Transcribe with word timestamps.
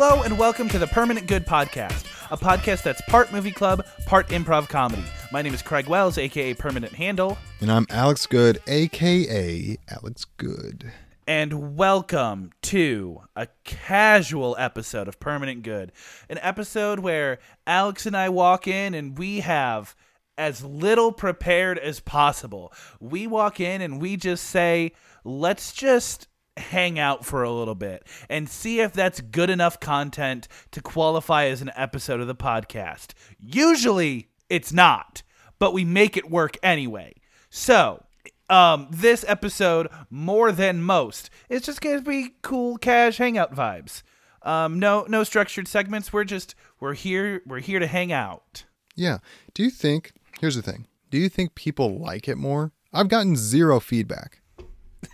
Hello 0.00 0.22
and 0.22 0.38
welcome 0.38 0.68
to 0.68 0.78
the 0.78 0.86
Permanent 0.86 1.26
Good 1.26 1.44
Podcast, 1.44 2.06
a 2.30 2.36
podcast 2.36 2.84
that's 2.84 3.00
part 3.08 3.32
movie 3.32 3.50
club, 3.50 3.84
part 4.06 4.28
improv 4.28 4.68
comedy. 4.68 5.02
My 5.32 5.42
name 5.42 5.52
is 5.52 5.60
Craig 5.60 5.88
Wells, 5.88 6.18
aka 6.18 6.54
Permanent 6.54 6.92
Handle, 6.92 7.36
And 7.60 7.68
I'm 7.68 7.84
Alex 7.90 8.24
Good, 8.24 8.60
aka 8.68 9.76
Alex 9.88 10.24
Good. 10.36 10.92
and 11.26 11.76
welcome 11.76 12.52
to 12.62 13.22
a 13.34 13.48
casual 13.64 14.54
episode 14.56 15.08
of 15.08 15.18
Permanent 15.18 15.64
Good. 15.64 15.90
An 16.30 16.38
episode 16.42 17.00
where 17.00 17.40
Alex 17.66 18.06
and 18.06 18.16
I 18.16 18.28
walk 18.28 18.68
in 18.68 18.94
and 18.94 19.18
we 19.18 19.40
have 19.40 19.96
as 20.38 20.62
little 20.62 21.10
prepared 21.10 21.76
as 21.76 21.98
possible. 21.98 22.72
We 23.00 23.26
walk 23.26 23.58
in 23.58 23.82
and 23.82 24.00
we 24.00 24.16
just 24.16 24.44
say, 24.44 24.92
let's 25.24 25.72
just 25.72 26.28
hang 26.58 26.98
out 26.98 27.24
for 27.24 27.42
a 27.42 27.50
little 27.52 27.74
bit 27.74 28.06
and 28.28 28.48
see 28.48 28.80
if 28.80 28.92
that's 28.92 29.20
good 29.20 29.50
enough 29.50 29.80
content 29.80 30.48
to 30.72 30.80
qualify 30.80 31.46
as 31.46 31.62
an 31.62 31.70
episode 31.74 32.20
of 32.20 32.26
the 32.26 32.34
podcast. 32.34 33.12
Usually 33.38 34.28
it's 34.48 34.72
not, 34.72 35.22
but 35.58 35.72
we 35.72 35.84
make 35.84 36.16
it 36.16 36.30
work 36.30 36.56
anyway. 36.62 37.14
So, 37.50 38.04
um, 38.50 38.88
this 38.90 39.24
episode, 39.28 39.88
more 40.10 40.52
than 40.52 40.82
most, 40.82 41.30
is 41.48 41.62
just 41.62 41.80
gonna 41.80 42.02
be 42.02 42.34
cool, 42.42 42.78
cash 42.78 43.18
hangout 43.18 43.54
vibes. 43.54 44.02
Um, 44.42 44.78
no, 44.78 45.04
no 45.08 45.24
structured 45.24 45.68
segments. 45.68 46.12
We're 46.12 46.24
just 46.24 46.54
we're 46.80 46.94
here. 46.94 47.42
We're 47.46 47.60
here 47.60 47.78
to 47.78 47.86
hang 47.86 48.12
out. 48.12 48.64
Yeah. 48.94 49.18
Do 49.54 49.62
you 49.62 49.70
think, 49.70 50.12
here's 50.40 50.56
the 50.56 50.62
thing, 50.62 50.86
do 51.10 51.18
you 51.18 51.28
think 51.28 51.54
people 51.54 51.98
like 51.98 52.28
it 52.28 52.36
more? 52.36 52.72
I've 52.92 53.08
gotten 53.08 53.36
zero 53.36 53.80
feedback. 53.80 54.40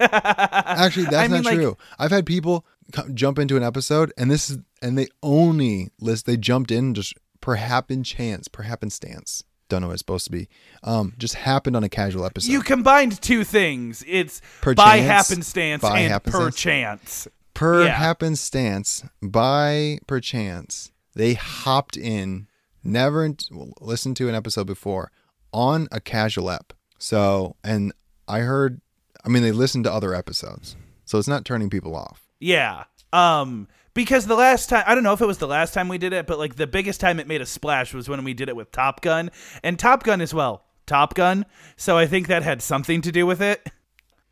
Actually, 0.01 1.05
that's 1.11 1.17
I 1.17 1.23
mean, 1.29 1.43
not 1.43 1.45
like- 1.45 1.55
true. 1.57 1.77
I've 1.99 2.11
had 2.11 2.27
people 2.27 2.67
co- 2.93 3.09
jump 3.11 3.39
into 3.39 3.57
an 3.57 3.63
episode 3.63 4.13
and 4.17 4.31
this 4.31 4.51
is, 4.51 4.59
and 4.83 4.97
they 4.99 5.09
only 5.23 5.91
list, 6.01 6.27
they 6.27 6.37
jumped 6.37 6.71
in 6.71 6.95
just 6.95 7.15
per 7.41 7.55
happen 7.57 8.03
chance, 8.03 8.49
per 8.49 8.63
happenstance. 8.63 9.43
Don't 9.69 9.81
know 9.81 9.87
what 9.89 9.95
it's 9.95 10.01
supposed 10.01 10.27
to 10.27 10.31
be. 10.33 10.49
Um, 10.83 11.15
just 11.17 11.35
happened 11.35 11.75
on 11.75 11.83
a 11.85 11.89
casual 11.89 12.27
episode. 12.27 12.51
You 12.53 12.61
combined 12.61 13.21
two 13.23 13.45
things. 13.45 14.05
It's 14.07 14.43
Per 14.61 14.75
by 14.75 14.99
chance, 14.99 15.07
happenstance 15.29 15.83
by 15.83 16.01
and 16.01 16.13
happenstance. 16.13 16.45
per 16.45 16.51
chance. 16.51 17.29
per 17.55 17.85
Yeah. 17.87 17.95
happenstance, 17.95 19.05
by 19.23 20.01
perchance, 20.07 20.93
they 21.15 21.33
hopped 21.35 21.97
in, 21.97 22.47
never 22.83 23.35
listened 23.81 24.17
to 24.19 24.29
an 24.29 24.35
episode 24.35 24.67
before 24.67 25.11
on 25.53 25.89
a 25.91 26.01
casual 26.01 26.51
app. 26.51 26.75
So, 26.99 27.57
and 27.65 27.93
I 28.29 28.41
heard, 28.41 28.81
I 29.25 29.29
mean, 29.29 29.43
they 29.43 29.53
listened 29.53 29.85
to 29.85 29.93
other 29.93 30.15
episodes. 30.15 30.77
So 31.05 31.19
it's 31.19 31.29
not 31.29 31.45
turning 31.45 31.71
people 31.71 31.97
off. 31.97 32.29
Yeah. 32.41 32.85
Um 33.13 33.69
because 33.95 34.27
the 34.27 34.35
last 34.35 34.69
time 34.69 34.85
I 34.87 34.95
don't 34.95 35.05
know 35.05 35.13
if 35.13 35.21
it 35.21 35.27
was 35.27 35.39
the 35.39 35.47
last 35.47 35.73
time 35.75 35.89
we 35.89 35.99
did 35.99 36.13
it, 36.13 36.27
but 36.27 36.39
like 36.39 36.57
the 36.57 36.67
biggest 36.67 37.01
time 37.01 37.21
it 37.21 37.29
made 37.29 37.41
a 37.41 37.47
splash 37.47 37.95
was 37.95 38.09
when 38.09 38.25
we 38.25 38.35
did 38.35 38.49
it 38.49 38.57
with 38.57 38.73
Top 38.73 39.01
Gun. 39.01 39.31
And 39.63 39.79
Top 39.79 40.03
Gun 40.03 40.21
as 40.21 40.35
well. 40.35 40.65
Top 40.87 41.15
Gun. 41.15 41.47
So 41.77 41.97
I 41.97 42.07
think 42.07 42.27
that 42.27 42.43
had 42.43 42.61
something 42.61 43.01
to 43.03 43.13
do 43.13 43.27
with 43.27 43.41
it. 43.41 43.69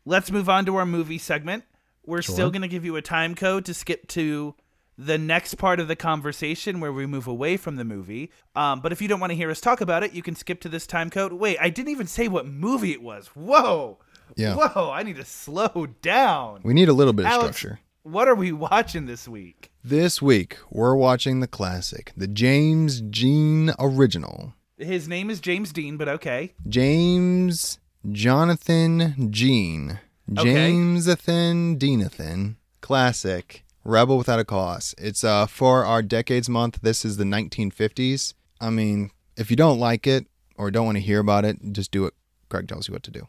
Let's 0.05 0.31
move 0.31 0.49
on 0.49 0.65
to 0.65 0.75
our 0.75 0.85
movie 0.85 1.17
segment. 1.17 1.63
We're 2.05 2.21
still 2.21 2.51
going 2.51 2.63
to 2.63 2.67
give 2.67 2.83
you 2.83 2.97
a 2.97 3.01
time 3.01 3.33
code 3.33 3.63
to 3.65 3.73
skip 3.73 4.07
to 4.09 4.55
the 4.97 5.17
next 5.17 5.55
part 5.55 5.79
of 5.79 5.87
the 5.87 5.95
conversation 5.95 6.79
where 6.79 6.91
we 6.91 7.05
move 7.05 7.27
away 7.27 7.55
from 7.55 7.77
the 7.77 7.85
movie. 7.85 8.29
Um, 8.55 8.81
but 8.81 8.91
if 8.91 9.01
you 9.01 9.07
don't 9.07 9.21
want 9.21 9.31
to 9.31 9.35
hear 9.35 9.49
us 9.49 9.61
talk 9.61 9.79
about 9.79 10.03
it, 10.03 10.13
you 10.13 10.21
can 10.21 10.35
skip 10.35 10.59
to 10.61 10.69
this 10.69 10.85
time 10.85 11.09
code. 11.09 11.31
Wait, 11.31 11.57
I 11.59 11.69
didn't 11.69 11.91
even 11.91 12.07
say 12.07 12.27
what 12.27 12.45
movie 12.45 12.91
it 12.91 13.01
was. 13.01 13.27
Whoa. 13.27 13.99
Yeah. 14.35 14.55
Whoa, 14.55 14.91
I 14.91 15.03
need 15.03 15.17
to 15.17 15.25
slow 15.25 15.87
down. 16.01 16.61
We 16.63 16.73
need 16.73 16.89
a 16.89 16.93
little 16.93 17.13
bit 17.13 17.25
of 17.25 17.31
Alex, 17.31 17.57
structure. 17.57 17.79
What 18.03 18.27
are 18.27 18.35
we 18.35 18.51
watching 18.51 19.05
this 19.05 19.27
week? 19.27 19.71
This 19.83 20.21
week, 20.21 20.57
we're 20.69 20.95
watching 20.95 21.39
the 21.39 21.47
classic, 21.47 22.11
the 22.17 22.27
James 22.27 23.01
Jean 23.01 23.71
original. 23.79 24.53
His 24.77 25.07
name 25.07 25.29
is 25.29 25.39
James 25.39 25.71
Dean, 25.71 25.97
but 25.97 26.09
okay. 26.09 26.53
James 26.67 27.79
Jonathan 28.11 29.31
Jean. 29.31 29.99
Okay. 30.37 30.71
Jamesathan 30.71 31.77
Deanathan. 31.77 32.55
Classic. 32.81 33.63
Rebel 33.85 34.17
Without 34.17 34.39
a 34.39 34.45
Cause. 34.45 34.95
It's 34.97 35.23
uh 35.23 35.45
for 35.45 35.85
our 35.85 36.01
decades 36.01 36.49
month. 36.49 36.79
This 36.81 37.05
is 37.05 37.17
the 37.17 37.23
1950s. 37.25 38.33
I 38.59 38.69
mean, 38.69 39.11
if 39.37 39.49
you 39.49 39.57
don't 39.57 39.79
like 39.79 40.07
it 40.07 40.25
or 40.57 40.71
don't 40.71 40.85
want 40.85 40.97
to 40.97 41.01
hear 41.01 41.19
about 41.19 41.45
it, 41.45 41.57
just 41.71 41.91
do 41.91 42.03
what 42.03 42.13
Greg 42.49 42.67
tells 42.67 42.87
you 42.87 42.93
what 42.93 43.03
to 43.03 43.11
do. 43.11 43.27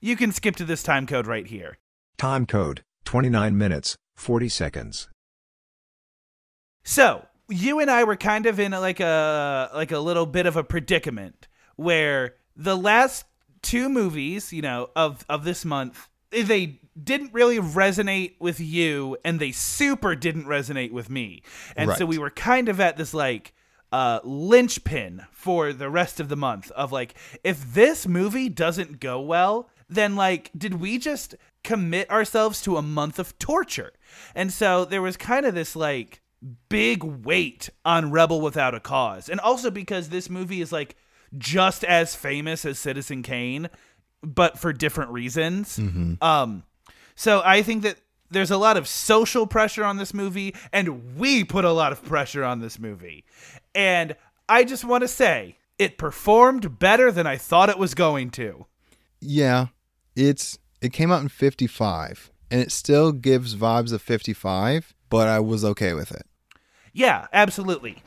You 0.00 0.16
can 0.16 0.32
skip 0.32 0.54
to 0.56 0.64
this 0.64 0.82
time 0.82 1.06
code 1.06 1.26
right 1.26 1.46
here. 1.46 1.78
Time 2.18 2.46
code 2.46 2.82
29 3.04 3.56
minutes, 3.56 3.96
40 4.16 4.48
seconds. 4.48 5.08
So 6.84 7.26
you 7.48 7.80
and 7.80 7.90
I 7.90 8.04
were 8.04 8.16
kind 8.16 8.46
of 8.46 8.60
in 8.60 8.72
like 8.72 9.00
a 9.00 9.70
like 9.74 9.90
a 9.90 9.98
little 9.98 10.26
bit 10.26 10.46
of 10.46 10.56
a 10.56 10.64
predicament 10.64 11.48
where 11.76 12.34
the 12.56 12.76
last 12.76 13.24
two 13.62 13.88
movies, 13.88 14.52
you 14.52 14.62
know, 14.62 14.90
of 14.94 15.24
of 15.28 15.44
this 15.44 15.64
month, 15.64 16.08
they 16.30 16.80
didn't 17.02 17.32
really 17.32 17.58
resonate 17.58 18.34
with 18.38 18.60
you, 18.60 19.16
and 19.24 19.40
they 19.40 19.52
super 19.52 20.14
didn't 20.14 20.44
resonate 20.44 20.92
with 20.92 21.10
me, 21.10 21.42
and 21.76 21.92
so 21.92 22.06
we 22.06 22.18
were 22.18 22.30
kind 22.30 22.68
of 22.68 22.80
at 22.80 22.96
this 22.96 23.14
like 23.14 23.52
uh 23.90 24.20
linchpin 24.22 25.26
for 25.32 25.72
the 25.72 25.88
rest 25.88 26.20
of 26.20 26.28
the 26.28 26.36
month 26.36 26.70
of 26.72 26.92
like 26.92 27.14
if 27.42 27.72
this 27.72 28.06
movie 28.06 28.50
doesn't 28.50 29.00
go 29.00 29.18
well 29.18 29.70
then 29.88 30.16
like 30.16 30.50
did 30.56 30.74
we 30.74 30.98
just 30.98 31.34
commit 31.64 32.10
ourselves 32.10 32.62
to 32.62 32.76
a 32.76 32.82
month 32.82 33.18
of 33.18 33.38
torture? 33.38 33.92
And 34.34 34.52
so 34.52 34.84
there 34.84 35.02
was 35.02 35.16
kind 35.16 35.46
of 35.46 35.54
this 35.54 35.74
like 35.74 36.20
big 36.68 37.02
weight 37.02 37.68
on 37.84 38.10
rebel 38.10 38.40
without 38.40 38.74
a 38.74 38.80
cause. 38.80 39.28
And 39.28 39.40
also 39.40 39.70
because 39.70 40.08
this 40.08 40.30
movie 40.30 40.60
is 40.60 40.72
like 40.72 40.96
just 41.36 41.84
as 41.84 42.14
famous 42.14 42.64
as 42.64 42.78
citizen 42.78 43.22
kane 43.22 43.68
but 44.22 44.58
for 44.58 44.72
different 44.72 45.10
reasons. 45.10 45.78
Um 46.22 46.64
so 47.14 47.42
I 47.44 47.62
think 47.62 47.82
that 47.82 47.96
there's 48.30 48.50
a 48.50 48.58
lot 48.58 48.76
of 48.76 48.86
social 48.86 49.46
pressure 49.46 49.84
on 49.84 49.96
this 49.96 50.12
movie, 50.12 50.54
and 50.72 51.16
we 51.16 51.44
put 51.44 51.64
a 51.64 51.72
lot 51.72 51.92
of 51.92 52.04
pressure 52.04 52.44
on 52.44 52.60
this 52.60 52.78
movie. 52.78 53.24
And 53.74 54.14
I 54.48 54.64
just 54.64 54.84
want 54.84 55.02
to 55.02 55.08
say 55.08 55.56
it 55.78 55.98
performed 55.98 56.78
better 56.78 57.10
than 57.10 57.26
I 57.26 57.36
thought 57.36 57.70
it 57.70 57.78
was 57.78 57.94
going 57.94 58.30
to. 58.32 58.66
Yeah, 59.20 59.66
it's 60.18 60.58
it 60.80 60.92
came 60.92 61.12
out 61.12 61.22
in 61.22 61.28
55 61.28 62.30
and 62.50 62.60
it 62.60 62.72
still 62.72 63.12
gives 63.12 63.54
vibes 63.54 63.92
of 63.92 64.02
55, 64.02 64.94
but 65.10 65.28
I 65.28 65.38
was 65.40 65.64
okay 65.64 65.94
with 65.94 66.10
it. 66.10 66.26
Yeah, 66.92 67.26
absolutely. 67.32 68.02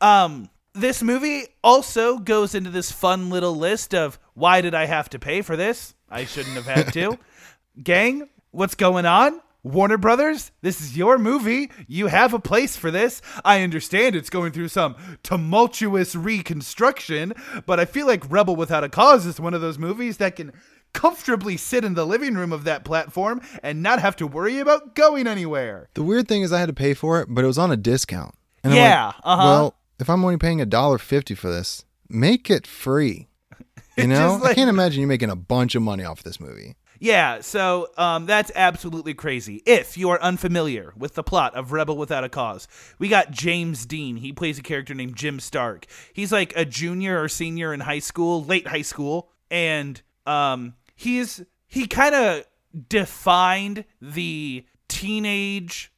Um, 0.00 0.50
this 0.74 1.02
movie 1.02 1.44
also 1.62 2.18
goes 2.18 2.54
into 2.54 2.70
this 2.70 2.90
fun 2.90 3.30
little 3.30 3.54
list 3.54 3.94
of 3.94 4.18
why 4.34 4.60
did 4.60 4.74
I 4.74 4.86
have 4.86 5.08
to 5.10 5.18
pay 5.18 5.42
for 5.42 5.56
this? 5.56 5.94
I 6.10 6.24
shouldn't 6.24 6.56
have 6.56 6.66
had 6.66 6.92
to. 6.94 7.18
Gang, 7.82 8.28
what's 8.50 8.74
going 8.74 9.06
on? 9.06 9.40
Warner 9.62 9.96
Brothers, 9.96 10.50
this 10.60 10.82
is 10.82 10.94
your 10.94 11.16
movie. 11.16 11.70
You 11.86 12.08
have 12.08 12.34
a 12.34 12.38
place 12.38 12.76
for 12.76 12.90
this. 12.90 13.22
I 13.46 13.62
understand 13.62 14.14
it's 14.14 14.28
going 14.28 14.52
through 14.52 14.68
some 14.68 14.94
tumultuous 15.22 16.14
reconstruction, 16.14 17.32
but 17.64 17.80
I 17.80 17.86
feel 17.86 18.06
like 18.06 18.30
Rebel 18.30 18.56
Without 18.56 18.84
a 18.84 18.90
Cause 18.90 19.24
is 19.24 19.40
one 19.40 19.54
of 19.54 19.62
those 19.62 19.78
movies 19.78 20.18
that 20.18 20.36
can 20.36 20.52
comfortably 20.94 21.58
sit 21.58 21.84
in 21.84 21.92
the 21.92 22.06
living 22.06 22.34
room 22.34 22.52
of 22.52 22.64
that 22.64 22.84
platform 22.84 23.42
and 23.62 23.82
not 23.82 24.00
have 24.00 24.16
to 24.16 24.26
worry 24.26 24.58
about 24.60 24.94
going 24.94 25.26
anywhere. 25.26 25.90
The 25.92 26.02
weird 26.02 26.26
thing 26.26 26.40
is 26.40 26.52
I 26.52 26.60
had 26.60 26.66
to 26.68 26.72
pay 26.72 26.94
for 26.94 27.20
it, 27.20 27.26
but 27.28 27.44
it 27.44 27.46
was 27.46 27.58
on 27.58 27.70
a 27.70 27.76
discount. 27.76 28.34
And 28.62 28.72
Yeah, 28.72 29.06
like, 29.06 29.14
uh-huh. 29.24 29.42
Well, 29.44 29.74
if 30.00 30.08
I'm 30.08 30.24
only 30.24 30.38
paying 30.38 30.60
a 30.62 30.66
dollar 30.66 30.96
fifty 30.96 31.34
for 31.34 31.50
this, 31.50 31.84
make 32.08 32.48
it 32.50 32.66
free. 32.66 33.28
You 33.96 34.08
know, 34.08 34.40
like- 34.42 34.52
I 34.52 34.54
can't 34.54 34.70
imagine 34.70 35.00
you 35.02 35.06
making 35.06 35.30
a 35.30 35.36
bunch 35.36 35.76
of 35.76 35.82
money 35.82 36.02
off 36.02 36.24
this 36.24 36.40
movie. 36.40 36.74
Yeah, 36.98 37.42
so 37.42 37.90
um, 37.96 38.26
that's 38.26 38.50
absolutely 38.54 39.14
crazy. 39.14 39.62
If 39.66 39.96
you 39.96 40.10
are 40.10 40.20
unfamiliar 40.20 40.92
with 40.96 41.14
the 41.14 41.22
plot 41.22 41.54
of 41.54 41.70
Rebel 41.70 41.96
Without 41.96 42.24
a 42.24 42.28
Cause, 42.28 42.66
we 42.98 43.08
got 43.08 43.30
James 43.30 43.86
Dean. 43.86 44.16
He 44.16 44.32
plays 44.32 44.58
a 44.58 44.62
character 44.62 44.94
named 44.94 45.14
Jim 45.14 45.38
Stark. 45.38 45.86
He's 46.12 46.32
like 46.32 46.52
a 46.56 46.64
junior 46.64 47.22
or 47.22 47.28
senior 47.28 47.72
in 47.72 47.80
high 47.80 47.98
school, 48.00 48.42
late 48.42 48.66
high 48.66 48.82
school, 48.82 49.30
and 49.50 50.00
um, 50.26 50.74
he's 50.94 51.42
he 51.66 51.86
kind 51.86 52.14
of 52.14 52.44
defined 52.88 53.84
the 54.00 54.64
teenage, 54.88 55.92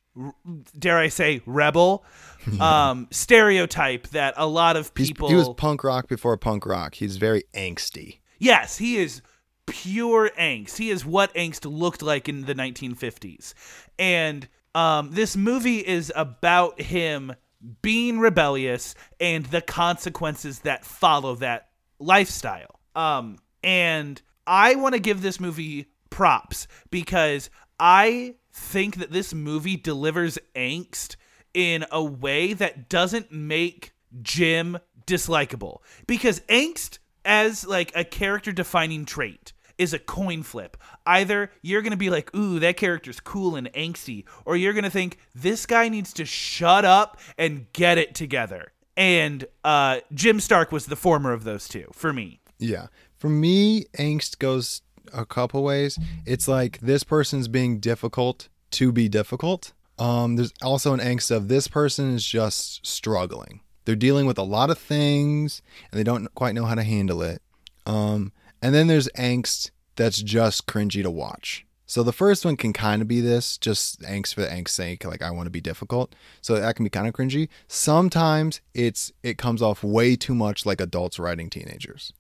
dare 0.79 0.99
I 0.99 1.09
say, 1.09 1.43
rebel 1.47 2.05
um, 2.61 3.09
stereotype 3.11 4.09
that 4.09 4.35
a 4.37 4.47
lot 4.47 4.77
of 4.77 4.91
He's, 4.97 5.09
people. 5.09 5.29
he 5.29 5.35
was 5.35 5.49
punk 5.57 5.85
rock 5.85 6.09
before 6.09 6.37
punk 6.37 6.67
rock. 6.67 6.95
He's 6.95 7.17
very 7.17 7.45
angsty. 7.55 8.21
Yes, 8.39 8.79
he 8.79 8.97
is 8.97 9.23
pure 9.67 10.31
angst. 10.39 10.77
He 10.77 10.91
is 10.91 11.05
what 11.05 11.35
angst 11.35 11.71
looked 11.71 12.03
like 12.03 12.29
in 12.29 12.43
the 12.45 12.55
1950s. 12.55 13.55
And 13.99 14.49
um, 14.75 15.11
this 15.13 15.37
movie 15.37 15.79
is 15.87 16.13
about 16.15 16.81
him 16.81 17.35
being 17.83 18.19
rebellious 18.19 18.95
and 19.19 19.47
the 19.47 19.63
consequences 19.63 20.61
that 20.61 20.85
follow 20.85 21.35
that 21.37 21.71
lifestyle. 21.99 22.81
Um, 22.95 23.39
and 23.63 24.21
I 24.47 24.75
want 24.77 24.95
to 24.95 25.01
give 25.01 25.23
this 25.23 25.41
movie 25.41 25.87
props 26.11 26.67
because 26.91 27.51
I 27.79 28.37
think 28.53 28.97
that 28.97 29.13
this 29.13 29.35
movie 29.35 29.77
delivers 29.77 30.39
angst 30.55 31.17
in 31.53 31.85
a 31.91 32.03
way 32.03 32.53
that 32.53 32.89
doesn't 32.89 33.33
make 33.33 33.93
Jim 34.23 34.79
dislikable 35.07 35.79
because 36.07 36.41
angst 36.49 36.99
as 37.25 37.67
like 37.67 37.93
a 37.95 38.05
character 38.05 38.53
defining 38.53 39.05
trait 39.05 39.53
is 39.79 39.93
a 39.93 39.99
coin 39.99 40.43
flip. 40.43 40.77
Either 41.05 41.51
you're 41.61 41.83
going 41.83 41.91
to 41.91 41.97
be 41.99 42.09
like, 42.09 42.35
"Ooh, 42.35 42.59
that 42.61 42.77
character's 42.77 43.21
cool 43.21 43.57
and 43.57 43.71
angsty," 43.75 44.25
or 44.45 44.57
you're 44.57 44.73
going 44.73 44.85
to 44.85 44.91
think 44.91 45.19
this 45.35 45.67
guy 45.67 45.89
needs 45.89 46.13
to 46.15 46.25
shut 46.25 46.85
up 46.85 47.21
and 47.37 47.71
get 47.73 47.99
it 47.99 48.15
together. 48.15 48.73
And 48.97 49.45
uh 49.65 50.01
Jim 50.15 50.41
Stark 50.41 50.73
was 50.73 50.87
the 50.87 50.97
former 50.97 51.33
of 51.33 51.45
those 51.45 51.69
two 51.69 51.89
for 51.93 52.13
me. 52.13 52.41
Yeah. 52.59 52.87
For 53.27 53.31
me, 53.31 53.87
angst 53.99 54.39
goes 54.39 54.83
a 55.13 55.27
couple 55.27 55.65
ways. 55.65 55.99
It's 56.25 56.47
like 56.47 56.79
this 56.79 57.03
person's 57.03 57.49
being 57.49 57.81
difficult 57.81 58.49
to 58.71 58.93
be 58.93 59.09
difficult. 59.09 59.73
Um, 59.99 60.37
there's 60.37 60.53
also 60.63 60.95
an 60.95 61.01
angst 61.01 61.33
of 61.33 61.49
this 61.49 61.67
person 61.67 62.15
is 62.15 62.25
just 62.25 62.87
struggling. 62.87 63.63
They're 63.85 63.97
dealing 63.97 64.27
with 64.27 64.39
a 64.39 64.45
lot 64.45 64.71
of 64.71 64.79
things 64.79 65.61
and 65.91 65.99
they 65.99 66.05
don't 66.05 66.33
quite 66.37 66.55
know 66.55 66.67
how 66.67 66.77
to 66.77 66.85
handle 66.85 67.21
it. 67.21 67.43
Um, 67.85 68.31
and 68.63 68.73
then 68.73 68.87
there's 68.87 69.09
angst 69.19 69.73
that's 69.97 70.23
just 70.23 70.69
cringy 70.69 71.03
to 71.03 71.11
watch. 71.11 71.67
So 71.85 72.05
the 72.05 72.13
first 72.13 72.45
one 72.45 72.57
can 72.57 72.73
kind 72.73 73.03
of 73.03 73.09
be 73.09 73.21
this, 73.21 73.59
just 73.59 74.03
angst 74.03 74.35
for 74.35 74.43
the 74.43 74.53
angst's 74.53 74.75
sake, 74.75 75.05
like 75.05 75.21
I 75.21 75.33
want 75.33 75.47
to 75.47 75.51
be 75.51 75.61
difficult. 75.61 76.15
So 76.43 76.55
that 76.61 76.77
can 76.77 76.85
be 76.85 76.91
kind 76.91 77.09
of 77.09 77.15
cringy. 77.15 77.49
Sometimes 77.67 78.61
it's 78.73 79.11
it 79.25 79.37
comes 79.37 79.63
off 79.63 79.83
way 79.83 80.15
too 80.15 80.37
much 80.37 80.65
like 80.65 80.81
adults 80.81 81.19
writing 81.19 81.51
teenagers. 81.51 82.13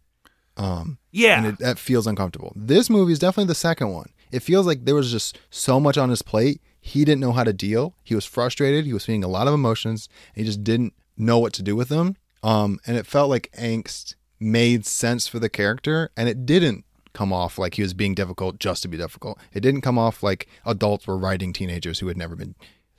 Um, 0.56 0.98
Yeah. 1.12 1.38
and 1.38 1.46
it, 1.46 1.58
that 1.58 1.78
feels 1.78 2.06
uncomfortable. 2.06 2.52
This 2.56 2.88
movie 2.90 3.12
is 3.12 3.18
definitely 3.18 3.48
the 3.48 3.54
second 3.54 3.90
one. 3.92 4.10
It 4.32 4.40
feels 4.40 4.66
like 4.66 4.84
there 4.84 4.94
was 4.94 5.10
just 5.10 5.38
so 5.50 5.78
much 5.78 5.96
on 5.98 6.08
his 6.10 6.22
plate. 6.22 6.60
He 6.80 7.04
didn't 7.04 7.20
know 7.20 7.32
how 7.32 7.44
to 7.44 7.52
deal. 7.52 7.94
He 8.04 8.14
was 8.14 8.24
frustrated. 8.24 8.84
He 8.86 8.92
was 8.92 9.04
feeling 9.04 9.24
a 9.24 9.28
lot 9.28 9.48
of 9.48 9.54
emotions. 9.54 10.08
And 10.34 10.44
he 10.44 10.46
just 10.46 10.64
didn't 10.64 10.94
know 11.16 11.38
what 11.38 11.52
to 11.54 11.62
do 11.62 11.74
with 11.76 11.88
them. 11.88 12.16
Um, 12.42 12.78
and 12.86 12.96
it 12.96 13.06
felt 13.06 13.28
like 13.30 13.50
angst 13.58 14.14
made 14.38 14.84
sense 14.86 15.26
for 15.26 15.38
the 15.38 15.48
character, 15.48 16.10
and 16.16 16.28
it 16.28 16.44
didn't 16.46 16.84
come 17.14 17.32
off 17.32 17.58
like 17.58 17.74
he 17.74 17.82
was 17.82 17.94
being 17.94 18.14
difficult 18.14 18.58
just 18.58 18.82
to 18.82 18.88
be 18.88 18.96
difficult. 18.98 19.38
It 19.54 19.60
didn't 19.60 19.80
come 19.80 19.98
off 19.98 20.22
like 20.22 20.46
adults 20.66 21.06
were 21.06 21.16
writing 21.16 21.52
teenagers 21.54 21.98
who 22.00 22.08
had 22.08 22.16
never 22.18 22.36
been, 22.36 22.54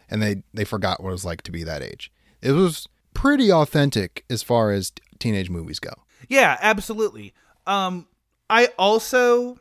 and 0.10 0.22
they 0.22 0.42
they 0.54 0.66
forgot 0.66 1.02
what 1.02 1.10
it 1.10 1.12
was 1.14 1.24
like 1.26 1.44
to 1.44 1.52
be 1.52 1.64
that 1.64 1.84
age. 1.84 2.12
It 2.42 2.54
was 2.54 2.88
pretty 3.14 3.52
authentic 3.52 4.26
as 4.30 4.42
far 4.44 4.72
as 4.72 4.92
teenage 5.20 5.50
movies 5.52 5.80
go. 5.80 5.94
Yeah, 6.28 6.58
absolutely. 6.60 7.34
Um, 7.68 8.08
I 8.50 8.70
also, 8.80 9.58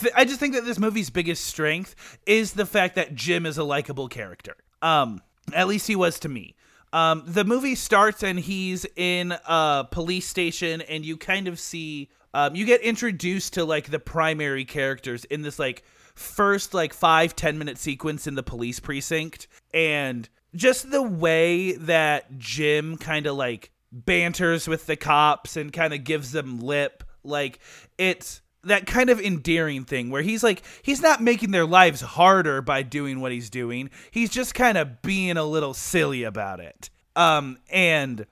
th- 0.00 0.12
I 0.16 0.24
just 0.24 0.40
think 0.40 0.54
that 0.54 0.64
this 0.64 0.78
movie's 0.78 1.08
biggest 1.08 1.44
strength 1.44 2.18
is 2.26 2.52
the 2.52 2.66
fact 2.66 2.96
that 2.96 3.14
Jim 3.14 3.46
is 3.46 3.56
a 3.56 3.64
likable 3.64 4.08
character. 4.08 4.56
Um, 4.82 5.22
at 5.54 5.68
least 5.68 5.86
he 5.86 5.96
was 5.96 6.18
to 6.20 6.28
me. 6.28 6.56
Um, 6.92 7.22
the 7.26 7.44
movie 7.44 7.74
starts 7.74 8.22
and 8.22 8.38
he's 8.38 8.84
in 8.96 9.32
a 9.46 9.86
police 9.90 10.28
station, 10.28 10.82
and 10.82 11.06
you 11.06 11.16
kind 11.16 11.48
of 11.48 11.58
see, 11.58 12.10
um, 12.34 12.54
you 12.54 12.66
get 12.66 12.82
introduced 12.82 13.54
to 13.54 13.64
like 13.64 13.90
the 13.90 13.98
primary 13.98 14.64
characters 14.64 15.24
in 15.26 15.42
this 15.42 15.58
like 15.58 15.84
first 16.14 16.74
like 16.74 16.92
five 16.92 17.34
ten 17.34 17.56
minute 17.56 17.78
sequence 17.78 18.26
in 18.26 18.34
the 18.34 18.42
police 18.42 18.78
precinct, 18.78 19.48
and 19.72 20.28
just 20.54 20.90
the 20.90 21.02
way 21.02 21.72
that 21.72 22.36
Jim 22.38 22.98
kind 22.98 23.26
of 23.26 23.36
like 23.36 23.70
banters 23.90 24.68
with 24.68 24.86
the 24.86 24.96
cops 24.96 25.56
and 25.56 25.72
kind 25.72 25.94
of 25.94 26.04
gives 26.04 26.32
them 26.32 26.60
lip. 26.60 27.04
Like 27.24 27.58
it's 27.98 28.40
that 28.64 28.86
kind 28.86 29.10
of 29.10 29.20
endearing 29.20 29.84
thing 29.84 30.10
where 30.10 30.22
he's 30.22 30.42
like 30.42 30.62
he's 30.82 31.02
not 31.02 31.20
making 31.20 31.50
their 31.50 31.66
lives 31.66 32.00
harder 32.00 32.62
by 32.62 32.82
doing 32.82 33.20
what 33.20 33.32
he's 33.32 33.50
doing. 33.50 33.90
He's 34.10 34.30
just 34.30 34.54
kind 34.54 34.78
of 34.78 35.02
being 35.02 35.36
a 35.36 35.44
little 35.44 35.74
silly 35.74 36.22
about 36.22 36.60
it. 36.60 36.90
Um 37.16 37.58
and 37.70 38.26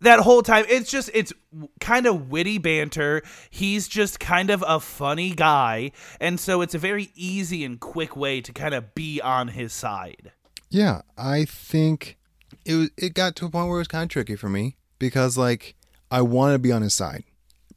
that 0.00 0.20
whole 0.20 0.42
time 0.42 0.64
it's 0.68 0.90
just 0.90 1.10
it's 1.14 1.32
kind 1.80 2.06
of 2.06 2.28
witty 2.28 2.58
banter. 2.58 3.22
He's 3.50 3.86
just 3.88 4.18
kind 4.20 4.50
of 4.50 4.64
a 4.66 4.80
funny 4.80 5.30
guy 5.30 5.92
and 6.20 6.40
so 6.40 6.60
it's 6.60 6.74
a 6.74 6.78
very 6.78 7.10
easy 7.14 7.64
and 7.64 7.78
quick 7.78 8.16
way 8.16 8.40
to 8.40 8.52
kind 8.52 8.74
of 8.74 8.94
be 8.94 9.20
on 9.20 9.48
his 9.48 9.72
side. 9.72 10.32
Yeah, 10.70 11.02
I 11.16 11.44
think 11.44 12.18
it 12.64 12.74
was, 12.74 12.90
it 12.96 13.14
got 13.14 13.36
to 13.36 13.46
a 13.46 13.50
point 13.50 13.68
where 13.68 13.76
it 13.76 13.80
was 13.80 13.88
kind 13.88 14.04
of 14.04 14.10
tricky 14.10 14.36
for 14.36 14.48
me 14.48 14.76
because 14.98 15.38
like 15.38 15.74
I 16.10 16.22
want 16.22 16.54
to 16.54 16.58
be 16.58 16.72
on 16.72 16.82
his 16.82 16.94
side, 16.94 17.24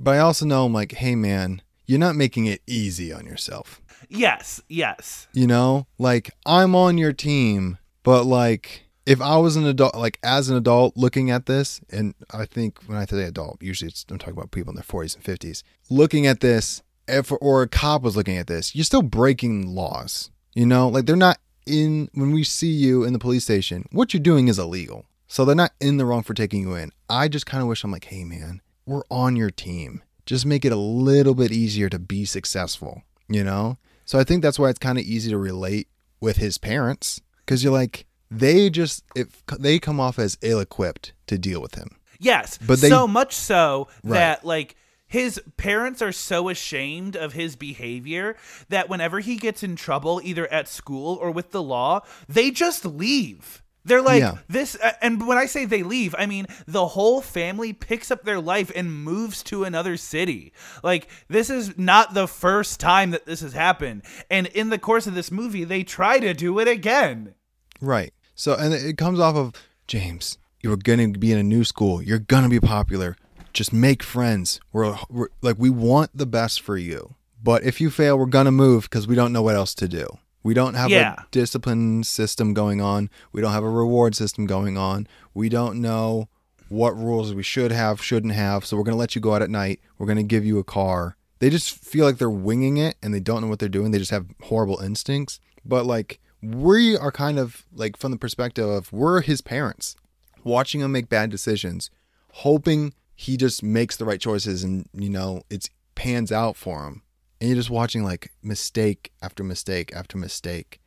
but 0.03 0.15
I 0.15 0.19
also 0.19 0.45
know 0.45 0.65
I'm 0.65 0.74
like, 0.74 0.94
hey 0.94 1.15
man, 1.15 1.62
you're 1.86 2.00
not 2.00 2.15
making 2.15 2.45
it 2.45 2.62
easy 2.68 3.13
on 3.13 3.25
yourself. 3.25 3.81
Yes, 4.09 4.62
yes. 4.68 5.27
You 5.33 5.48
know, 5.48 5.88
like 5.98 6.31
I'm 6.45 6.75
on 6.75 6.98
your 6.98 7.13
team, 7.13 7.77
but 8.03 8.25
like 8.25 8.83
if 9.06 9.21
I 9.21 9.38
was 9.38 9.56
an 9.56 9.65
adult, 9.65 9.95
like 9.95 10.19
as 10.24 10.50
an 10.50 10.57
adult 10.57 10.98
looking 10.98 11.31
at 11.31 11.45
this, 11.45 11.81
and 11.92 12.13
I 12.31 12.45
think 12.45 12.80
when 12.86 12.98
I 12.98 13.06
say 13.06 13.24
adult, 13.24 13.62
usually 13.62 13.89
it's, 13.89 14.06
I'm 14.09 14.18
talking 14.18 14.33
about 14.33 14.51
people 14.51 14.71
in 14.71 14.75
their 14.75 14.83
40s 14.83 15.15
and 15.15 15.24
50s, 15.24 15.63
looking 15.89 16.27
at 16.27 16.39
this, 16.39 16.81
if 17.07 17.31
or 17.42 17.63
a 17.63 17.68
cop 17.68 18.03
was 18.03 18.15
looking 18.15 18.38
at 18.38 18.48
this, 18.48 18.75
you're 18.75 18.83
still 18.83 19.01
breaking 19.01 19.68
laws. 19.68 20.30
You 20.53 20.65
know, 20.65 20.88
like 20.88 21.06
they're 21.06 21.15
not 21.15 21.39
in 21.65 22.09
when 22.13 22.31
we 22.31 22.44
see 22.44 22.71
you 22.71 23.03
in 23.03 23.13
the 23.13 23.19
police 23.19 23.44
station, 23.44 23.86
what 23.92 24.13
you're 24.13 24.21
doing 24.21 24.48
is 24.48 24.59
illegal. 24.59 25.06
So 25.27 25.45
they're 25.45 25.56
not 25.56 25.71
in 25.80 25.98
the 25.98 26.06
wrong 26.06 26.24
for 26.24 26.33
taking 26.33 26.62
you 26.62 26.75
in. 26.75 26.92
I 27.09 27.27
just 27.27 27.45
kind 27.45 27.62
of 27.62 27.68
wish 27.69 27.83
I'm 27.83 27.92
like, 27.92 28.06
hey 28.06 28.25
man, 28.25 28.62
we're 28.92 29.04
on 29.10 29.36
your 29.36 29.50
team. 29.50 30.04
Just 30.26 30.46
make 30.46 30.64
it 30.66 30.72
a 30.72 30.76
little 30.78 31.34
bit 31.34 31.52
easier 31.52 31.90
to 31.90 31.98
be 32.00 32.26
successful, 32.26 33.04
you 33.28 33.44
know? 33.44 33.78
So 34.06 34.20
I 34.20 34.24
think 34.24 34.42
that's 34.44 34.60
why 34.60 34.70
it's 34.70 34.80
kind 34.80 34.98
of 35.00 35.04
easy 35.06 35.32
to 35.32 35.38
relate 35.38 35.88
with 36.20 36.38
his 36.38 36.58
parents 36.58 37.22
because 37.40 37.64
you're 37.64 37.74
like, 37.74 38.06
they 38.30 38.70
just, 38.70 39.04
if 39.16 39.44
they 39.60 39.80
come 39.80 40.00
off 40.00 40.20
as 40.20 40.38
ill 40.42 40.60
equipped 40.60 41.14
to 41.28 41.38
deal 41.38 41.62
with 41.62 41.76
him. 41.76 41.98
Yes, 42.20 42.60
But 42.66 42.80
they- 42.82 42.90
so 42.90 43.08
much 43.08 43.34
so 43.34 43.88
Right. 44.04 44.20
that 44.20 44.46
like 44.46 44.76
his 45.08 45.42
parents 45.58 46.02
are 46.02 46.12
so 46.14 46.48
ashamed 46.50 47.16
of 47.18 47.34
his 47.34 47.56
behavior 47.56 48.38
that 48.70 48.88
whenever 48.90 49.20
he 49.20 49.36
gets 49.38 49.64
in 49.64 49.76
trouble, 49.76 50.22
either 50.24 50.48
at 50.54 50.68
school 50.70 51.16
or 51.20 51.32
with 51.32 51.52
the 51.52 51.64
law, 51.64 52.02
they 52.30 52.52
just 52.52 52.86
leave. 52.86 53.62
They're 53.84 54.02
like 54.02 54.20
Yeah. 54.22 54.38
this, 54.48 54.76
uh, 54.76 54.92
and 55.02 55.26
when 55.28 55.38
I 55.38 55.46
say 55.48 55.66
they 55.66 55.84
leave, 55.84 56.14
I 56.18 56.26
mean 56.26 56.46
the 56.68 56.88
whole 56.88 57.22
family 57.22 57.74
picks 57.74 58.12
up 58.12 58.24
their 58.24 58.40
life 58.40 58.72
and 58.76 58.94
moves 59.04 59.42
to 59.44 59.64
another 59.64 59.98
city. 59.98 60.54
Like 60.84 61.08
this 61.28 61.50
is 61.50 61.78
not 61.78 62.14
the 62.14 62.28
first 62.28 62.80
time 62.80 63.12
that 63.12 63.26
this 63.26 63.42
has 63.42 63.54
happened, 63.54 64.04
and 64.30 64.48
in 64.48 64.70
the 64.70 64.78
course 64.80 65.08
of 65.08 65.16
this 65.16 65.32
movie, 65.32 65.64
they 65.64 65.84
try 65.84 66.20
to 66.20 66.34
do 66.34 66.60
it 66.60 66.68
again. 66.68 67.34
Right. 67.80 68.14
So, 68.36 68.56
and 68.56 68.74
it 68.74 68.98
comes 68.98 69.20
off 69.20 69.36
of 69.36 69.54
James, 69.88 70.38
you're 70.62 70.78
going 70.78 71.14
to 71.14 71.20
be 71.20 71.32
in 71.32 71.38
a 71.40 71.44
new 71.44 71.64
school. 71.64 72.02
You're 72.02 72.20
going 72.20 72.44
to 72.44 72.50
be 72.50 72.60
popular. 72.60 73.16
Just 73.54 73.74
make 73.74 74.02
friends. 74.04 74.60
We're, 74.72 74.96
we're 75.10 75.28
like, 75.42 75.58
we 75.60 75.70
want 75.70 76.12
the 76.16 76.26
best 76.26 76.62
for 76.62 76.78
you. 76.78 77.16
But 77.44 77.64
if 77.64 77.82
you 77.82 77.90
fail, 77.90 78.18
we're 78.18 78.28
going 78.28 78.46
to 78.46 78.52
move 78.52 78.84
because 78.84 79.08
we 79.08 79.16
don't 79.16 79.34
know 79.34 79.42
what 79.42 79.56
else 79.56 79.74
to 79.76 79.88
do. 79.88 80.08
We 80.43 80.53
don't 80.53 80.74
have 80.74 80.89
Yeah. 80.89 81.15
a 81.19 81.24
discipline 81.31 82.03
system 82.03 82.53
going 82.53 82.81
on. 82.81 83.10
We 83.31 83.41
don't 83.41 83.51
have 83.51 83.63
a 83.63 83.69
reward 83.69 84.15
system 84.15 84.45
going 84.45 84.77
on. 84.77 85.07
We 85.33 85.50
don't 85.50 85.79
know 85.81 86.29
what 86.69 86.98
rules 86.98 87.33
we 87.33 87.43
should 87.43 87.71
have, 87.71 88.01
shouldn't 88.01 88.33
have. 88.33 88.65
So 88.65 88.77
we're 88.77 88.83
going 88.83 88.95
to 88.95 89.00
let 89.00 89.13
you 89.15 89.21
go 89.21 89.36
out 89.36 89.41
at 89.41 89.50
night. 89.50 89.79
We're 89.98 90.05
going 90.07 90.17
to 90.17 90.24
give 90.24 90.45
you 90.45 90.57
a 90.57 90.63
car. 90.63 91.15
They 91.39 91.50
just 91.50 91.71
feel 91.83 92.05
like 92.05 92.17
they're 92.17 92.29
winging 92.29 92.77
it 92.77 92.95
and 93.03 93.13
they 93.13 93.19
don't 93.19 93.41
know 93.41 93.48
what 93.48 93.60
they're 93.60 93.67
doing. 93.69 93.91
They 93.91 93.98
just 94.00 94.12
have 94.12 94.27
horrible 94.43 94.79
instincts. 94.79 95.39
But 95.65 95.86
like, 95.86 96.19
we 96.41 96.95
are 96.98 97.12
kind 97.12 97.38
of 97.38 97.65
like 97.74 97.98
from 97.98 98.12
the 98.12 98.17
perspective 98.17 98.67
of 98.67 98.91
we're 98.91 99.21
his 99.21 99.41
parents, 99.41 99.95
watching 100.43 100.81
him 100.81 100.91
make 100.91 101.10
bad 101.10 101.29
decisions, 101.29 101.91
hoping 102.33 102.93
he 103.15 103.38
just 103.38 103.62
makes 103.62 103.98
the 103.98 104.05
right 104.05 104.19
choices 104.19 104.63
and, 104.63 104.88
you 104.93 105.10
know, 105.10 105.43
it's 105.50 105.69
pans 105.93 106.31
out 106.31 106.55
for 106.55 106.86
him. 106.88 107.01
And 107.41 107.50
you're 107.50 107.57
just 107.57 107.71
watching 107.71 108.03
like 108.03 108.31
mistake 108.43 109.12
after 109.24 109.43
mistake 109.43 109.91
after 109.95 110.15
mistake. 110.15 110.79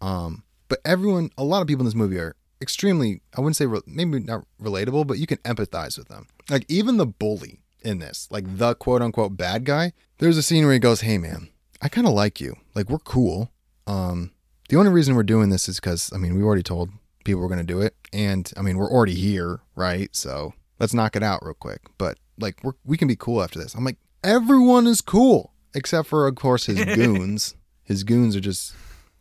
Um, 0.00 0.42
but 0.68 0.80
everyone, 0.82 1.30
a 1.36 1.44
lot 1.44 1.60
of 1.60 1.68
people 1.68 1.82
in 1.82 1.86
this 1.86 1.94
movie 1.94 2.18
are 2.18 2.34
extremely, 2.62 3.20
I 3.36 3.42
wouldn't 3.42 3.56
say 3.56 3.66
re- 3.66 3.82
maybe 3.86 4.20
not 4.20 4.46
relatable, 4.60 5.06
but 5.06 5.18
you 5.18 5.26
can 5.26 5.36
empathize 5.38 5.98
with 5.98 6.08
them. 6.08 6.26
Like 6.48 6.64
even 6.66 6.96
the 6.96 7.04
bully 7.04 7.60
in 7.82 7.98
this, 7.98 8.26
like 8.30 8.56
the 8.56 8.74
quote 8.74 9.02
unquote 9.02 9.36
bad 9.36 9.66
guy, 9.66 9.92
there's 10.16 10.38
a 10.38 10.42
scene 10.42 10.64
where 10.64 10.72
he 10.72 10.78
goes, 10.78 11.02
Hey 11.02 11.18
man, 11.18 11.50
I 11.82 11.90
kind 11.90 12.06
of 12.06 12.14
like 12.14 12.40
you. 12.40 12.56
Like 12.74 12.88
we're 12.88 12.98
cool. 13.00 13.52
Um, 13.86 14.32
the 14.70 14.76
only 14.76 14.90
reason 14.90 15.14
we're 15.14 15.22
doing 15.24 15.50
this 15.50 15.68
is 15.68 15.78
because, 15.78 16.10
I 16.14 16.16
mean, 16.16 16.36
we 16.36 16.42
already 16.42 16.62
told 16.62 16.90
people 17.24 17.42
we're 17.42 17.48
going 17.48 17.58
to 17.58 17.64
do 17.64 17.82
it. 17.82 17.94
And 18.14 18.50
I 18.56 18.62
mean, 18.62 18.78
we're 18.78 18.90
already 18.90 19.14
here, 19.14 19.60
right? 19.76 20.14
So 20.16 20.54
let's 20.78 20.94
knock 20.94 21.16
it 21.16 21.22
out 21.22 21.44
real 21.44 21.54
quick. 21.54 21.82
But 21.98 22.18
like, 22.38 22.60
we're, 22.62 22.72
we 22.84 22.96
can 22.96 23.08
be 23.08 23.16
cool 23.16 23.42
after 23.42 23.58
this. 23.58 23.74
I'm 23.74 23.84
like, 23.84 23.98
everyone 24.24 24.86
is 24.86 25.02
cool 25.02 25.52
except 25.78 26.08
for, 26.08 26.26
of 26.26 26.34
course, 26.34 26.66
his 26.66 26.84
goons. 26.96 27.54
his 27.84 28.04
goons 28.04 28.36
are 28.36 28.40
just 28.40 28.74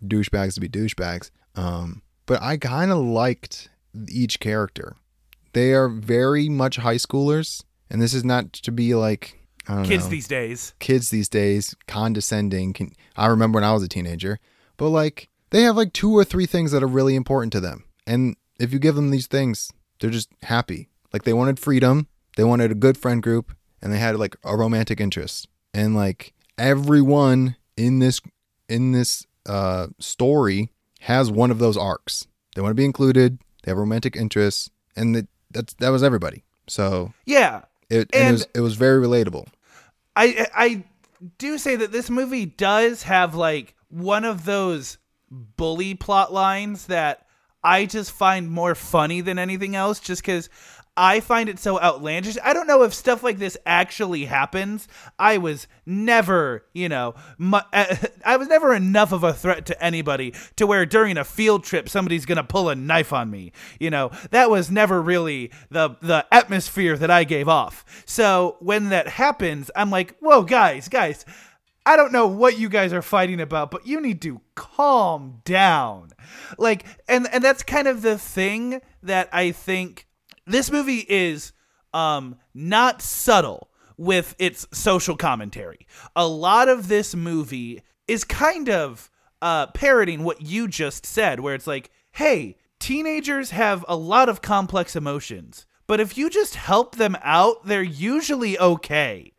douchebags 0.06 0.56
to 0.56 0.60
be 0.60 0.68
douchebags. 0.70 1.32
Um, 1.56 2.02
but 2.26 2.42
I 2.42 2.58
kind 2.58 2.92
of 2.92 2.98
liked 2.98 3.70
each 4.10 4.40
character. 4.40 4.96
They 5.54 5.74
are 5.74 5.88
very 5.88 6.50
much 6.50 6.76
high 6.78 6.96
schoolers. 6.98 7.64
And 7.90 8.02
this 8.02 8.14
is 8.14 8.24
not 8.26 8.52
to 8.54 8.72
be 8.72 8.94
like, 8.96 9.40
I 9.68 9.76
don't 9.76 9.86
Kids 9.86 10.06
know 10.06 10.10
these 10.12 10.28
days. 10.28 10.74
kids 10.80 11.10
these 11.10 11.28
days 11.30 11.76
condescending 11.88 12.72
can 12.72 12.92
i 13.18 13.26
remember 13.28 13.58
when 13.58 13.66
i 13.66 13.74
was 13.74 13.84
a 13.84 13.88
teenager 13.90 14.40
but 14.78 14.90
like 14.90 15.28
they 15.50 15.64
have 15.64 15.76
like 15.76 15.92
two 15.92 16.14
or 16.18 16.24
three 16.24 16.46
things 16.46 16.72
that 16.72 16.82
are 16.84 16.88
really 16.88 17.16
important 17.16 17.52
to 17.52 17.60
them 17.60 17.84
and 18.06 18.38
if 18.60 18.72
you 18.72 18.80
give 18.80 18.96
them 18.96 19.12
these 19.12 19.28
things, 19.28 19.72
they're 20.00 20.10
just 20.10 20.30
happy. 20.44 20.90
Like 21.14 21.24
they 21.24 21.34
wanted 21.34 21.60
freedom, 21.60 22.08
they 22.38 22.44
wanted 22.44 22.72
a 22.72 22.76
good 22.76 22.98
friend 22.98 23.22
group, 23.22 23.54
and 23.82 23.92
they 23.94 24.00
had 24.00 24.16
like 24.16 24.36
a 24.44 24.56
romantic 24.58 25.00
interest. 25.00 25.48
And 25.74 25.94
like 25.96 26.34
everyone 26.58 27.56
in 27.76 28.00
this 28.00 28.22
in 28.70 28.92
this 28.92 29.26
uh, 29.46 29.88
story 30.00 30.70
has 31.02 31.32
one 31.32 31.52
of 31.52 31.60
those 31.60 31.78
arcs. 31.78 32.28
They 32.56 32.62
want 32.62 32.72
to 32.72 32.76
be 32.76 32.86
included. 32.86 33.40
They 33.64 33.72
have 33.72 33.78
romantic 33.78 34.16
interests, 34.16 34.70
and 34.96 35.16
that 35.16 35.28
that's 35.52 35.74
that 35.76 35.90
was 35.90 36.04
everybody. 36.04 36.44
So 36.68 37.14
Yeah. 37.26 37.62
it 37.90 38.10
and 38.14 38.30
it 38.30 38.32
was 38.32 38.48
it 38.56 38.60
was 38.62 38.76
very 38.76 39.06
relatable. 39.06 39.48
I 40.16 40.48
I 40.54 40.84
do 41.38 41.58
say 41.58 41.76
that 41.78 41.92
this 41.92 42.10
movie 42.10 42.46
does 42.46 43.04
have 43.04 43.36
like 43.36 43.76
one 43.90 44.26
of 44.26 44.46
those 44.46 44.98
bully 45.32 45.94
plot 45.96 46.34
lines 46.34 46.88
that 46.88 47.26
I 47.64 47.86
just 47.86 48.12
find 48.12 48.50
more 48.50 48.76
funny 48.76 49.22
than 49.22 49.40
anything 49.40 49.76
else 49.76 50.00
just 50.00 50.24
cuz 50.24 50.50
I 50.98 51.20
find 51.20 51.48
it 51.48 51.60
so 51.60 51.80
outlandish. 51.80 52.38
I 52.44 52.54
don't 52.54 52.66
know 52.66 52.82
if 52.82 52.92
stuff 52.92 53.22
like 53.22 53.38
this 53.38 53.56
actually 53.68 54.26
happens. 54.26 54.88
I 55.20 55.38
was 55.38 55.68
never, 55.86 56.66
you 56.74 56.90
know, 56.90 57.14
I 57.40 58.36
was 58.38 58.48
never 58.48 58.74
enough 58.74 59.12
of 59.12 59.24
a 59.24 59.32
threat 59.32 59.68
to 59.68 59.84
anybody 59.84 60.34
to 60.56 60.66
where 60.66 60.88
during 60.88 61.16
a 61.18 61.24
field 61.24 61.64
trip 61.64 61.88
somebody's 61.88 62.26
going 62.26 62.38
to 62.38 62.44
pull 62.44 62.70
a 62.70 62.76
knife 62.76 63.14
on 63.14 63.30
me. 63.30 63.52
You 63.80 63.92
know, 63.92 64.10
that 64.32 64.50
was 64.50 64.72
never 64.72 65.00
really 65.00 65.52
the 65.70 65.96
the 66.02 66.26
atmosphere 66.32 66.98
that 66.98 67.12
I 67.12 67.24
gave 67.24 67.48
off. 67.48 67.86
So 68.06 68.58
when 68.60 68.90
that 68.90 69.08
happens, 69.08 69.70
I'm 69.76 69.92
like, 69.92 70.18
"Whoa, 70.20 70.42
guys, 70.42 70.90
guys, 70.90 71.26
I 71.86 71.96
don't 71.96 72.12
know 72.12 72.28
what 72.28 72.58
you 72.58 72.70
guys 72.70 72.92
are 72.92 73.04
fighting 73.04 73.40
about, 73.40 73.70
but 73.70 73.86
you 73.86 74.02
need 74.02 74.20
to 74.24 74.42
calm 74.56 75.42
down." 75.46 76.10
Like 76.58 76.86
and 77.08 77.28
and 77.32 77.44
that's 77.44 77.62
kind 77.62 77.88
of 77.88 78.02
the 78.02 78.18
thing 78.18 78.82
that 79.04 79.30
I 79.32 79.52
think 79.52 80.07
this 80.48 80.72
movie 80.72 81.06
is 81.08 81.52
um 81.94 82.36
not 82.54 83.02
subtle 83.02 83.70
with 83.98 84.36
its 84.38 84.68
social 84.72 85.16
commentary. 85.16 85.88
A 86.16 86.28
lot 86.28 86.70
of 86.70 86.88
this 86.88 87.16
movie 87.16 87.82
is 88.08 88.24
kind 88.24 88.70
of 88.70 89.10
uh 89.42 89.68
parroting 89.68 90.24
what 90.24 90.42
you 90.42 90.68
just 90.68 91.06
said 91.06 91.40
where 91.40 91.56
it's 91.56 91.68
like, 91.68 91.92
"Hey, 92.12 92.58
teenagers 92.80 93.52
have 93.52 93.84
a 93.88 93.96
lot 93.96 94.30
of 94.30 94.42
complex 94.42 94.96
emotions, 94.96 95.66
but 95.88 96.00
if 96.00 96.18
you 96.18 96.30
just 96.30 96.56
help 96.56 96.96
them 96.96 97.18
out, 97.22 97.66
they're 97.66 97.84
usually 97.84 98.58
okay." 98.60 99.34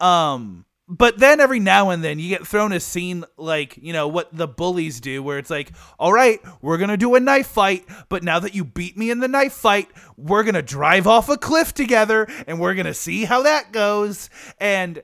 Um 0.00 0.66
but 0.86 1.18
then 1.18 1.40
every 1.40 1.60
now 1.60 1.90
and 1.90 2.04
then 2.04 2.18
you 2.18 2.28
get 2.28 2.46
thrown 2.46 2.72
a 2.72 2.80
scene 2.80 3.24
like, 3.36 3.76
you 3.78 3.92
know, 3.92 4.06
what 4.06 4.34
the 4.36 4.46
bullies 4.46 5.00
do, 5.00 5.22
where 5.22 5.38
it's 5.38 5.50
like, 5.50 5.72
all 5.98 6.12
right, 6.12 6.40
we're 6.60 6.76
to 6.78 6.96
do 6.96 7.14
a 7.14 7.20
knife 7.20 7.46
fight, 7.46 7.84
but 8.08 8.22
now 8.22 8.38
that 8.38 8.54
you 8.54 8.64
beat 8.64 8.96
me 8.96 9.10
in 9.10 9.20
the 9.20 9.28
knife 9.28 9.54
fight, 9.54 9.88
we're 10.16 10.42
to 10.54 10.62
drive 10.62 11.06
off 11.06 11.28
a 11.28 11.38
cliff 11.38 11.72
together 11.72 12.26
and 12.46 12.60
we're 12.60 12.74
to 12.86 12.94
see 12.94 13.24
how 13.24 13.42
that 13.42 13.72
goes. 13.72 14.28
And 14.58 15.02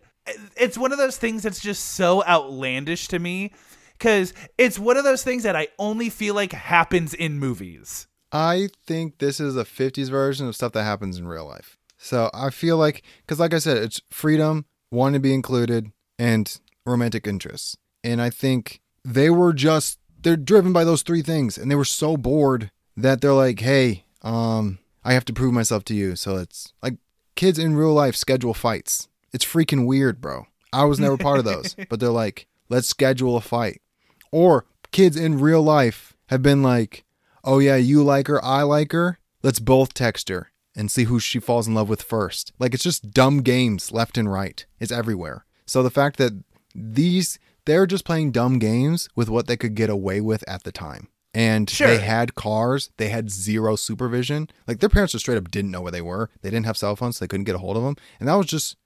it's 0.56 0.76
one 0.76 0.92
of 0.92 0.98
those 0.98 1.16
things 1.16 1.42
that's 1.42 1.60
just 1.60 1.84
so 1.92 2.22
outlandish 2.24 3.08
to 3.08 3.18
me 3.18 3.52
because 3.92 4.34
it's 4.58 4.78
one 4.78 4.96
of 4.96 5.04
those 5.04 5.22
things 5.22 5.42
that 5.44 5.56
I 5.56 5.68
only 5.78 6.10
feel 6.10 6.34
like 6.34 6.52
happens 6.52 7.14
in 7.14 7.38
movies. 7.38 8.06
I 8.32 8.68
think 8.86 9.18
this 9.18 9.40
is 9.40 9.56
a 9.56 9.64
50s 9.64 10.08
version 10.08 10.46
of 10.46 10.54
stuff 10.54 10.72
that 10.72 10.84
happens 10.84 11.18
in 11.18 11.26
real 11.26 11.46
life. 11.46 11.76
So 11.98 12.30
I 12.32 12.50
feel 12.50 12.76
like, 12.76 13.02
because 13.20 13.40
like 13.40 13.52
I 13.52 13.58
said, 13.58 13.78
it's 13.78 14.00
freedom, 14.10 14.64
wanting 14.90 15.14
to 15.14 15.20
be 15.20 15.34
included, 15.34 15.92
and 16.18 16.60
romantic 16.84 17.26
interests. 17.26 17.76
And 18.04 18.20
I 18.20 18.30
think 18.30 18.80
they 19.04 19.30
were 19.30 19.52
just, 19.52 19.98
they're 20.22 20.36
driven 20.36 20.72
by 20.72 20.84
those 20.84 21.02
three 21.02 21.22
things. 21.22 21.56
And 21.56 21.70
they 21.70 21.74
were 21.74 21.84
so 21.84 22.16
bored 22.16 22.70
that 22.96 23.20
they're 23.20 23.32
like, 23.32 23.60
hey, 23.60 24.04
um, 24.22 24.78
I 25.04 25.14
have 25.14 25.24
to 25.26 25.32
prove 25.32 25.54
myself 25.54 25.84
to 25.84 25.94
you. 25.94 26.16
So 26.16 26.36
it's 26.36 26.72
like 26.82 26.94
kids 27.36 27.58
in 27.58 27.74
real 27.74 27.94
life 27.94 28.16
schedule 28.16 28.54
fights. 28.54 29.08
It's 29.32 29.44
freaking 29.44 29.86
weird, 29.86 30.20
bro. 30.20 30.46
I 30.72 30.84
was 30.84 31.00
never 31.00 31.16
part 31.16 31.38
of 31.38 31.44
those, 31.44 31.74
but 31.88 32.00
they're 32.00 32.10
like, 32.10 32.46
let's 32.68 32.88
schedule 32.88 33.36
a 33.36 33.40
fight. 33.40 33.80
Or 34.30 34.66
kids 34.92 35.16
in 35.16 35.40
real 35.40 35.62
life 35.62 36.14
have 36.26 36.42
been 36.42 36.62
like, 36.62 37.04
oh 37.44 37.58
yeah, 37.58 37.76
you 37.76 38.02
like 38.02 38.26
her, 38.28 38.44
I 38.44 38.62
like 38.62 38.92
her. 38.92 39.18
Let's 39.42 39.58
both 39.58 39.94
text 39.94 40.28
her 40.28 40.49
and 40.76 40.90
see 40.90 41.04
who 41.04 41.18
she 41.18 41.38
falls 41.40 41.66
in 41.66 41.74
love 41.74 41.88
with 41.88 42.02
first. 42.02 42.52
Like 42.58 42.74
it's 42.74 42.82
just 42.84 43.10
dumb 43.12 43.42
games 43.42 43.92
left 43.92 44.16
and 44.18 44.30
right. 44.30 44.64
It's 44.78 44.92
everywhere. 44.92 45.44
So 45.66 45.82
the 45.82 45.90
fact 45.90 46.16
that 46.18 46.32
these 46.74 47.38
they're 47.66 47.86
just 47.86 48.04
playing 48.04 48.32
dumb 48.32 48.58
games 48.58 49.08
with 49.14 49.28
what 49.28 49.46
they 49.46 49.56
could 49.56 49.74
get 49.74 49.90
away 49.90 50.20
with 50.20 50.42
at 50.48 50.62
the 50.64 50.72
time. 50.72 51.08
And 51.32 51.68
Sure. 51.70 51.86
they 51.86 51.98
had 51.98 52.34
cars, 52.34 52.90
they 52.96 53.08
had 53.10 53.30
zero 53.30 53.76
supervision. 53.76 54.48
Like 54.66 54.80
their 54.80 54.88
parents 54.88 55.12
just 55.12 55.24
straight 55.24 55.36
up 55.38 55.50
didn't 55.50 55.70
know 55.70 55.80
where 55.82 55.92
they 55.92 56.00
were. 56.00 56.30
They 56.42 56.50
didn't 56.50 56.66
have 56.66 56.76
cell 56.76 56.96
phones, 56.96 57.16
so 57.18 57.24
they 57.24 57.28
couldn't 57.28 57.44
get 57.44 57.54
a 57.54 57.58
hold 57.58 57.76
of 57.76 57.82
them. 57.84 57.96
And 58.18 58.28
that 58.28 58.34
was 58.34 58.46
just 58.46 58.76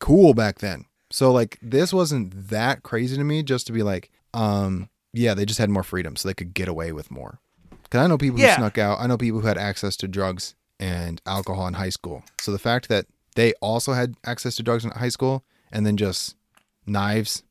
cool 0.00 0.34
back 0.34 0.58
then. 0.58 0.86
So 1.10 1.30
like 1.32 1.58
this 1.62 1.92
wasn't 1.92 2.48
that 2.48 2.82
crazy 2.82 3.16
to 3.16 3.24
me 3.24 3.42
just 3.42 3.66
to 3.68 3.72
be 3.72 3.82
like, 3.82 4.10
um, 4.34 4.88
yeah, 5.12 5.34
they 5.34 5.44
just 5.44 5.58
had 5.60 5.70
more 5.70 5.84
freedom 5.84 6.16
so 6.16 6.28
they 6.28 6.34
could 6.34 6.54
get 6.54 6.68
away 6.68 6.90
with 6.92 7.10
more. 7.10 7.38
Cause 7.90 8.00
I 8.00 8.06
know 8.08 8.18
people 8.18 8.40
who 8.40 8.46
snuck 8.56 8.78
out. 8.78 8.98
I 9.00 9.06
know 9.06 9.16
people 9.16 9.40
who 9.40 9.46
had 9.46 9.58
access 9.58 9.96
to 9.98 10.08
drugs 10.08 10.56
and 10.78 11.20
alcohol 11.26 11.66
in 11.66 11.74
high 11.74 11.90
school. 11.90 12.22
So 12.40 12.52
the 12.52 12.58
fact 12.58 12.88
that 12.88 13.06
they 13.34 13.52
also 13.60 13.92
had 13.92 14.14
access 14.24 14.56
to 14.56 14.62
drugs 14.62 14.84
in 14.84 14.90
high 14.90 15.08
school 15.08 15.44
and 15.72 15.86
then 15.86 15.96
just 15.96 16.36
knives, 16.86 17.42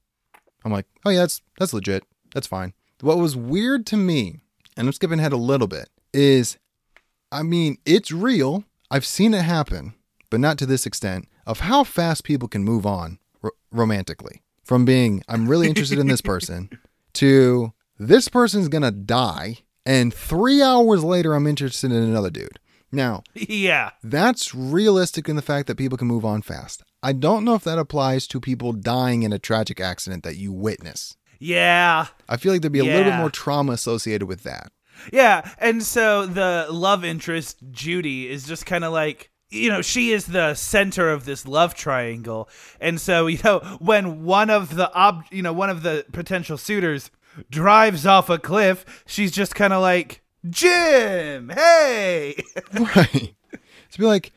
I'm 0.63 0.71
like, 0.71 0.85
oh 1.05 1.09
yeah, 1.11 1.19
that's 1.21 1.41
that's 1.59 1.73
legit. 1.73 2.03
That's 2.33 2.47
fine. 2.47 2.73
What 3.01 3.17
was 3.17 3.35
weird 3.35 3.85
to 3.87 3.97
me, 3.97 4.39
and 4.75 4.87
I'm 4.87 4.93
skipping 4.93 5.19
ahead 5.19 5.33
a 5.33 5.37
little 5.37 5.67
bit, 5.67 5.89
is 6.13 6.57
I 7.31 7.43
mean, 7.43 7.77
it's 7.85 8.11
real. 8.11 8.63
I've 8.89 9.05
seen 9.05 9.33
it 9.33 9.43
happen, 9.43 9.93
but 10.29 10.39
not 10.39 10.57
to 10.59 10.65
this 10.65 10.85
extent 10.85 11.27
of 11.45 11.61
how 11.61 11.83
fast 11.83 12.23
people 12.23 12.47
can 12.47 12.63
move 12.63 12.85
on 12.85 13.19
ro- 13.41 13.51
romantically 13.71 14.41
from 14.63 14.85
being 14.85 15.23
I'm 15.27 15.47
really 15.47 15.67
interested 15.67 15.99
in 15.99 16.07
this 16.07 16.21
person 16.33 16.69
to 17.13 17.73
this 17.99 18.27
person's 18.27 18.67
going 18.67 18.81
to 18.83 18.91
die 18.91 19.59
and 19.85 20.13
3 20.13 20.61
hours 20.61 21.03
later 21.03 21.33
I'm 21.33 21.47
interested 21.47 21.91
in 21.91 22.01
another 22.03 22.29
dude. 22.29 22.59
Now, 22.95 23.23
yeah. 23.33 23.91
that's 24.03 24.55
realistic 24.55 25.29
in 25.29 25.35
the 25.35 25.41
fact 25.41 25.67
that 25.67 25.77
people 25.77 25.97
can 25.97 26.07
move 26.07 26.25
on 26.25 26.41
fast. 26.41 26.83
I 27.03 27.13
don't 27.13 27.43
know 27.43 27.55
if 27.55 27.63
that 27.65 27.77
applies 27.77 28.25
to 28.27 28.39
people 28.39 28.73
dying 28.73 29.23
in 29.23 29.31
a 29.33 29.39
tragic 29.39 29.79
accident 29.79 30.23
that 30.23 30.37
you 30.37 30.51
witness. 30.51 31.15
Yeah. 31.39 32.07
I 32.27 32.37
feel 32.37 32.51
like 32.51 32.61
there'd 32.61 32.71
be 32.71 32.79
a 32.79 32.83
little 32.83 33.03
bit 33.03 33.17
more 33.17 33.29
trauma 33.29 33.73
associated 33.73 34.27
with 34.27 34.43
that. 34.43 34.71
Yeah, 35.11 35.51
and 35.59 35.83
so 35.83 36.25
the 36.25 36.67
love 36.69 37.03
interest 37.03 37.57
Judy 37.71 38.29
is 38.29 38.45
just 38.45 38.65
kind 38.65 38.83
of 38.83 38.93
like 38.93 39.29
you 39.49 39.69
know 39.69 39.81
she 39.81 40.11
is 40.11 40.25
the 40.25 40.55
center 40.55 41.09
of 41.11 41.25
this 41.25 41.47
love 41.47 41.75
triangle, 41.75 42.49
and 42.79 42.99
so 42.99 43.27
you 43.27 43.39
know 43.43 43.59
when 43.79 44.23
one 44.23 44.49
of 44.49 44.75
the 44.75 44.91
ob 44.93 45.23
you 45.31 45.41
know 45.41 45.53
one 45.53 45.69
of 45.69 45.83
the 45.83 46.05
potential 46.11 46.57
suitors 46.57 47.11
drives 47.49 48.05
off 48.05 48.29
a 48.29 48.39
cliff, 48.39 49.03
she's 49.05 49.31
just 49.31 49.55
kind 49.55 49.73
of 49.73 49.81
like 49.81 50.21
Jim, 50.49 51.49
hey, 51.49 52.35
Right. 52.73 53.33
To 53.91 53.99
be 53.99 54.05
like, 54.05 54.31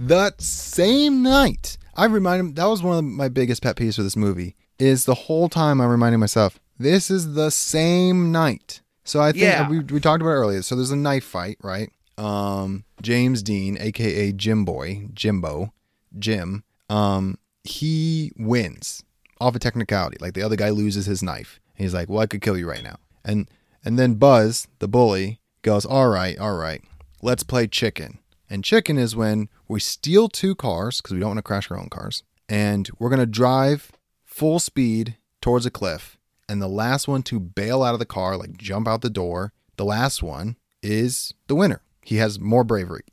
that 0.00 0.40
same 0.40 1.22
night, 1.22 1.78
I 1.94 2.06
remind 2.06 2.40
him, 2.40 2.54
that 2.54 2.64
was 2.66 2.82
one 2.82 2.98
of 2.98 3.04
my 3.04 3.28
biggest 3.28 3.62
pet 3.62 3.76
peeves 3.76 3.96
for 3.96 4.02
this 4.02 4.16
movie, 4.16 4.56
is 4.78 5.04
the 5.04 5.14
whole 5.14 5.48
time 5.48 5.80
I'm 5.80 5.88
reminding 5.88 6.20
myself, 6.20 6.58
this 6.78 7.10
is 7.10 7.34
the 7.34 7.50
same 7.50 8.32
night. 8.32 8.80
So 9.04 9.20
I 9.20 9.30
think 9.32 9.42
Yeah. 9.44 9.68
we, 9.68 9.78
we 9.80 10.00
talked 10.00 10.20
about 10.22 10.30
it 10.32 10.34
earlier. 10.34 10.62
So 10.62 10.74
there's 10.74 10.90
a 10.90 10.96
knife 10.96 11.24
fight, 11.24 11.58
right? 11.62 11.90
Um, 12.18 12.84
James 13.02 13.42
Dean, 13.42 13.76
aka 13.78 14.32
Jim 14.32 14.64
Boy, 14.64 15.08
Jimbo, 15.14 15.72
Jim, 16.18 16.64
um, 16.88 17.38
he 17.64 18.32
wins 18.36 19.02
off 19.40 19.54
a 19.54 19.58
technicality. 19.58 20.16
Like 20.20 20.34
the 20.34 20.42
other 20.42 20.56
guy 20.56 20.70
loses 20.70 21.06
his 21.06 21.22
knife. 21.22 21.60
He's 21.74 21.92
like, 21.92 22.08
"Well, 22.08 22.20
I 22.20 22.26
could 22.26 22.40
kill 22.40 22.56
you 22.56 22.68
right 22.70 22.84
now." 22.84 22.96
And 23.24 23.48
and 23.84 23.98
then 23.98 24.14
Buzz, 24.14 24.68
the 24.78 24.86
bully, 24.86 25.40
goes, 25.64 25.84
"All 25.84 26.08
right, 26.08 26.38
all 26.38 26.54
right, 26.56 26.82
let's 27.22 27.42
play 27.42 27.66
chicken." 27.66 28.18
And 28.48 28.62
chicken 28.62 28.98
is 28.98 29.16
when 29.16 29.48
we 29.66 29.80
steal 29.80 30.28
two 30.28 30.54
cars 30.54 31.00
because 31.00 31.12
we 31.14 31.18
don't 31.18 31.30
want 31.30 31.38
to 31.38 31.42
crash 31.42 31.68
our 31.70 31.78
own 31.78 31.88
cars, 31.88 32.22
and 32.48 32.88
we're 33.00 33.10
gonna 33.10 33.26
drive 33.26 33.90
full 34.24 34.60
speed 34.60 35.16
towards 35.40 35.66
a 35.66 35.70
cliff. 35.70 36.16
And 36.48 36.60
the 36.62 36.68
last 36.68 37.08
one 37.08 37.22
to 37.24 37.40
bail 37.40 37.82
out 37.82 37.94
of 37.94 37.98
the 37.98 38.06
car, 38.06 38.36
like 38.36 38.56
jump 38.58 38.86
out 38.86 39.00
the 39.00 39.10
door, 39.10 39.52
the 39.76 39.84
last 39.84 40.22
one 40.22 40.56
is 40.82 41.32
the 41.48 41.54
winner. 41.54 41.80
He 42.02 42.16
has 42.16 42.38
more 42.38 42.62
bravery. 42.64 43.04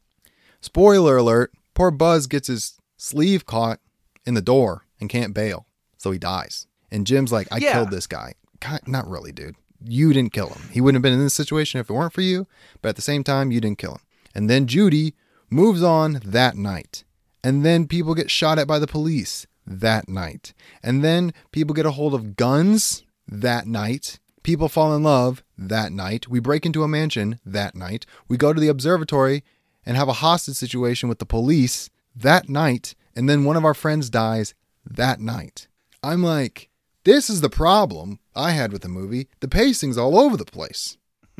Spoiler 0.59 1.17
alert: 1.17 1.53
poor 1.73 1.89
Buzz 1.91 2.27
gets 2.27 2.47
his 2.47 2.77
sleeve 2.97 3.45
caught 3.45 3.79
in 4.25 4.33
the 4.35 4.41
door 4.41 4.85
and 4.99 5.09
can't 5.09 5.33
bail, 5.33 5.65
so 5.97 6.11
he 6.11 6.19
dies. 6.19 6.67
And 6.91 7.07
Jim's 7.07 7.31
like, 7.31 7.47
"I 7.51 7.57
Yeah. 7.57 7.71
killed 7.73 7.89
this 7.91 8.05
guy." 8.05 8.33
God, 8.59 8.81
not 8.85 9.09
really, 9.09 9.31
dude. 9.31 9.55
You 9.83 10.13
didn't 10.13 10.33
kill 10.33 10.49
him. 10.49 10.69
He 10.71 10.81
wouldn't 10.81 10.97
have 10.97 11.03
been 11.03 11.13
in 11.13 11.23
this 11.23 11.33
situation 11.33 11.79
if 11.79 11.89
it 11.89 11.93
weren't 11.93 12.13
for 12.13 12.21
you. 12.21 12.47
But 12.81 12.89
at 12.89 12.95
the 12.95 13.01
same 13.01 13.23
time, 13.23 13.51
you 13.51 13.61
didn't 13.61 13.79
kill 13.79 13.93
him. 13.93 14.01
And 14.35 14.49
then 14.49 14.67
Judy 14.67 15.15
moves 15.49 15.83
on 15.83 16.21
that 16.23 16.55
night. 16.55 17.03
And 17.43 17.65
then 17.65 17.87
people 17.87 18.13
get 18.13 18.31
shot 18.31 18.59
at 18.59 18.67
by 18.67 18.79
the 18.79 18.87
police 18.87 19.47
that 19.65 20.07
night. 20.07 20.53
And 20.83 21.03
then 21.03 21.33
people 21.51 21.73
get 21.73 21.85
a 21.85 21.91
hold 21.91 22.13
of 22.13 22.35
guns 22.35 23.03
that 23.27 23.67
night. 23.67 24.19
People 24.43 24.69
fall 24.69 24.95
in 24.95 25.03
love 25.03 25.43
that 25.57 25.91
night. 25.91 26.27
We 26.27 26.39
break 26.39 26.65
into 26.65 26.83
a 26.83 26.87
mansion 26.87 27.39
that 27.45 27.75
night. 27.75 28.05
We 28.27 28.37
go 28.37 28.53
to 28.53 28.59
the 28.59 28.67
observatory 28.67 29.43
and 29.85 29.97
have 29.97 30.09
a 30.09 30.13
hostage 30.13 30.55
situation 30.55 31.09
with 31.09 31.19
the 31.19 31.25
police 31.25 31.89
that 32.15 32.49
night. 32.49 32.95
And 33.15 33.29
then 33.29 33.43
one 33.43 33.57
of 33.57 33.65
our 33.65 33.73
friends 33.73 34.09
dies 34.09 34.53
that 34.85 35.19
night. 35.19 35.67
I'm 36.03 36.23
like, 36.23 36.69
this 37.03 37.29
is 37.29 37.41
the 37.41 37.49
problem 37.49 38.19
I 38.35 38.51
had 38.51 38.71
with 38.71 38.81
the 38.81 38.89
movie. 38.89 39.27
The 39.39 39.47
pacing's 39.47 39.97
all 39.97 40.19
over 40.19 40.37
the 40.37 40.45
place. 40.45 40.97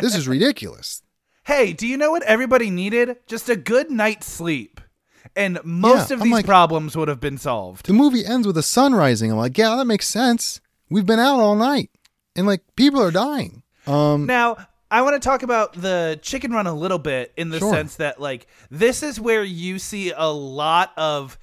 this 0.00 0.14
is 0.14 0.28
ridiculous. 0.28 1.02
Hey, 1.44 1.72
do 1.72 1.86
you 1.86 1.96
know 1.96 2.10
what 2.10 2.22
everybody 2.24 2.70
needed? 2.70 3.16
Just 3.26 3.48
a 3.48 3.56
good 3.56 3.90
night's 3.90 4.26
sleep. 4.26 4.80
And 5.36 5.58
most 5.64 6.10
Yeah, 6.10 6.16
of 6.16 6.20
I'm 6.22 6.26
these 6.26 6.32
like- 6.34 6.46
problems 6.46 6.96
would 6.96 7.08
have 7.08 7.20
been 7.20 7.38
solved. 7.38 7.86
The 7.86 7.92
movie 7.92 8.24
ends 8.24 8.46
with 8.46 8.56
the 8.56 8.62
sun 8.62 8.94
rising. 8.94 9.30
I'm 9.30 9.38
like, 9.38 9.56
yeah, 9.56 9.76
that 9.76 9.84
makes 9.86 10.08
sense. 10.08 10.60
We've 10.90 11.06
been 11.06 11.20
out 11.20 11.40
all 11.40 11.54
night. 11.56 11.90
And 12.36 12.46
like 12.46 12.62
people 12.76 13.00
are 13.02 13.10
dying. 13.10 13.62
Um 13.86 14.26
Now, 14.26 14.56
I 14.90 15.02
want 15.02 15.20
to 15.20 15.26
talk 15.26 15.42
about 15.44 15.74
the 15.74 16.18
chicken 16.20 16.50
run 16.52 16.66
a 16.66 16.74
little 16.74 16.98
bit 16.98 17.32
in 17.36 17.50
the 17.50 17.60
Sure. 17.60 17.72
sense 17.72 17.94
that, 17.96 18.20
like, 18.20 18.48
this 18.72 19.04
is 19.04 19.20
where 19.20 19.44
you 19.44 19.78
see 19.78 20.10
a 20.10 20.26
lot 20.26 20.92
of 20.96 21.38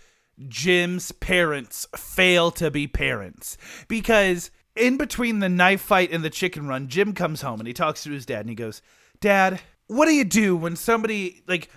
Jim's 0.47 1.11
parents 1.11 1.87
fail 1.95 2.51
to 2.51 2.69
be 2.69 2.87
parents. 2.87 3.57
Because 3.87 4.51
in 4.75 4.97
between 4.97 5.39
the 5.39 5.49
knife 5.49 5.81
fight 5.81 6.11
and 6.11 6.23
the 6.23 6.29
chicken 6.29 6.67
run, 6.67 6.87
Jim 6.87 7.13
comes 7.13 7.41
home 7.41 7.59
and 7.59 7.67
he 7.67 7.73
talks 7.73 8.03
to 8.03 8.11
his 8.11 8.25
dad 8.25 8.41
and 8.41 8.49
he 8.49 8.55
goes, 8.55 8.81
Dad, 9.19 9.59
what 9.87 10.05
do 10.05 10.13
you 10.13 10.25
do 10.25 10.55
when 10.55 10.75
somebody 10.75 11.41
like 11.47 11.69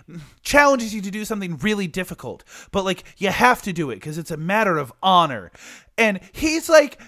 challenges 0.43 0.93
you 0.93 1.01
to 1.01 1.11
do 1.11 1.25
something 1.25 1.57
really 1.57 1.87
difficult 1.87 2.43
but 2.71 2.83
like 2.83 3.03
you 3.17 3.29
have 3.29 3.61
to 3.61 3.71
do 3.71 3.89
it 3.89 3.95
because 3.95 4.17
it's 4.17 4.31
a 4.31 4.37
matter 4.37 4.77
of 4.77 4.91
honor 5.01 5.49
and 5.97 6.19
he's 6.33 6.67
like 6.67 6.99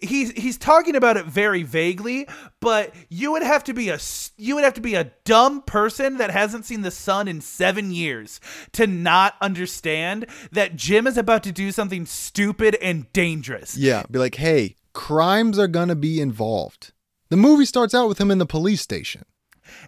he's 0.00 0.32
he's 0.32 0.56
talking 0.58 0.96
about 0.96 1.16
it 1.16 1.26
very 1.26 1.62
vaguely 1.62 2.26
but 2.60 2.94
you 3.08 3.32
would 3.32 3.42
have 3.42 3.62
to 3.64 3.72
be 3.72 3.88
a 3.90 3.98
you 4.36 4.54
would 4.54 4.64
have 4.64 4.74
to 4.74 4.80
be 4.80 4.94
a 4.94 5.10
dumb 5.24 5.62
person 5.62 6.16
that 6.16 6.30
hasn't 6.30 6.64
seen 6.64 6.82
the 6.82 6.90
sun 6.90 7.28
in 7.28 7.40
7 7.40 7.90
years 7.90 8.40
to 8.72 8.86
not 8.86 9.34
understand 9.40 10.26
that 10.52 10.76
Jim 10.76 11.06
is 11.06 11.16
about 11.16 11.42
to 11.44 11.52
do 11.52 11.70
something 11.72 12.06
stupid 12.06 12.76
and 12.82 13.12
dangerous 13.12 13.76
yeah, 13.76 14.02
be 14.10 14.18
like, 14.18 14.36
"Hey, 14.36 14.76
crimes 14.92 15.58
are 15.58 15.68
going 15.68 15.88
to 15.88 15.96
be 15.96 16.20
involved." 16.20 16.92
The 17.28 17.36
movie 17.36 17.64
starts 17.64 17.94
out 17.94 18.08
with 18.08 18.18
him 18.20 18.30
in 18.30 18.38
the 18.38 18.46
police 18.46 18.80
station. 18.80 19.24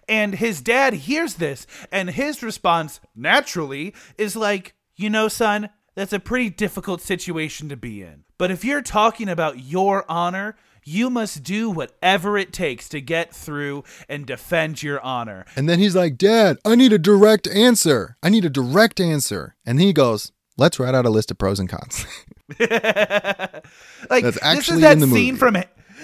And 0.07 0.35
his 0.35 0.61
dad 0.61 0.93
hears 0.93 1.35
this, 1.35 1.65
and 1.91 2.11
his 2.11 2.43
response, 2.43 2.99
naturally, 3.15 3.95
is 4.17 4.35
like, 4.35 4.75
You 4.95 5.09
know, 5.09 5.27
son, 5.27 5.69
that's 5.95 6.13
a 6.13 6.19
pretty 6.19 6.49
difficult 6.49 7.01
situation 7.01 7.69
to 7.69 7.77
be 7.77 8.01
in. 8.01 8.23
But 8.37 8.51
if 8.51 8.63
you're 8.63 8.81
talking 8.81 9.29
about 9.29 9.59
your 9.63 10.05
honor, 10.09 10.55
you 10.83 11.09
must 11.09 11.43
do 11.43 11.69
whatever 11.69 12.37
it 12.37 12.51
takes 12.53 12.89
to 12.89 13.01
get 13.01 13.35
through 13.35 13.83
and 14.09 14.25
defend 14.25 14.81
your 14.81 14.99
honor. 15.01 15.45
And 15.55 15.69
then 15.69 15.79
he's 15.79 15.95
like, 15.95 16.17
Dad, 16.17 16.57
I 16.65 16.75
need 16.75 16.93
a 16.93 16.97
direct 16.97 17.47
answer. 17.47 18.17
I 18.23 18.29
need 18.29 18.45
a 18.45 18.49
direct 18.49 18.99
answer. 18.99 19.55
And 19.65 19.79
he 19.79 19.93
goes, 19.93 20.31
Let's 20.57 20.79
write 20.79 20.93
out 20.93 21.05
a 21.05 21.09
list 21.09 21.31
of 21.31 21.37
pros 21.37 21.59
and 21.59 21.69
cons. 21.69 22.05
like 22.59 24.23
That's 24.23 24.39
this 24.39 24.69
is 24.69 24.81
that 24.81 24.93
in 24.93 24.99
the 24.99 25.07
scene 25.07 25.33
movie. 25.33 25.37
from 25.37 25.57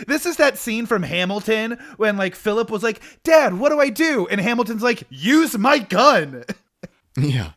this 0.08 0.26
is 0.26 0.38
that 0.38 0.58
scene 0.58 0.86
from 0.86 1.04
Hamilton 1.04 1.78
when 1.98 2.18
like 2.18 2.36
Philip 2.36 2.70
was 2.70 2.84
like, 2.84 3.02
"Dad, 3.24 3.60
what 3.60 3.70
do 3.70 3.80
I 3.80 3.90
do?" 3.90 4.28
And 4.28 4.40
Hamilton's 4.40 4.84
like, 4.84 5.04
"Use 5.10 5.58
my 5.58 5.80
gun." 5.80 6.44
yeah. 7.18 7.52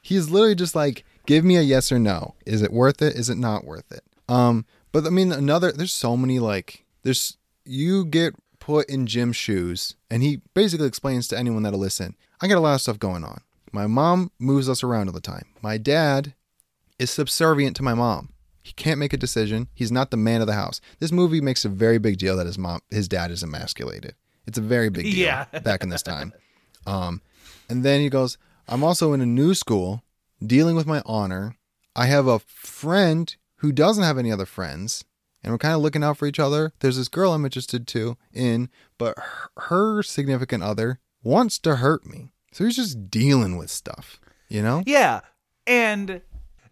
He's 0.00 0.30
literally 0.30 0.54
just 0.54 0.74
like, 0.74 1.04
Give 1.28 1.44
me 1.44 1.56
a 1.58 1.60
yes 1.60 1.92
or 1.92 1.98
no. 1.98 2.36
Is 2.46 2.62
it 2.62 2.72
worth 2.72 3.02
it? 3.02 3.14
Is 3.14 3.28
it 3.28 3.36
not 3.36 3.66
worth 3.66 3.92
it? 3.92 4.00
Um, 4.30 4.64
but 4.92 5.04
I 5.06 5.10
mean, 5.10 5.30
another, 5.30 5.70
there's 5.72 5.92
so 5.92 6.16
many 6.16 6.38
like, 6.38 6.86
there's, 7.02 7.36
you 7.66 8.06
get 8.06 8.34
put 8.60 8.88
in 8.88 9.06
Jim's 9.06 9.36
shoes, 9.36 9.94
and 10.10 10.22
he 10.22 10.40
basically 10.54 10.86
explains 10.88 11.28
to 11.28 11.38
anyone 11.38 11.64
that'll 11.64 11.78
listen, 11.78 12.16
I 12.40 12.48
got 12.48 12.56
a 12.56 12.60
lot 12.60 12.76
of 12.76 12.80
stuff 12.80 12.98
going 12.98 13.24
on. 13.24 13.42
My 13.72 13.86
mom 13.86 14.30
moves 14.38 14.70
us 14.70 14.82
around 14.82 15.08
all 15.08 15.12
the 15.12 15.20
time. 15.20 15.44
My 15.60 15.76
dad 15.76 16.32
is 16.98 17.10
subservient 17.10 17.76
to 17.76 17.82
my 17.82 17.92
mom. 17.92 18.30
He 18.62 18.72
can't 18.72 18.98
make 18.98 19.12
a 19.12 19.18
decision. 19.18 19.68
He's 19.74 19.92
not 19.92 20.10
the 20.10 20.16
man 20.16 20.40
of 20.40 20.46
the 20.46 20.54
house. 20.54 20.80
This 20.98 21.12
movie 21.12 21.42
makes 21.42 21.66
a 21.66 21.68
very 21.68 21.98
big 21.98 22.16
deal 22.16 22.38
that 22.38 22.46
his 22.46 22.56
mom, 22.56 22.80
his 22.90 23.06
dad 23.06 23.30
is 23.30 23.42
emasculated. 23.42 24.14
It's 24.46 24.56
a 24.56 24.62
very 24.62 24.88
big 24.88 25.04
deal 25.04 25.26
Yeah. 25.26 25.44
back 25.62 25.82
in 25.82 25.90
this 25.90 26.02
time. 26.02 26.32
Um, 26.86 27.20
and 27.68 27.84
then 27.84 28.00
he 28.00 28.08
goes, 28.08 28.38
I'm 28.66 28.82
also 28.82 29.12
in 29.12 29.20
a 29.20 29.26
new 29.26 29.52
school 29.52 30.02
dealing 30.44 30.76
with 30.76 30.86
my 30.86 31.02
honor. 31.04 31.56
I 31.94 32.06
have 32.06 32.26
a 32.26 32.38
friend 32.38 33.34
who 33.56 33.72
doesn't 33.72 34.04
have 34.04 34.18
any 34.18 34.30
other 34.30 34.46
friends, 34.46 35.04
and 35.42 35.52
we're 35.52 35.58
kind 35.58 35.74
of 35.74 35.80
looking 35.80 36.04
out 36.04 36.16
for 36.16 36.26
each 36.26 36.38
other. 36.38 36.72
There's 36.80 36.96
this 36.96 37.08
girl 37.08 37.32
I'm 37.32 37.44
interested 37.44 37.86
to 37.88 38.16
in, 38.32 38.68
but 38.98 39.16
her, 39.56 40.02
significant 40.02 40.62
other 40.62 41.00
wants 41.22 41.58
to 41.60 41.76
hurt 41.76 42.06
me. 42.06 42.32
So 42.52 42.64
he's 42.64 42.76
just 42.76 43.10
dealing 43.10 43.56
with 43.56 43.70
stuff, 43.70 44.20
you 44.48 44.62
know? 44.62 44.82
Yeah. 44.86 45.20
And 45.66 46.22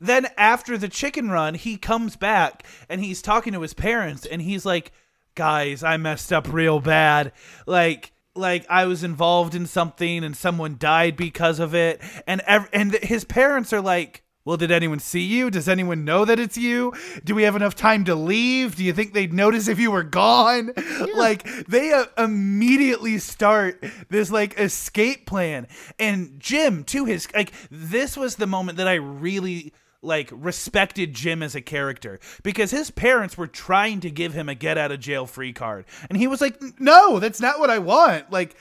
then 0.01 0.29
after 0.37 0.79
the 0.79 0.89
chicken 0.89 1.31
run, 1.31 1.55
he 1.55 1.77
comes 1.77 2.17
back 2.17 2.65
and 2.89 3.05
he's 3.05 3.23
talking 3.23 3.53
to 3.53 3.61
his 3.61 3.75
parents 3.75 4.27
and 4.27 4.41
he's 4.43 4.65
like, 4.65 4.93
"Guys, 5.35 5.83
I 5.83 5.97
messed 5.97 6.33
up 6.33 6.53
real 6.53 6.81
bad. 6.81 7.33
Like 7.67 8.13
like 8.37 8.67
I 8.69 8.87
was 8.87 9.03
involved 9.05 9.55
in 9.55 9.67
something 9.67 10.25
and 10.25 10.37
someone 10.37 10.77
died 10.79 11.17
because 11.17 11.59
of 11.59 11.75
it." 11.75 12.01
And 12.27 12.41
ev- 12.47 12.69
and 12.73 12.95
his 12.95 13.25
parents 13.25 13.73
are 13.73 13.81
like, 13.81 14.23
"Well, 14.45 14.57
did 14.57 14.71
anyone 14.71 14.99
see 15.01 15.21
you? 15.23 15.51
Does 15.51 15.69
anyone 15.69 16.05
know 16.05 16.25
that 16.25 16.39
it's 16.39 16.57
you? 16.57 16.93
Do 17.25 17.35
we 17.35 17.43
have 17.45 17.57
enough 17.57 17.75
time 17.75 18.05
to 18.05 18.15
leave? 18.15 18.77
Do 18.77 18.85
you 18.85 18.93
think 18.93 19.13
they'd 19.13 19.33
notice 19.33 19.69
if 19.69 19.79
you 19.79 19.91
were 19.91 20.05
gone?" 20.05 20.73
Like 21.15 21.45
they 21.67 21.93
uh, 21.93 22.07
immediately 22.19 23.19
start 23.19 23.83
this 24.11 24.31
like 24.31 24.59
escape 24.59 25.27
plan. 25.27 25.67
And 25.99 26.39
Jim, 26.39 26.85
to 26.85 27.05
his 27.07 27.29
like 27.35 27.53
this 27.71 28.17
was 28.17 28.37
the 28.37 28.47
moment 28.47 28.79
that 28.79 28.89
I 28.89 28.95
really 28.95 29.73
like 30.07 30.31
respected 30.33 31.15
Jim 31.15 31.43
as 31.43 31.55
a 31.55 31.61
character 31.61 32.19
because 32.43 32.71
his 32.71 32.91
parents 32.91 33.37
were 33.37 33.47
trying 33.47 34.01
to 34.01 34.11
give 34.11 34.33
him 34.33 34.49
a 34.49 34.55
get 34.55 34.79
out 34.79 34.93
of 34.93 35.01
jail 35.01 35.27
free 35.27 35.53
card. 35.53 35.85
And 36.09 36.19
he 36.19 36.27
was 36.27 36.41
like 36.41 36.61
no 36.81 37.19
that's 37.19 37.41
not 37.41 37.59
what 37.59 37.71
I 37.71 37.79
want. 37.79 38.31
Like 38.31 38.57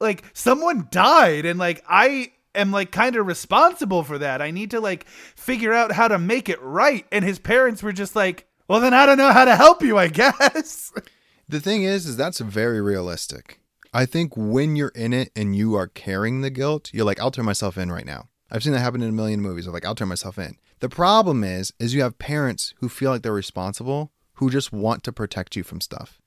like 0.00 0.24
someone 0.32 0.88
died 0.90 1.44
and 1.44 1.58
like 1.58 1.84
I 1.88 2.32
am 2.54 2.72
like 2.72 2.90
kind 2.90 3.16
of 3.16 3.26
responsible 3.26 4.02
for 4.02 4.18
that. 4.18 4.42
I 4.42 4.50
need 4.50 4.70
to 4.72 4.80
like 4.80 5.06
figure 5.06 5.72
out 5.72 5.92
how 5.92 6.08
to 6.08 6.18
make 6.18 6.48
it 6.48 6.60
right. 6.62 7.06
And 7.12 7.24
his 7.24 7.38
parents 7.38 7.82
were 7.82 7.92
just 7.92 8.16
like 8.16 8.46
well 8.66 8.80
then 8.80 8.94
I 8.94 9.06
don't 9.06 9.18
know 9.18 9.32
how 9.32 9.44
to 9.44 9.56
help 9.56 9.82
you 9.82 9.98
I 9.98 10.08
guess. 10.08 10.92
The 11.50 11.60
thing 11.60 11.82
is, 11.82 12.04
is 12.04 12.18
that's 12.18 12.40
very 12.40 12.78
realistic. 12.82 13.58
I 13.94 14.04
think 14.04 14.36
when 14.36 14.76
you're 14.76 14.88
in 14.88 15.14
it 15.14 15.30
and 15.34 15.56
you 15.56 15.74
are 15.76 15.86
carrying 15.86 16.42
the 16.42 16.50
guilt, 16.50 16.90
you're 16.92 17.06
like, 17.06 17.18
I'll 17.20 17.30
turn 17.30 17.46
myself 17.46 17.78
in 17.78 17.90
right 17.90 18.04
now. 18.04 18.28
I've 18.50 18.62
seen 18.62 18.72
that 18.72 18.80
happen 18.80 19.02
in 19.02 19.08
a 19.08 19.12
million 19.12 19.40
movies. 19.40 19.66
I'm 19.66 19.72
like, 19.72 19.84
I'll 19.84 19.94
turn 19.94 20.08
myself 20.08 20.38
in. 20.38 20.56
The 20.80 20.88
problem 20.88 21.44
is, 21.44 21.72
is 21.78 21.94
you 21.94 22.02
have 22.02 22.18
parents 22.18 22.74
who 22.78 22.88
feel 22.88 23.10
like 23.10 23.22
they're 23.22 23.32
responsible, 23.32 24.12
who 24.34 24.50
just 24.50 24.72
want 24.72 25.02
to 25.04 25.12
protect 25.12 25.56
you 25.56 25.62
from 25.62 25.80
stuff, 25.80 26.20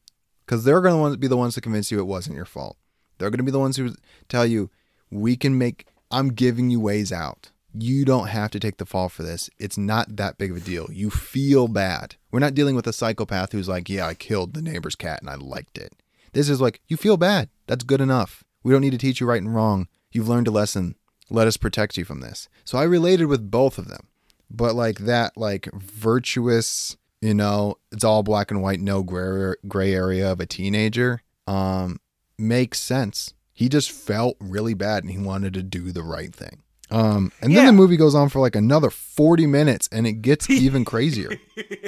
because 0.45 0.63
they're 0.63 0.81
going 0.81 1.13
to 1.13 1.17
be 1.17 1.27
the 1.27 1.38
ones 1.38 1.55
to 1.55 1.62
convince 1.62 1.91
you 1.91 1.99
it 1.99 2.03
wasn't 2.03 2.36
your 2.36 2.45
fault. 2.45 2.77
They're 3.17 3.29
going 3.29 3.38
to 3.38 3.43
be 3.43 3.51
the 3.51 3.60
ones 3.60 3.77
who 3.77 3.95
tell 4.27 4.45
you, 4.45 4.69
we 5.10 5.36
can 5.36 5.57
make. 5.57 5.88
I'm 6.10 6.29
giving 6.29 6.69
you 6.69 6.79
ways 6.79 7.12
out. 7.12 7.51
You 7.73 8.03
don't 8.03 8.27
have 8.27 8.51
to 8.51 8.60
take 8.60 8.77
the 8.77 8.86
fall 8.86 9.07
for 9.07 9.23
this. 9.23 9.49
It's 9.57 9.77
not 9.77 10.17
that 10.17 10.38
big 10.38 10.51
of 10.51 10.57
a 10.57 10.60
deal. 10.60 10.89
You 10.91 11.10
feel 11.10 11.69
bad. 11.69 12.15
We're 12.29 12.39
not 12.39 12.53
dealing 12.53 12.75
with 12.75 12.86
a 12.86 12.93
psychopath 12.93 13.53
who's 13.53 13.69
like, 13.69 13.88
yeah, 13.88 14.07
I 14.07 14.13
killed 14.13 14.53
the 14.53 14.62
neighbor's 14.62 14.95
cat 14.95 15.21
and 15.21 15.29
I 15.29 15.36
liked 15.36 15.77
it. 15.77 15.93
This 16.34 16.49
is 16.49 16.60
like, 16.60 16.81
you 16.88 16.97
feel 16.97 17.15
bad. 17.15 17.47
That's 17.67 17.86
good 17.86 18.01
enough. 18.01 18.43
We 18.62 18.73
don't 18.73 18.81
need 18.81 18.91
to 18.91 18.97
teach 18.97 19.21
you 19.21 19.27
right 19.27 19.41
and 19.41 19.55
wrong. 19.55 19.88
You've 20.12 20.27
learned 20.27 20.47
a 20.47 20.51
lesson. 20.51 20.95
Let 21.31 21.47
us 21.47 21.57
protect 21.57 21.97
you 21.97 22.05
from 22.05 22.19
this. 22.21 22.49
So 22.65 22.77
I 22.77 22.83
related 22.83 23.25
with 23.25 23.49
both 23.49 23.77
of 23.77 23.87
them. 23.87 24.07
But 24.49 24.75
like 24.75 24.99
that, 24.99 25.37
like 25.37 25.69
virtuous, 25.73 26.97
you 27.21 27.33
know, 27.33 27.75
it's 27.91 28.03
all 28.03 28.21
black 28.23 28.51
and 28.51 28.61
white, 28.61 28.81
no 28.81 29.01
gray, 29.01 29.53
gray 29.67 29.93
area 29.93 30.29
of 30.31 30.39
a 30.41 30.45
teenager, 30.45 31.21
um, 31.47 31.99
makes 32.37 32.79
sense. 32.79 33.33
He 33.53 33.69
just 33.69 33.91
felt 33.91 34.35
really 34.39 34.73
bad 34.73 35.03
and 35.03 35.11
he 35.11 35.17
wanted 35.19 35.53
to 35.53 35.63
do 35.63 35.91
the 35.91 36.03
right 36.03 36.33
thing. 36.35 36.63
Um, 36.89 37.31
and 37.41 37.55
then 37.55 37.63
Yeah. 37.63 37.65
the 37.67 37.77
movie 37.77 37.95
goes 37.95 38.13
on 38.15 38.27
for 38.27 38.39
like 38.41 38.55
another 38.57 38.89
40 38.89 39.47
minutes 39.47 39.87
and 39.91 40.05
it 40.05 40.21
gets 40.21 40.49
even 40.49 40.83
crazier. 40.83 41.31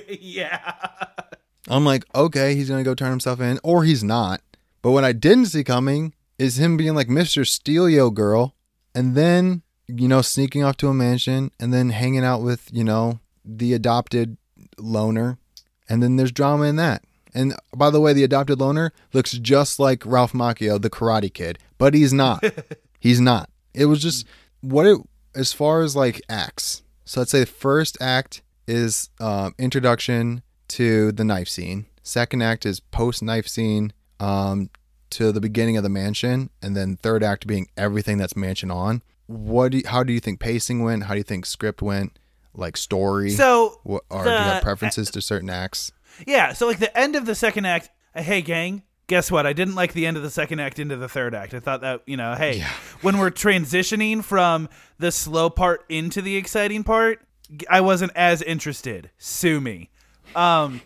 yeah 0.07 0.73
I'm 1.67 1.85
like, 1.85 2.05
okay, 2.15 2.55
he's 2.55 2.69
gonna 2.69 2.83
go 2.83 2.93
turn 2.95 3.09
himself 3.09 3.39
in, 3.41 3.59
or 3.63 3.83
he's 3.83 4.03
not. 4.03 4.41
But 4.81 4.91
what 4.91 5.03
I 5.03 5.13
didn't 5.13 5.45
see 5.47 5.63
coming 5.63 6.13
is 6.37 6.59
him 6.59 6.75
being 6.77 6.93
like 6.95 7.07
Mr. 7.07 7.43
Steelio 7.45 8.13
girl, 8.13 8.53
and 8.95 9.15
then 9.15 9.61
you 9.87 10.07
know 10.07 10.21
sneaking 10.21 10.63
off 10.63 10.77
to 10.77 10.87
a 10.87 10.93
mansion, 10.93 11.51
and 11.59 11.73
then 11.73 11.89
hanging 11.89 12.23
out 12.23 12.41
with 12.41 12.69
you 12.71 12.83
know 12.83 13.19
the 13.45 13.73
adopted 13.73 14.37
loner, 14.77 15.37
and 15.89 16.01
then 16.01 16.15
there's 16.15 16.31
drama 16.31 16.65
in 16.65 16.75
that. 16.77 17.03
And 17.33 17.55
by 17.75 17.89
the 17.89 17.99
way, 17.99 18.13
the 18.13 18.23
adopted 18.23 18.59
loner 18.59 18.93
looks 19.11 19.31
just 19.31 19.79
like 19.79 20.05
Ralph 20.05 20.33
Macchio, 20.33 20.81
the 20.81 20.89
Karate 20.89 21.33
Kid, 21.33 21.57
but 21.77 21.93
he's 21.93 22.13
not. 22.13 22.43
he's 22.99 23.19
not. 23.19 23.49
It 23.73 23.85
was 23.85 24.01
just 24.01 24.27
what 24.61 24.85
it 24.85 24.97
as 25.35 25.51
far 25.51 25.81
as 25.81 25.95
like 25.95 26.21
acts. 26.29 26.83
So 27.05 27.21
let's 27.21 27.31
say 27.31 27.41
the 27.41 27.45
first 27.45 27.97
act 27.99 28.41
is 28.67 29.09
um, 29.19 29.55
introduction 29.57 30.43
to 30.69 31.11
the 31.11 31.23
knife 31.23 31.49
scene. 31.49 31.85
Second 32.03 32.41
act 32.41 32.65
is 32.65 32.79
post 32.79 33.23
knife 33.23 33.47
scene 33.47 33.93
um, 34.19 34.69
to 35.13 35.31
the 35.31 35.41
beginning 35.41 35.77
of 35.77 35.83
the 35.83 35.89
mansion, 35.89 36.49
and 36.61 36.75
then 36.75 36.97
third 36.97 37.23
act 37.23 37.47
being 37.47 37.67
everything 37.77 38.17
that's 38.17 38.35
mansion 38.35 38.71
on. 38.71 39.01
What? 39.27 39.71
Do 39.71 39.77
you, 39.79 39.83
how 39.87 40.03
do 40.03 40.13
you 40.13 40.19
think 40.19 40.39
pacing 40.39 40.83
went? 40.83 41.03
How 41.03 41.13
do 41.13 41.19
you 41.19 41.23
think 41.23 41.45
script 41.45 41.81
went? 41.81 42.19
Like 42.53 42.77
story? 42.77 43.31
So 43.31 43.79
what, 43.83 44.03
or 44.09 44.23
do 44.23 44.29
you 44.29 44.35
have 44.35 44.61
preferences 44.63 45.09
to 45.11 45.21
certain 45.21 45.49
acts? 45.49 45.91
Yeah, 46.27 46.53
so 46.53 46.67
like 46.67 46.79
the 46.79 46.95
end 46.95 47.15
of 47.15 47.25
the 47.25 47.33
second 47.33 47.65
act, 47.65 47.89
uh, 48.13 48.21
hey 48.21 48.41
gang, 48.41 48.83
guess 49.07 49.31
what? 49.31 49.47
I 49.47 49.53
didn't 49.53 49.73
like 49.73 49.93
the 49.93 50.05
end 50.05 50.17
of 50.17 50.23
the 50.23 50.29
second 50.29 50.59
act 50.59 50.77
into 50.77 50.95
the 50.95 51.09
third 51.09 51.33
act. 51.33 51.55
I 51.55 51.59
thought 51.59 51.81
that, 51.81 52.01
you 52.05 52.15
know, 52.15 52.35
hey, 52.35 52.63
when 53.01 53.17
we're 53.17 53.31
transitioning 53.31 54.23
from 54.23 54.69
the 54.99 55.11
slow 55.11 55.49
part 55.49 55.83
into 55.89 56.21
the 56.21 56.35
exciting 56.35 56.83
part, 56.83 57.21
I 57.69 57.81
wasn't 57.81 58.11
as 58.15 58.41
interested. 58.43 59.09
Sue 59.17 59.59
me. 59.59 59.89
Um 60.35 60.81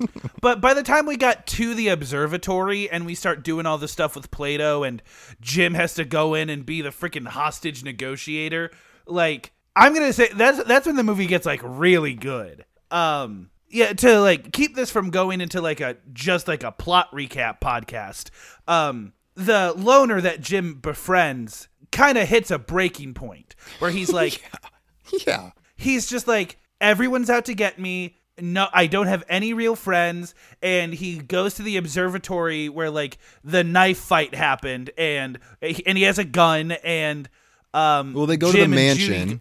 but 0.40 0.60
by 0.60 0.74
the 0.74 0.82
time 0.82 1.06
we 1.06 1.16
got 1.16 1.46
to 1.48 1.74
the 1.74 1.88
observatory 1.88 2.90
and 2.90 3.06
we 3.06 3.14
start 3.14 3.42
doing 3.44 3.66
all 3.66 3.78
the 3.78 3.88
stuff 3.88 4.14
with 4.14 4.30
Plato 4.30 4.82
and 4.82 5.02
Jim 5.40 5.74
has 5.74 5.94
to 5.94 6.04
go 6.04 6.34
in 6.34 6.48
and 6.50 6.64
be 6.66 6.80
the 6.82 6.90
freaking 6.90 7.28
hostage 7.28 7.84
negotiator, 7.84 8.70
like 9.06 9.52
I'm 9.76 9.94
gonna 9.94 10.12
say 10.12 10.28
that's 10.34 10.62
that's 10.64 10.86
when 10.86 10.96
the 10.96 11.04
movie 11.04 11.26
gets 11.26 11.46
like 11.46 11.60
really 11.64 12.14
good. 12.14 12.64
Um 12.90 13.50
yeah, 13.68 13.92
to 13.92 14.20
like 14.20 14.52
keep 14.52 14.74
this 14.74 14.90
from 14.90 15.10
going 15.10 15.40
into 15.40 15.60
like 15.60 15.80
a 15.80 15.96
just 16.12 16.48
like 16.48 16.62
a 16.64 16.72
plot 16.72 17.10
recap 17.12 17.60
podcast. 17.60 18.30
Um 18.66 19.12
the 19.34 19.72
loner 19.76 20.20
that 20.20 20.40
Jim 20.40 20.74
befriends 20.80 21.68
kind 21.92 22.18
of 22.18 22.28
hits 22.28 22.50
a 22.50 22.58
breaking 22.58 23.14
point 23.14 23.54
where 23.78 23.90
he's 23.90 24.12
like 24.12 24.42
Yeah. 25.26 25.50
he's 25.76 26.08
just 26.08 26.26
like 26.28 26.56
everyone's 26.80 27.30
out 27.30 27.44
to 27.46 27.54
get 27.54 27.78
me 27.78 28.16
no 28.40 28.68
i 28.72 28.86
don't 28.86 29.06
have 29.06 29.22
any 29.28 29.52
real 29.52 29.76
friends 29.76 30.34
and 30.62 30.94
he 30.94 31.18
goes 31.18 31.54
to 31.54 31.62
the 31.62 31.76
observatory 31.76 32.68
where 32.68 32.90
like 32.90 33.18
the 33.44 33.62
knife 33.64 33.98
fight 33.98 34.34
happened 34.34 34.90
and 34.98 35.38
and 35.86 35.96
he 35.98 36.04
has 36.04 36.18
a 36.18 36.24
gun 36.24 36.72
and 36.84 37.28
um 37.74 38.14
Well, 38.14 38.26
they 38.26 38.36
go 38.36 38.50
Jim 38.50 38.70
to 38.72 38.76
the 38.76 38.82
and 38.88 38.98
Judy- 38.98 39.12
mansion, 39.18 39.40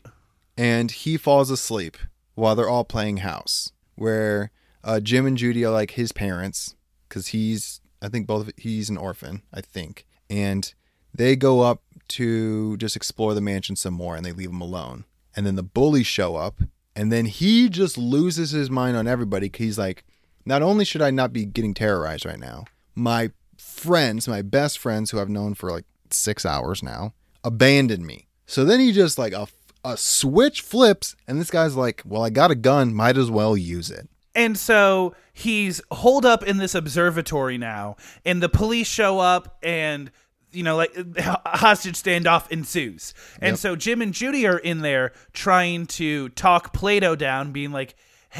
and 0.57 0.91
he 0.91 1.17
falls 1.17 1.49
asleep 1.49 1.97
while 2.35 2.55
they're 2.55 2.69
all 2.69 2.83
playing 2.85 3.17
house. 3.17 3.71
Where 3.95 4.51
uh, 4.83 4.99
Jim 4.99 5.25
and 5.25 5.35
Judy 5.35 5.65
are 5.65 5.71
like 5.71 5.91
his 5.91 6.11
parents, 6.11 6.75
because 7.07 7.27
he's 7.27 7.81
I 8.03 8.07
think 8.07 8.27
both 8.27 8.47
of, 8.47 8.53
he's 8.55 8.89
an 8.89 8.97
orphan, 8.97 9.41
I 9.51 9.61
think, 9.61 10.05
and 10.29 10.71
they 11.13 11.35
go 11.35 11.61
up 11.61 11.81
to 12.09 12.77
just 12.77 12.95
explore 12.95 13.33
the 13.33 13.41
mansion 13.41 13.75
some 13.75 13.95
more, 13.95 14.15
and 14.15 14.23
they 14.23 14.31
leave 14.31 14.51
him 14.51 14.61
alone. 14.61 15.05
And 15.35 15.45
then 15.45 15.55
the 15.55 15.63
bullies 15.63 16.05
show 16.07 16.35
up, 16.35 16.61
and 16.99 17.13
then 17.13 17.27
he 17.27 17.69
just 17.69 17.97
loses 17.97 18.51
his 18.51 18.69
mind 18.69 18.97
on 18.97 19.07
everybody. 19.07 19.49
he's 19.55 19.79
like, 19.79 20.03
not 20.45 20.61
only 20.61 20.83
should 20.83 21.01
I 21.01 21.11
not 21.11 21.31
be 21.31 21.45
getting 21.45 21.73
terrorized 21.73 22.25
right 22.25 22.37
now, 22.37 22.65
my 22.93 23.31
friends, 23.57 24.27
my 24.27 24.41
best 24.41 24.77
friends 24.77 25.09
who 25.09 25.17
I've 25.21 25.29
known 25.29 25.53
for 25.53 25.71
like 25.71 25.85
six 26.09 26.45
hours 26.45 26.83
now, 26.83 27.13
abandoned 27.41 28.05
me. 28.05 28.27
So 28.47 28.65
then 28.65 28.81
he 28.81 28.91
just 28.91 29.17
like 29.17 29.31
a, 29.31 29.47
a 29.85 29.95
switch 29.95 30.59
flips, 30.59 31.15
and 31.25 31.39
this 31.39 31.49
guy's 31.49 31.77
like, 31.77 32.01
well, 32.03 32.25
I 32.25 32.31
got 32.31 32.51
a 32.51 32.55
gun, 32.55 32.93
might 32.93 33.15
as 33.15 33.31
well 33.31 33.55
use 33.55 33.89
it. 33.89 34.09
And 34.35 34.57
so 34.57 35.15
he's 35.31 35.79
holed 35.91 36.25
up 36.25 36.43
in 36.43 36.57
this 36.57 36.75
observatory 36.75 37.57
now, 37.57 37.95
and 38.25 38.43
the 38.43 38.49
police 38.49 38.87
show 38.87 39.19
up, 39.19 39.57
and 39.63 40.11
you 40.51 40.63
know, 40.63 40.75
like 40.75 40.95
a 40.95 41.41
hostage 41.57 42.01
standoff 42.01 42.49
ensues. 42.51 43.13
And 43.41 43.57
so 43.57 43.75
Jim 43.75 44.01
and 44.01 44.13
Judy 44.13 44.47
are 44.47 44.57
in 44.57 44.79
there 44.81 45.13
trying 45.33 45.85
to 45.87 46.29
talk 46.29 46.73
Plato 46.73 47.15
down, 47.15 47.51
being 47.51 47.71
like, 47.71 47.95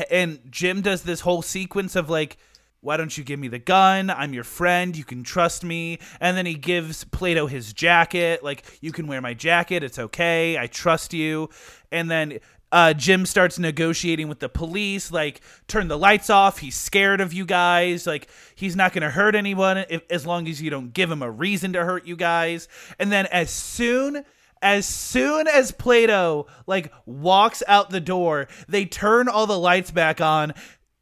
and 0.10 0.39
Jim 0.50 0.82
does 0.82 1.04
this 1.04 1.22
whole 1.22 1.41
sequence 1.41 1.95
of 1.95 2.10
like, 2.10 2.38
why 2.82 2.95
don't 2.95 3.17
you 3.17 3.24
give 3.24 3.39
me 3.39 3.50
the 3.50 3.60
gun? 3.60 4.10
I'm 4.10 4.34
your 4.34 4.45
friend. 4.45 4.95
You 4.95 5.04
can 5.04 5.24
trust 5.24 5.65
me. 5.65 6.00
And 6.22 6.38
then 6.38 6.45
he 6.45 6.54
gives 6.54 7.04
Plato 7.04 7.45
his 7.45 7.74
jacket. 7.74 8.41
Like, 8.41 8.63
you 8.80 8.93
can 8.93 9.08
wear 9.08 9.19
my 9.19 9.34
jacket. 9.34 9.84
It's 9.84 10.00
okay. 10.00 10.58
I 10.58 10.67
trust 10.67 11.13
you. 11.13 11.50
And 11.91 12.10
then 12.10 12.39
uh, 12.71 12.93
Jim 12.93 13.25
starts 13.25 13.58
negotiating 13.58 14.27
with 14.27 14.39
the 14.39 14.49
police. 14.49 15.12
Like, 15.12 15.41
turn 15.67 15.88
the 15.88 15.97
lights 15.97 16.29
off. 16.29 16.60
He's 16.60 16.75
scared 16.75 17.21
of 17.21 17.34
you 17.34 17.45
guys. 17.45 18.05
Like, 18.05 18.27
he's 18.55 18.75
not 18.75 18.93
going 18.93 19.03
to 19.03 19.10
hurt 19.10 19.36
anyone 19.36 19.77
if, 19.89 20.01
as 20.10 20.25
long 20.25 20.47
as 20.47 20.62
you 20.62 20.69
don't 20.69 20.93
give 20.93 21.10
him 21.10 21.21
a 21.21 21.32
reason 21.32 21.73
to 21.73 21.84
hurt 21.84 22.05
you 22.05 22.15
guys. 22.15 22.67
And 22.99 23.12
then 23.12 23.25
as 23.27 23.49
soon 23.49 24.25
as 24.62 24.86
soon 24.86 25.47
as 25.47 25.71
Plato 25.71 26.47
like 26.67 26.91
walks 27.05 27.63
out 27.67 27.89
the 27.89 28.01
door, 28.01 28.47
they 28.67 28.86
turn 28.86 29.29
all 29.29 29.47
the 29.47 29.58
lights 29.58 29.91
back 29.91 30.19
on 30.19 30.53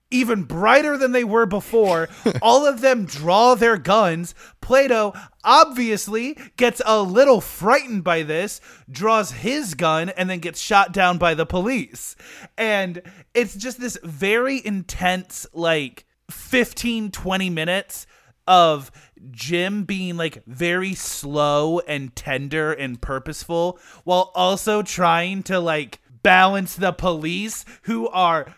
even 0.09 0.43
brighter 0.43 0.97
than 0.97 1.11
they 1.11 1.23
were 1.23 1.45
before. 1.45 2.09
All 2.41 2.65
of 2.65 2.81
them 2.81 3.05
draw 3.05 3.55
their 3.55 3.77
guns. 3.77 4.33
Plato 4.61 5.13
obviously 5.43 6.37
gets 6.55 6.81
a 6.85 7.01
little 7.01 7.41
frightened 7.41 8.03
by 8.03 8.23
this, 8.23 8.61
draws 8.89 9.31
his 9.31 9.73
gun, 9.73 10.09
and 10.09 10.29
then 10.29 10.39
gets 10.39 10.59
shot 10.59 10.91
down 10.91 11.17
by 11.17 11.33
the 11.33 11.45
police. 11.45 12.15
And 12.57 13.01
it's 13.33 13.55
just 13.55 13.79
this 13.79 13.97
very 14.03 14.65
intense, 14.65 15.45
like 15.53 16.05
15, 16.31 17.11
20 17.11 17.49
minutes 17.49 18.07
of 18.47 18.91
Jim 19.31 19.83
being 19.83 20.15
like 20.15 20.43
very 20.45 20.93
slow 20.93 21.79
and 21.79 22.15
tender 22.15 22.71
and 22.71 23.01
purposeful 23.01 23.79
while 24.03 24.31
also 24.35 24.81
trying 24.81 25.43
to 25.43 25.59
like 25.59 25.99
balance 26.23 26.75
the 26.75 26.93
police 26.93 27.65
who 27.83 28.07
are 28.09 28.55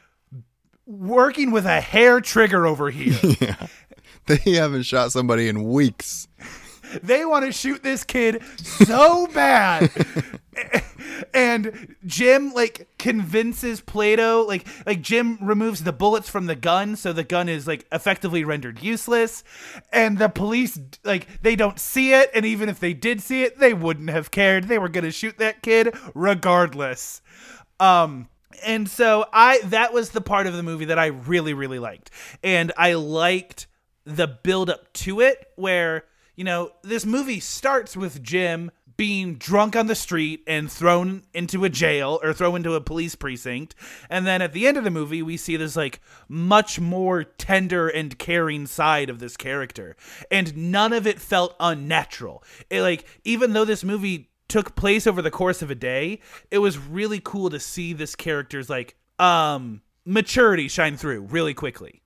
working 0.90 1.52
with 1.52 1.66
a 1.66 1.80
hair 1.80 2.20
trigger 2.20 2.66
over 2.66 2.90
here. 2.90 3.18
yeah. 3.40 3.68
They 4.26 4.54
haven't 4.54 4.84
shot 4.84 5.12
somebody 5.12 5.48
in 5.48 5.64
weeks. 5.64 6.28
they 7.04 7.24
want 7.26 7.46
to 7.46 7.52
shoot 7.52 7.84
this 7.84 8.04
kid 8.04 8.42
so 8.58 9.28
bad. 9.34 9.92
and 11.34 11.96
Jim 12.06 12.52
like 12.54 12.88
convinces 12.98 13.80
Plato 13.82 14.42
like 14.48 14.68
like 14.88 15.02
Jim 15.02 15.38
removes 15.40 15.84
the 15.84 15.94
bullets 15.94 16.28
from 16.30 16.48
the 16.48 16.56
gun 16.56 16.96
so 16.96 17.14
the 17.14 17.24
gun 17.24 17.48
is 17.48 17.68
like 17.68 17.86
effectively 17.92 18.44
rendered 18.44 18.82
useless 18.82 19.44
and 19.94 20.18
the 20.18 20.30
police 20.30 20.80
like 21.04 21.28
they 21.44 21.56
don't 21.56 21.80
see 21.80 22.14
it 22.14 22.30
and 22.34 22.46
even 22.46 22.68
if 22.70 22.80
they 22.80 22.94
did 22.94 23.22
see 23.22 23.44
it 23.44 23.60
they 23.60 23.74
wouldn't 23.74 24.10
have 24.10 24.32
cared 24.32 24.66
they 24.66 24.80
were 24.80 24.90
going 24.90 25.04
to 25.04 25.12
shoot 25.12 25.38
that 25.38 25.62
kid 25.62 25.96
regardless 26.16 27.22
um 27.80 28.28
and 28.64 28.90
so 28.90 29.26
I 29.32 29.60
that 29.66 29.94
was 29.94 30.10
the 30.12 30.22
part 30.22 30.48
of 30.48 30.54
the 30.54 30.64
movie 30.64 30.86
that 30.86 31.00
I 31.00 31.08
really 31.08 31.54
really 31.54 31.80
liked. 31.80 32.12
And 32.44 32.72
I 32.78 32.94
liked 32.94 33.68
the 34.06 34.28
build 34.28 34.70
up 34.70 34.92
to 34.94 35.22
it 35.22 35.52
where, 35.56 36.06
you 36.36 36.44
know, 36.44 36.72
this 36.84 37.06
movie 37.06 37.40
starts 37.40 37.96
with 37.96 38.24
Jim 38.24 38.72
being 39.00 39.36
drunk 39.36 39.78
on 39.78 39.88
the 39.88 39.96
street 39.96 40.44
and 40.46 40.70
thrown 40.70 41.24
into 41.34 41.64
a 41.64 41.70
jail 41.70 42.20
or 42.22 42.34
thrown 42.34 42.58
into 42.58 42.74
a 42.74 42.82
police 42.82 43.16
precinct. 43.16 43.74
And 44.10 44.28
then 44.28 44.42
at 44.42 44.52
the 44.52 44.68
end 44.68 44.76
of 44.76 44.84
the 44.84 44.92
movie, 44.92 45.22
we 45.22 45.38
see 45.38 45.56
this 45.56 45.78
like 45.78 46.02
much 46.28 46.82
more 46.82 47.24
tender 47.24 47.88
and 47.88 48.20
caring 48.20 48.68
side 48.68 49.10
of 49.10 49.20
this 49.20 49.38
character. 49.38 49.96
And 50.30 50.72
none 50.72 50.92
of 50.92 51.08
it 51.08 51.22
felt 51.22 51.56
unnatural. 51.62 52.44
It 52.70 52.82
like 52.82 53.06
even 53.24 53.54
though 53.54 53.64
this 53.64 53.86
movie 53.86 54.29
took 54.50 54.76
place 54.76 55.08
over 55.08 55.22
the 55.22 55.32
course 55.32 55.62
of 55.62 55.72
a 55.72 55.76
day, 55.76 56.20
it 56.52 56.58
was 56.58 56.78
really 56.78 57.22
cool 57.24 57.50
to 57.50 57.60
see 57.60 57.94
this 57.94 58.16
character's 58.16 58.70
like 58.70 58.96
um 59.20 59.82
maturity 60.06 60.68
shine 60.68 60.98
through 60.98 61.22
really 61.22 61.54
quickly. 61.54 62.02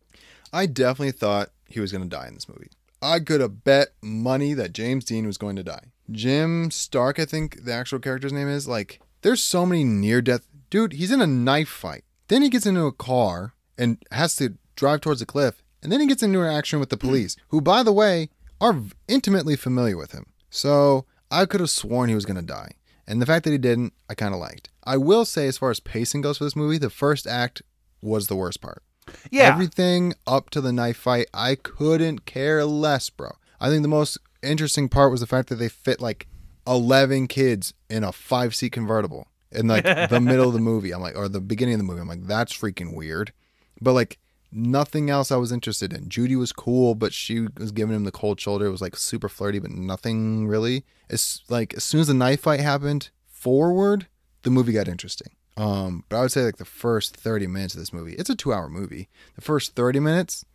I 0.52 0.68
definitely 0.68 1.14
thought 1.14 1.50
he 1.68 1.80
was 1.80 1.92
going 1.92 2.04
to 2.04 2.10
die 2.10 2.28
in 2.28 2.36
this 2.36 2.48
movie. 2.48 2.70
I 3.02 3.20
could 3.20 3.42
have 3.42 3.64
bet 3.64 3.90
money 4.02 4.54
that 4.54 4.72
James 4.72 5.04
Dean 5.04 5.26
was 5.26 5.38
going 5.38 5.56
to 5.56 5.64
die. 5.64 5.86
Jim 6.12 6.70
Stark, 6.70 7.20
I 7.20 7.26
think 7.26 7.66
the 7.66 7.74
actual 7.74 8.00
character's 8.00 8.32
name 8.32 8.48
is. 8.48 8.68
Like, 8.68 9.00
there's 9.22 9.42
so 9.42 9.66
many 9.66 9.84
near 9.84 10.22
death. 10.22 10.48
Dude, 10.70 10.94
he's 10.94 11.12
in 11.12 11.22
a 11.22 11.28
knife 11.28 11.70
fight. 11.70 12.04
Then 12.28 12.42
he 12.42 12.50
gets 12.50 12.66
into 12.66 12.86
a 12.86 12.92
car 12.92 13.54
and 13.78 13.98
has 14.12 14.36
to 14.38 14.56
drive 14.76 15.02
towards 15.02 15.22
a 15.22 15.26
cliff. 15.26 15.62
And 15.82 15.92
then 15.92 16.00
he 16.00 16.08
gets 16.08 16.24
into 16.24 16.42
an 16.42 16.54
action 16.54 16.80
with 16.80 16.90
the 16.90 16.98
police, 16.98 17.36
who, 17.50 17.60
by 17.60 17.84
the 17.84 17.92
way, 17.92 18.30
are 18.62 18.80
intimately 19.10 19.58
familiar 19.58 19.98
with 19.98 20.14
him. 20.14 20.28
So 20.50 21.06
I 21.34 21.46
could 21.46 21.60
have 21.60 21.70
sworn 21.70 22.10
he 22.10 22.16
was 22.16 22.26
going 22.26 22.38
to 22.38 22.42
die. 22.42 22.74
And 23.08 23.22
the 23.22 23.26
fact 23.26 23.44
that 23.44 23.52
he 23.52 23.58
didn't, 23.58 23.94
I 24.10 24.14
kind 24.14 24.34
of 24.34 24.40
liked. 24.40 24.70
I 24.84 24.98
will 24.98 25.26
say, 25.26 25.48
as 25.48 25.58
far 25.58 25.72
as 25.72 25.80
pacing 25.80 26.22
goes 26.22 26.38
for 26.38 26.44
this 26.44 26.56
movie, 26.56 26.78
the 26.78 26.90
first 26.90 27.28
act 27.28 27.62
was 28.02 28.28
the 28.28 28.36
worst 28.36 28.62
part. 28.62 28.84
Yeah. 29.32 29.44
Everything 29.44 30.14
up 30.26 30.50
to 30.52 30.62
the 30.62 30.72
knife 30.72 30.98
fight, 30.98 31.28
I 31.34 31.56
couldn't 31.56 32.26
care 32.26 32.64
less, 32.64 33.10
bro. 33.10 33.32
I 33.60 33.70
think 33.70 33.82
the 33.82 33.90
most 33.90 34.18
interesting 34.42 34.88
part 34.88 35.12
was 35.12 35.22
the 35.22 35.28
fact 35.28 35.50
that 35.50 35.56
they 35.56 35.70
fit 35.70 36.00
like 36.00 36.28
11 36.68 37.28
kids 37.28 37.74
in 37.90 38.04
a 38.04 38.12
five 38.12 38.56
seat 38.56 38.72
convertible 38.72 39.28
in 39.52 39.68
like 39.68 39.84
the 39.84 40.22
middle 40.22 40.48
of 40.48 40.54
the 40.54 40.60
movie. 40.60 40.94
I'm 40.94 41.02
like, 41.02 41.18
or 41.18 41.28
the 41.28 41.42
beginning 41.42 41.76
of 41.76 41.80
the 41.80 41.86
movie. 41.86 42.00
I'm 42.00 42.08
like, 42.08 42.26
that's 42.26 42.54
freaking 42.54 42.94
weird. 42.96 43.34
But 43.82 43.94
like, 43.94 44.18
nothing 44.56 45.10
else 45.10 45.32
I 45.32 45.38
was 45.38 45.52
interested 45.52 45.94
in. 45.94 46.10
Judy 46.10 46.36
was 46.36 46.52
cool, 46.52 46.96
but 46.96 47.14
she 47.14 47.48
was 47.58 47.72
giving 47.72 47.96
him 47.96 48.04
the 48.04 48.12
cold 48.12 48.40
shoulder. 48.40 48.66
It 48.66 48.72
was 48.72 48.82
like 48.82 48.96
super 48.96 49.30
flirty, 49.30 49.60
but 49.60 49.72
nothing 49.72 50.48
really. 50.48 50.86
It's 51.10 51.44
like, 51.50 51.74
as 51.74 51.84
soon 51.84 52.02
as 52.02 52.08
the 52.08 52.14
knife 52.14 52.42
fight 52.42 52.60
happened 52.60 53.10
forward, 53.28 54.08
the 54.44 54.50
movie 54.50 54.74
got 54.74 54.88
interesting. 54.88 55.36
Um, 55.56 56.04
but 56.10 56.18
I 56.18 56.22
would 56.22 56.32
say 56.32 56.44
like 56.44 56.58
the 56.58 56.66
first 56.66 57.16
30 57.16 57.48
minutes 57.48 57.76
of 57.76 57.80
this 57.80 57.94
movie, 57.94 58.14
it's 58.14 58.30
a 58.30 58.36
two 58.36 58.54
hour 58.54 58.70
movie. 58.70 59.10
The 59.36 59.42
first 59.42 59.76
30 59.76 60.00
minutes 60.00 60.46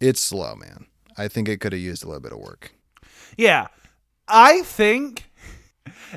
it's 0.00 0.20
slow, 0.20 0.54
man. 0.54 0.86
I 1.16 1.28
think 1.28 1.48
it 1.48 1.60
could 1.60 1.72
have 1.72 1.80
used 1.80 2.04
a 2.04 2.06
little 2.06 2.20
bit 2.20 2.32
of 2.32 2.38
work. 2.38 2.74
Yeah. 3.36 3.68
I 4.28 4.62
think 4.62 5.30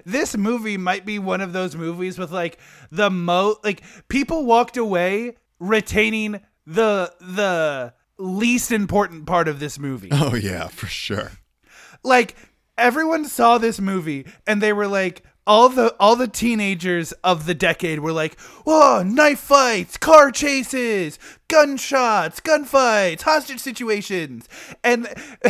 this 0.05 0.35
movie 0.35 0.77
might 0.77 1.05
be 1.05 1.19
one 1.19 1.41
of 1.41 1.53
those 1.53 1.75
movies 1.75 2.17
with 2.17 2.31
like 2.31 2.59
the 2.91 3.09
mo 3.09 3.55
like 3.63 3.81
people 4.07 4.45
walked 4.45 4.77
away 4.77 5.35
retaining 5.59 6.41
the 6.67 7.13
the 7.21 7.93
least 8.19 8.71
important 8.71 9.25
part 9.25 9.47
of 9.47 9.59
this 9.59 9.79
movie. 9.79 10.09
Oh 10.11 10.35
yeah, 10.35 10.67
for 10.67 10.85
sure. 10.87 11.31
like 12.03 12.35
everyone 12.77 13.25
saw 13.25 13.57
this 13.57 13.79
movie 13.79 14.27
and 14.45 14.61
they 14.61 14.73
were 14.73 14.87
like 14.87 15.23
all 15.47 15.69
the 15.69 15.95
all 15.97 16.17
the 16.17 16.27
teenagers 16.27 17.13
of 17.23 17.45
the 17.45 17.53
decade 17.55 17.99
were 18.01 18.11
like, 18.11 18.37
"Whoa, 18.65 19.01
knife 19.01 19.39
fights, 19.39 19.95
car 19.95 20.29
chases, 20.29 21.17
gunshots, 21.47 22.41
gunfights, 22.41 23.21
hostage 23.21 23.59
situations," 23.61 24.49
and 24.83 25.07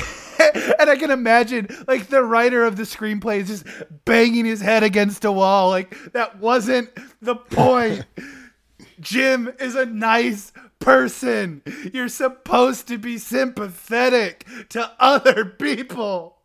and 0.79 0.89
I 0.89 0.95
can 0.99 1.09
imagine 1.09 1.67
like 1.87 2.07
the 2.07 2.23
writer 2.23 2.63
of 2.63 2.75
the 2.77 2.83
screenplay 2.83 3.39
is 3.39 3.47
just 3.47 3.65
banging 4.05 4.45
his 4.45 4.61
head 4.61 4.83
against 4.83 5.25
a 5.25 5.31
wall. 5.31 5.69
Like 5.71 6.13
that 6.13 6.37
wasn't 6.37 6.89
the 7.21 7.35
point. 7.35 8.05
Jim 8.99 9.51
is 9.59 9.75
a 9.75 9.85
nice 9.85 10.51
person. 10.87 11.61
You're 11.93 12.07
supposed 12.07 12.87
to 12.87 12.97
be 12.97 13.17
sympathetic 13.17 14.45
to 14.69 14.89
other 14.99 15.43
people. 15.59 16.37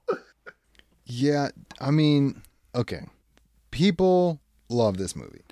Yeah, 1.06 1.50
I 1.80 1.92
mean, 1.92 2.42
okay. 2.74 3.06
People 3.70 4.40
love 4.68 4.96
this 4.96 5.14
movie. 5.14 5.42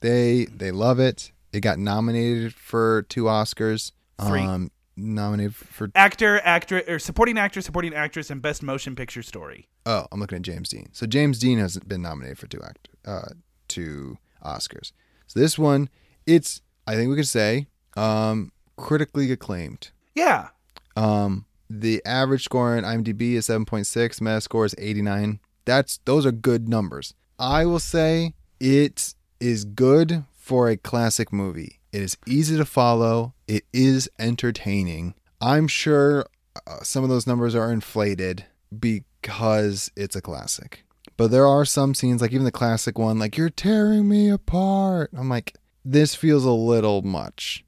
They 0.00 0.46
they 0.46 0.70
love 0.70 0.98
it. 0.98 1.32
It 1.52 1.60
got 1.60 1.78
nominated 1.78 2.54
for 2.54 3.02
two 3.02 3.24
Oscars. 3.24 3.92
Three. 4.26 4.40
Um, 4.40 4.70
nominated 4.96 5.54
for 5.54 5.90
Actor, 5.94 6.40
actor, 6.40 6.82
or 6.88 6.98
supporting 6.98 7.38
actor, 7.38 7.60
supporting 7.60 7.94
actress, 7.94 8.30
and 8.30 8.42
best 8.42 8.62
motion 8.62 8.96
picture 8.96 9.22
story. 9.22 9.68
oh, 9.86 10.06
I'm 10.10 10.20
looking 10.20 10.36
at 10.36 10.42
James 10.42 10.70
Dean. 10.70 10.88
So 10.92 11.06
James 11.06 11.38
Dean 11.38 11.58
hasn't 11.58 11.86
been 11.86 12.02
nominated 12.02 12.38
for 12.38 12.46
two 12.46 12.60
act 12.64 12.88
uh 13.04 13.28
two 13.68 14.16
Oscars. 14.42 14.92
So 15.26 15.38
this 15.38 15.58
one, 15.58 15.90
it's 16.26 16.62
I 16.86 16.94
think 16.94 17.10
we 17.10 17.16
could 17.16 17.28
say 17.28 17.66
um 17.98 18.52
critically 18.76 19.30
acclaimed. 19.32 19.90
Yeah. 20.14 20.48
Um, 20.96 21.44
the 21.68 22.02
average 22.06 22.44
score 22.44 22.76
on 22.76 22.84
IMDb 22.84 23.34
is 23.34 23.48
7.6. 23.48 23.84
Metascore 24.20 24.64
is 24.66 24.74
89. 24.78 25.40
That's 25.64 26.00
those 26.06 26.24
are 26.24 26.32
good 26.32 26.68
numbers. 26.68 27.14
I 27.38 27.66
will 27.66 27.78
say 27.78 28.34
it 28.58 29.14
is 29.38 29.64
good 29.64 30.24
for 30.36 30.68
a 30.68 30.76
classic 30.76 31.32
movie. 31.32 31.80
It 31.92 32.02
is 32.02 32.16
easy 32.26 32.56
to 32.56 32.64
follow. 32.64 33.34
It 33.46 33.64
is 33.72 34.08
entertaining. 34.18 35.14
I'm 35.40 35.68
sure 35.68 36.26
uh, 36.66 36.82
some 36.82 37.04
of 37.04 37.10
those 37.10 37.26
numbers 37.26 37.54
are 37.54 37.70
inflated 37.70 38.46
because 38.76 39.90
it's 39.96 40.16
a 40.16 40.22
classic. 40.22 40.84
But 41.16 41.30
there 41.30 41.46
are 41.46 41.64
some 41.64 41.94
scenes, 41.94 42.22
like 42.22 42.32
even 42.32 42.44
the 42.44 42.52
classic 42.52 42.98
one, 42.98 43.18
like 43.18 43.36
you're 43.36 43.50
tearing 43.50 44.08
me 44.08 44.30
apart. 44.30 45.10
I'm 45.16 45.28
like, 45.28 45.54
this 45.84 46.14
feels 46.14 46.44
a 46.44 46.50
little 46.50 47.02
much. 47.02 47.64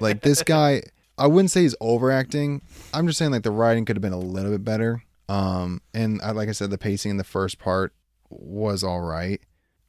Like 0.00 0.22
this 0.22 0.42
guy, 0.42 0.82
I 1.18 1.26
wouldn't 1.26 1.50
say 1.50 1.62
he's 1.62 1.74
overacting. 1.80 2.62
I'm 2.94 3.06
just 3.06 3.18
saying 3.18 3.30
like 3.32 3.42
the 3.42 3.50
writing 3.50 3.84
could 3.84 3.96
have 3.96 4.02
been 4.02 4.12
a 4.12 4.18
little 4.18 4.50
bit 4.52 4.64
better. 4.64 5.02
Um, 5.28 5.80
and 5.94 6.20
I, 6.22 6.32
like 6.32 6.48
I 6.48 6.52
said, 6.52 6.70
the 6.70 6.78
pacing 6.78 7.12
in 7.12 7.16
the 7.16 7.24
first 7.24 7.58
part 7.58 7.92
was 8.28 8.82
all 8.82 9.00
right. 9.00 9.40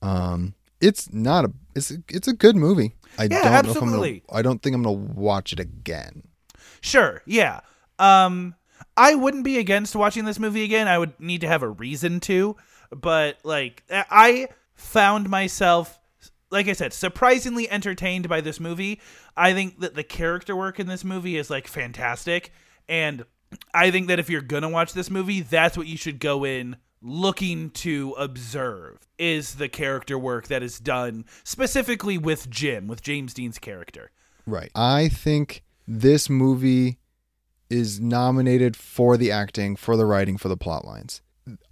Um, 0.01 0.55
it's 0.79 1.11
not 1.13 1.45
a 1.45 1.51
it's 1.75 1.91
it's 2.09 2.27
a 2.27 2.33
good 2.33 2.55
movie. 2.55 2.95
I 3.17 3.23
Yeah, 3.23 3.29
don't 3.29 3.43
know 3.43 3.49
absolutely. 3.51 3.77
if 3.79 3.83
I'm 3.83 4.27
gonna 4.29 4.39
I 4.39 4.41
don't 4.41 4.61
think 4.61 4.75
I'm 4.75 4.83
gonna 4.83 4.97
watch 4.97 5.53
it 5.53 5.59
again. 5.59 6.23
Sure. 6.81 7.21
Yeah. 7.25 7.61
Um, 7.99 8.55
I 8.97 9.15
wouldn't 9.15 9.43
be 9.43 9.57
against 9.59 9.95
watching 9.95 10.25
this 10.25 10.39
movie 10.39 10.63
again. 10.63 10.87
I 10.87 10.97
would 10.97 11.19
need 11.19 11.41
to 11.41 11.47
have 11.47 11.61
a 11.63 11.69
reason 11.69 12.19
to, 12.21 12.55
but 12.89 13.37
like 13.43 13.83
I 13.89 14.47
found 14.73 15.29
myself 15.29 15.99
like 16.51 16.67
I 16.67 16.73
said, 16.73 16.93
surprisingly 16.93 17.69
entertained 17.69 18.27
by 18.29 18.41
this 18.41 18.59
movie. 18.59 19.01
I 19.35 19.53
think 19.53 19.79
that 19.79 19.95
the 19.95 20.03
character 20.03 20.55
work 20.55 20.79
in 20.79 20.87
this 20.87 21.03
movie 21.03 21.37
is 21.37 21.49
like 21.49 21.67
fantastic 21.67 22.51
and 22.87 23.25
I 23.73 23.91
think 23.91 24.07
that 24.07 24.19
if 24.19 24.29
you're 24.29 24.41
going 24.41 24.63
to 24.63 24.69
watch 24.69 24.93
this 24.93 25.09
movie, 25.09 25.41
that's 25.41 25.77
what 25.77 25.87
you 25.87 25.97
should 25.97 26.19
go 26.19 26.43
in 26.43 26.77
looking 27.01 27.71
to 27.71 28.13
observe 28.17 29.07
is 29.17 29.55
the 29.55 29.69
character 29.69 30.17
work 30.17 30.47
that 30.47 30.61
is 30.61 30.79
done 30.79 31.25
specifically 31.43 32.17
with 32.17 32.49
Jim, 32.49 32.87
with 32.87 33.01
James 33.01 33.33
Dean's 33.33 33.59
character. 33.59 34.11
Right. 34.45 34.71
I 34.75 35.09
think 35.09 35.63
this 35.87 36.29
movie 36.29 36.99
is 37.69 37.99
nominated 37.99 38.75
for 38.75 39.17
the 39.17 39.31
acting, 39.31 39.75
for 39.75 39.95
the 39.95 40.05
writing, 40.05 40.37
for 40.37 40.49
the 40.49 40.57
plot 40.57 40.85
lines. 40.85 41.21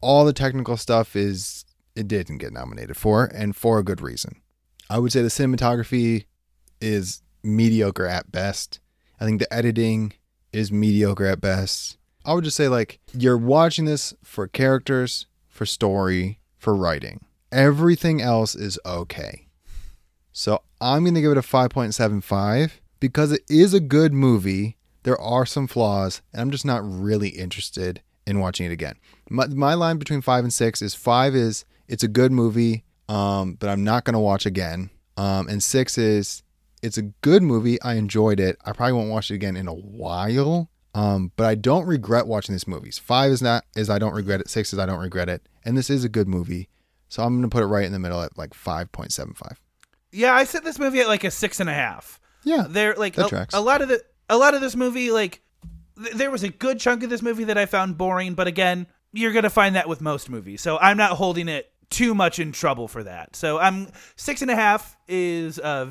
All 0.01 0.25
the 0.25 0.33
technical 0.33 0.77
stuff 0.77 1.15
is 1.15 1.65
it 1.95 2.07
didn't 2.07 2.37
get 2.37 2.53
nominated 2.53 2.97
for, 2.97 3.25
and 3.25 3.55
for 3.55 3.79
a 3.79 3.83
good 3.83 4.01
reason. 4.01 4.41
I 4.89 4.97
would 4.99 5.11
say 5.11 5.21
the 5.21 5.27
cinematography 5.27 6.25
is 6.81 7.21
mediocre 7.43 8.07
at 8.07 8.31
best. 8.31 8.79
I 9.19 9.25
think 9.25 9.39
the 9.39 9.53
editing 9.53 10.13
is 10.51 10.71
mediocre 10.71 11.25
at 11.25 11.41
best. 11.41 11.97
I 12.25 12.33
would 12.33 12.43
just 12.43 12.57
say 12.57 12.67
like 12.67 12.99
you're 13.13 13.37
watching 13.37 13.85
this 13.85 14.13
for 14.23 14.47
characters, 14.47 15.27
for 15.47 15.65
story, 15.65 16.39
for 16.57 16.75
writing. 16.75 17.25
Everything 17.51 18.21
else 18.21 18.55
is 18.55 18.79
okay. 18.85 19.47
So 20.31 20.61
I'm 20.79 21.03
going 21.03 21.15
to 21.15 21.21
give 21.21 21.31
it 21.31 21.37
a 21.37 21.41
5.75 21.41 22.71
because 22.99 23.31
it 23.31 23.41
is 23.49 23.73
a 23.73 23.79
good 23.79 24.13
movie. 24.13 24.77
There 25.03 25.19
are 25.19 25.45
some 25.45 25.67
flaws, 25.67 26.21
and 26.31 26.41
I'm 26.41 26.51
just 26.51 26.65
not 26.65 26.81
really 26.83 27.29
interested 27.29 28.01
in 28.27 28.39
watching 28.39 28.65
it 28.65 28.71
again. 28.71 28.95
My, 29.29 29.47
my 29.47 29.73
line 29.73 29.97
between 29.97 30.21
five 30.21 30.43
and 30.43 30.53
six 30.53 30.81
is 30.81 30.93
five 30.93 31.35
is 31.35 31.65
it's 31.87 32.03
a 32.03 32.07
good 32.07 32.31
movie, 32.31 32.83
um, 33.09 33.55
but 33.55 33.67
I'm 33.69 33.83
not 33.83 34.05
going 34.05 34.13
to 34.13 34.19
watch 34.19 34.45
again. 34.45 34.89
Um, 35.17 35.49
and 35.49 35.61
six 35.61 35.97
is 35.97 36.43
it's 36.81 36.97
a 36.97 37.01
good 37.01 37.43
movie. 37.43 37.81
I 37.81 37.95
enjoyed 37.95 38.39
it. 38.39 38.57
I 38.63 38.71
probably 38.71 38.93
won't 38.93 39.09
watch 39.09 39.31
it 39.31 39.35
again 39.35 39.57
in 39.57 39.67
a 39.67 39.73
while. 39.73 40.69
Um, 40.95 41.31
but 41.35 41.45
I 41.45 41.55
don't 41.55 41.85
regret 41.85 42.27
watching 42.27 42.53
these 42.53 42.67
movies. 42.67 42.97
Five 42.97 43.31
is 43.31 43.41
not 43.41 43.65
is 43.75 43.89
I 43.89 43.99
don't 43.99 44.13
regret 44.13 44.39
it. 44.39 44.49
Six 44.49 44.71
is 44.71 44.79
I 44.79 44.85
don't 44.85 44.99
regret 44.99 45.27
it. 45.27 45.47
And 45.65 45.77
this 45.77 45.89
is 45.89 46.03
a 46.03 46.09
good 46.09 46.27
movie. 46.27 46.69
So 47.09 47.23
I'm 47.23 47.35
gonna 47.35 47.49
put 47.49 47.63
it 47.63 47.67
right 47.67 47.85
in 47.85 47.91
the 47.91 47.99
middle 47.99 48.21
at 48.21 48.37
like 48.37 48.53
five 48.53 48.91
point 48.91 49.11
seven 49.11 49.33
five. 49.33 49.59
Yeah, 50.11 50.33
I 50.33 50.43
set 50.45 50.63
this 50.63 50.79
movie 50.79 50.99
at 51.01 51.07
like 51.07 51.23
a 51.23 51.31
six 51.31 51.59
and 51.59 51.69
a 51.69 51.73
half. 51.73 52.19
Yeah. 52.43 52.65
There, 52.67 52.95
like 52.95 53.17
a, 53.17 53.47
a 53.53 53.61
lot 53.61 53.81
of 53.81 53.89
the 53.89 54.01
a 54.29 54.37
lot 54.37 54.53
of 54.53 54.61
this 54.61 54.75
movie, 54.75 55.11
like 55.11 55.41
th- 56.01 56.15
there 56.15 56.31
was 56.31 56.43
a 56.43 56.49
good 56.49 56.79
chunk 56.79 57.03
of 57.03 57.09
this 57.09 57.21
movie 57.21 57.45
that 57.45 57.57
I 57.57 57.65
found 57.65 57.97
boring. 57.97 58.33
But 58.33 58.47
again, 58.47 58.87
you're 59.11 59.33
gonna 59.33 59.49
find 59.49 59.75
that 59.75 59.89
with 59.89 60.01
most 60.01 60.29
movies, 60.29 60.61
so 60.61 60.77
I'm 60.79 60.97
not 60.97 61.11
holding 61.11 61.47
it 61.47 61.71
too 61.89 62.13
much 62.13 62.39
in 62.39 62.51
trouble 62.51 62.87
for 62.87 63.03
that. 63.03 63.35
So 63.35 63.57
I'm 63.59 63.87
six 64.15 64.41
and 64.41 64.51
a 64.51 64.55
half 64.55 64.95
is 65.07 65.59
uh, 65.59 65.87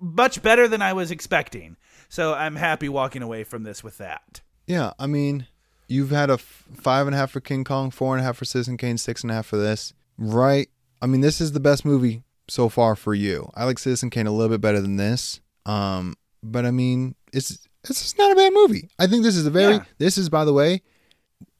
much 0.00 0.42
better 0.42 0.68
than 0.68 0.82
I 0.82 0.92
was 0.92 1.10
expecting. 1.10 1.76
So 2.08 2.34
I'm 2.34 2.56
happy 2.56 2.88
walking 2.88 3.22
away 3.22 3.44
from 3.44 3.62
this 3.62 3.82
with 3.82 3.98
that. 3.98 4.40
Yeah, 4.66 4.92
I 4.98 5.06
mean, 5.06 5.46
you've 5.88 6.10
had 6.10 6.30
a 6.30 6.34
f- 6.34 6.64
five 6.74 7.06
and 7.06 7.14
a 7.14 7.18
half 7.18 7.30
for 7.30 7.40
King 7.40 7.64
Kong, 7.64 7.90
four 7.90 8.14
and 8.14 8.20
a 8.22 8.24
half 8.24 8.36
for 8.36 8.44
Citizen 8.44 8.76
Kane, 8.76 8.98
six 8.98 9.22
and 9.22 9.30
a 9.30 9.34
half 9.34 9.46
for 9.46 9.56
this, 9.56 9.92
right? 10.18 10.68
I 11.00 11.06
mean, 11.06 11.20
this 11.22 11.40
is 11.40 11.52
the 11.52 11.60
best 11.60 11.84
movie 11.84 12.22
so 12.48 12.68
far 12.68 12.94
for 12.94 13.14
you. 13.14 13.50
I 13.54 13.64
like 13.64 13.78
Citizen 13.78 14.10
Kane 14.10 14.26
a 14.26 14.30
little 14.32 14.50
bit 14.50 14.60
better 14.60 14.80
than 14.80 14.96
this, 14.96 15.40
um, 15.66 16.14
but 16.42 16.64
I 16.66 16.70
mean, 16.70 17.14
it's 17.32 17.66
it's 17.88 18.02
just 18.02 18.18
not 18.18 18.30
a 18.30 18.36
bad 18.36 18.52
movie. 18.52 18.88
I 18.98 19.06
think 19.08 19.24
this 19.24 19.36
is 19.36 19.46
a 19.46 19.50
very 19.50 19.74
Yeah. 19.74 19.84
this 19.98 20.16
is 20.18 20.28
by 20.28 20.44
the 20.44 20.52
way, 20.52 20.82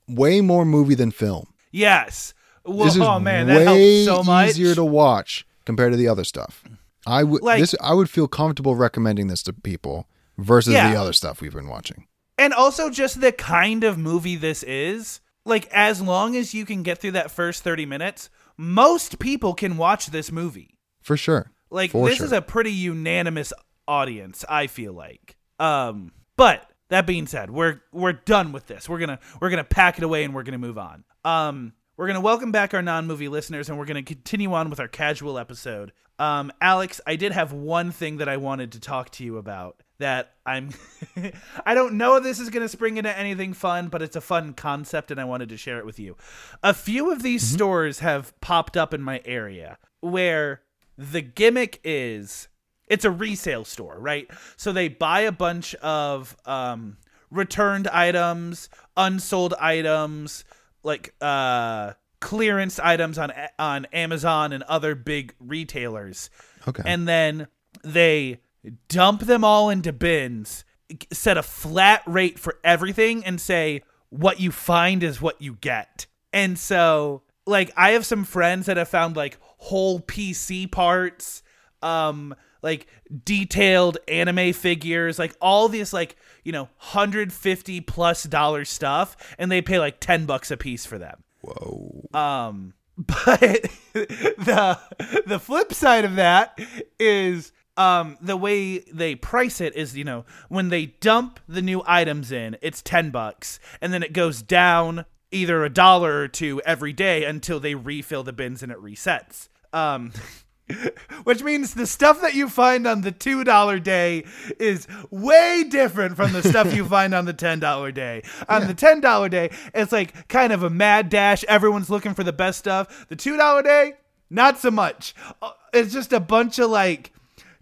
way 0.08 0.40
more 0.40 0.64
movie 0.64 0.94
than 0.94 1.10
film. 1.10 1.52
Yes. 1.70 2.34
Well, 2.64 2.84
This 2.86 2.96
is 2.96 3.00
oh 3.02 3.18
man, 3.18 3.46
that 3.48 3.66
way 3.66 4.04
helps 4.04 4.18
so 4.18 4.22
much. 4.22 4.50
easier 4.50 4.74
to 4.74 4.84
watch 4.84 5.46
compared 5.64 5.92
to 5.92 5.96
the 5.96 6.08
other 6.08 6.24
stuff. 6.24 6.64
I 7.06 7.24
would 7.24 7.42
Like- 7.42 7.60
this 7.60 7.74
I 7.80 7.94
would 7.94 8.08
feel 8.10 8.28
comfortable 8.28 8.76
recommending 8.76 9.26
this 9.26 9.42
to 9.44 9.52
people 9.52 10.06
versus 10.38 10.72
Yeah. 10.74 10.90
the 10.92 10.96
other 10.98 11.12
stuff 11.12 11.40
we've 11.40 11.52
been 11.54 11.68
watching. 11.68 12.06
and 12.38 12.52
also 12.54 12.88
just 12.90 13.20
the 13.20 13.30
kind 13.32 13.84
of 13.84 13.98
movie 13.98 14.36
this 14.36 14.62
is 14.62 15.20
like 15.44 15.66
as 15.72 16.00
long 16.00 16.34
as 16.34 16.54
you 16.54 16.64
can 16.64 16.82
get 16.82 16.98
through 16.98 17.10
that 17.12 17.30
first 17.30 17.62
30 17.62 17.84
minutes 17.84 18.30
most 18.56 19.18
people 19.18 19.52
can 19.54 19.76
watch 19.76 20.06
this 20.06 20.32
movie 20.32 20.78
For 21.02 21.16
sure. 21.16 21.50
like 21.70 21.90
For 21.90 22.08
this 22.08 22.16
sure. 22.16 22.26
is 22.26 22.32
a 22.32 22.40
pretty 22.40 22.72
unanimous 22.72 23.52
audience 23.86 24.44
i 24.48 24.66
feel 24.66 24.92
like 24.94 25.36
um 25.60 26.12
but 26.36 26.70
that 26.88 27.06
being 27.06 27.26
said 27.26 27.50
we're 27.50 27.82
we're 27.92 28.12
done 28.14 28.50
with 28.52 28.66
this 28.66 28.88
we're 28.88 28.98
gonna 28.98 29.18
we're 29.40 29.50
gonna 29.50 29.62
pack 29.64 29.98
it 29.98 30.04
away 30.04 30.24
and 30.24 30.34
we're 30.34 30.42
gonna 30.44 30.58
move 30.58 30.78
on 30.78 31.04
um 31.24 31.72
we're 32.02 32.08
gonna 32.08 32.20
welcome 32.20 32.50
back 32.50 32.74
our 32.74 32.82
non-movie 32.82 33.28
listeners 33.28 33.68
and 33.68 33.78
we're 33.78 33.84
gonna 33.84 34.02
continue 34.02 34.52
on 34.54 34.68
with 34.68 34.80
our 34.80 34.88
casual 34.88 35.38
episode. 35.38 35.92
Um 36.18 36.50
alex 36.60 37.00
i 37.06 37.14
did 37.14 37.30
have 37.30 37.52
one 37.52 37.92
thing 37.92 38.16
that 38.16 38.28
i 38.28 38.38
wanted 38.38 38.72
to 38.72 38.80
talk 38.80 39.10
to 39.10 39.24
you 39.24 39.38
about 39.38 39.84
that 39.98 40.32
i'm 40.44 40.70
i 41.64 41.74
don't 41.74 41.94
know 41.94 42.16
if 42.16 42.24
this 42.24 42.40
is 42.40 42.50
gonna 42.50 42.68
spring 42.68 42.96
into 42.96 43.16
anything 43.16 43.52
fun 43.52 43.86
but 43.86 44.02
it's 44.02 44.16
a 44.16 44.20
fun 44.20 44.52
concept 44.52 45.12
and 45.12 45.20
i 45.20 45.24
wanted 45.24 45.48
to 45.50 45.56
share 45.56 45.78
it 45.78 45.86
with 45.86 46.00
you. 46.00 46.16
A 46.64 46.74
few 46.74 47.12
of 47.12 47.22
these 47.22 47.44
stores 47.44 48.00
have 48.00 48.38
popped 48.40 48.76
up 48.76 48.92
in 48.92 49.00
my 49.00 49.22
area 49.24 49.78
where 50.00 50.62
the 50.98 51.20
gimmick 51.20 51.78
is 51.84 52.48
it's 52.88 53.04
a 53.04 53.12
resale 53.12 53.64
store, 53.64 53.96
right? 54.00 54.28
So 54.56 54.72
they 54.72 54.88
buy 54.88 55.20
a 55.20 55.32
bunch 55.32 55.76
of 55.76 56.36
um, 56.46 56.96
returned 57.30 57.86
items, 57.86 58.68
unsold 58.96 59.54
items, 59.60 60.44
like 60.82 61.14
uh 61.20 61.92
clearance 62.20 62.78
items 62.78 63.18
on 63.18 63.32
on 63.58 63.84
Amazon 63.86 64.52
and 64.52 64.62
other 64.64 64.94
big 64.94 65.34
retailers. 65.40 66.30
Okay. 66.66 66.82
And 66.86 67.06
then 67.08 67.48
they 67.84 68.40
dump 68.88 69.22
them 69.22 69.44
all 69.44 69.70
into 69.70 69.92
bins, 69.92 70.64
set 71.12 71.36
a 71.36 71.42
flat 71.42 72.02
rate 72.06 72.38
for 72.38 72.58
everything 72.62 73.24
and 73.24 73.40
say 73.40 73.82
what 74.10 74.40
you 74.40 74.52
find 74.52 75.02
is 75.02 75.20
what 75.20 75.40
you 75.42 75.54
get. 75.60 76.06
And 76.32 76.58
so 76.58 77.22
like 77.46 77.72
I 77.76 77.90
have 77.90 78.06
some 78.06 78.24
friends 78.24 78.66
that 78.66 78.76
have 78.76 78.88
found 78.88 79.16
like 79.16 79.38
whole 79.40 80.00
PC 80.00 80.70
parts, 80.70 81.42
um 81.82 82.34
like 82.62 82.86
detailed 83.24 83.98
anime 84.06 84.52
figures, 84.52 85.18
like 85.18 85.34
all 85.40 85.68
this 85.68 85.92
like, 85.92 86.16
you 86.42 86.52
know, 86.52 86.64
150 86.78 87.80
plus 87.82 88.24
dollar 88.24 88.64
stuff 88.64 89.16
and 89.38 89.50
they 89.50 89.62
pay 89.62 89.78
like 89.78 90.00
10 90.00 90.26
bucks 90.26 90.50
a 90.50 90.56
piece 90.56 90.86
for 90.86 90.98
them. 90.98 91.22
Whoa. 91.42 92.08
Um, 92.14 92.74
but 92.98 93.40
the 93.40 94.78
the 95.26 95.38
flip 95.38 95.72
side 95.72 96.04
of 96.04 96.16
that 96.16 96.58
is 97.00 97.52
um 97.78 98.18
the 98.20 98.36
way 98.36 98.80
they 98.80 99.14
price 99.14 99.62
it 99.62 99.74
is 99.74 99.96
you 99.96 100.04
know 100.04 100.26
when 100.50 100.68
they 100.68 100.86
dump 100.86 101.40
the 101.48 101.62
new 101.62 101.82
items 101.86 102.30
in 102.30 102.56
it's 102.60 102.82
10 102.82 103.10
bucks 103.10 103.58
and 103.80 103.94
then 103.94 104.02
it 104.02 104.12
goes 104.12 104.42
down 104.42 105.06
either 105.30 105.64
a 105.64 105.70
dollar 105.70 106.20
or 106.20 106.28
two 106.28 106.60
every 106.66 106.92
day 106.92 107.24
until 107.24 107.58
they 107.58 107.74
refill 107.74 108.22
the 108.22 108.32
bins 108.32 108.62
and 108.62 108.70
it 108.70 108.78
resets 108.78 109.48
um 109.72 110.12
which 111.24 111.42
means 111.42 111.74
the 111.74 111.86
stuff 111.86 112.20
that 112.20 112.34
you 112.34 112.48
find 112.48 112.86
on 112.86 113.02
the 113.02 113.12
$2 113.12 113.82
day 113.82 114.24
is 114.58 114.86
way 115.10 115.64
different 115.68 116.16
from 116.16 116.32
the 116.32 116.42
stuff 116.42 116.74
you 116.74 116.84
find 116.88 117.14
on 117.14 117.24
the 117.24 117.34
$10 117.34 117.94
day. 117.94 118.22
On 118.48 118.66
the 118.66 118.74
$10 118.74 119.30
day, 119.30 119.50
it's 119.74 119.92
like 119.92 120.28
kind 120.28 120.52
of 120.52 120.62
a 120.62 120.70
mad 120.70 121.08
dash. 121.08 121.44
Everyone's 121.44 121.90
looking 121.90 122.14
for 122.14 122.24
the 122.24 122.32
best 122.32 122.58
stuff. 122.58 123.06
The 123.08 123.16
$2 123.16 123.64
day, 123.64 123.94
not 124.30 124.58
so 124.58 124.70
much. 124.70 125.14
Uh, 125.40 125.50
It's 125.72 125.92
just 125.92 126.12
a 126.12 126.20
bunch 126.20 126.58
of 126.58 126.70
like 126.70 127.12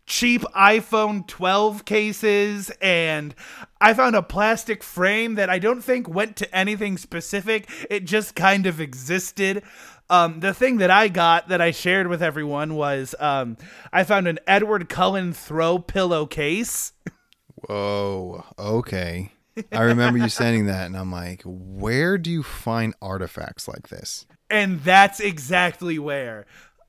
cheap 0.06 0.42
iPhone 0.56 1.24
12 1.28 1.84
cases 1.84 2.70
and 2.82 3.32
I 3.80 3.94
found 3.94 4.16
a 4.16 4.22
plastic 4.22 4.82
frame 4.82 5.36
that 5.36 5.48
I 5.48 5.60
don't 5.60 5.82
think 5.82 6.08
went 6.08 6.34
to 6.36 6.54
anything 6.54 6.98
specific. 6.98 7.70
It 7.88 8.06
just 8.06 8.34
kind 8.34 8.66
of 8.66 8.80
existed. 8.80 9.62
Um, 10.10 10.40
the 10.40 10.52
thing 10.52 10.78
that 10.78 10.90
I 10.90 11.08
got 11.08 11.48
that 11.48 11.62
I 11.62 11.70
shared 11.70 12.08
with 12.08 12.22
everyone 12.22 12.74
was 12.74 13.14
um, 13.18 13.56
I 13.92 14.04
found 14.04 14.28
an 14.28 14.38
Edward 14.46 14.88
Cullen 14.90 15.32
throw 15.32 15.78
pillowcase. 15.78 16.92
Whoa. 17.54 18.44
Okay. 18.58 19.32
I 19.72 19.82
remember 19.82 20.18
you 20.18 20.28
sending 20.28 20.66
that, 20.66 20.86
and 20.86 20.96
I'm 20.96 21.12
like, 21.12 21.42
where 21.44 22.18
do 22.18 22.30
you 22.30 22.42
find 22.42 22.94
artifacts 23.00 23.68
like 23.68 23.88
this? 23.88 24.26
and 24.50 24.80
that's 24.80 25.20
exactly 25.20 25.98
where 25.98 26.44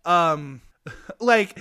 um 0.05 0.61
like 1.19 1.57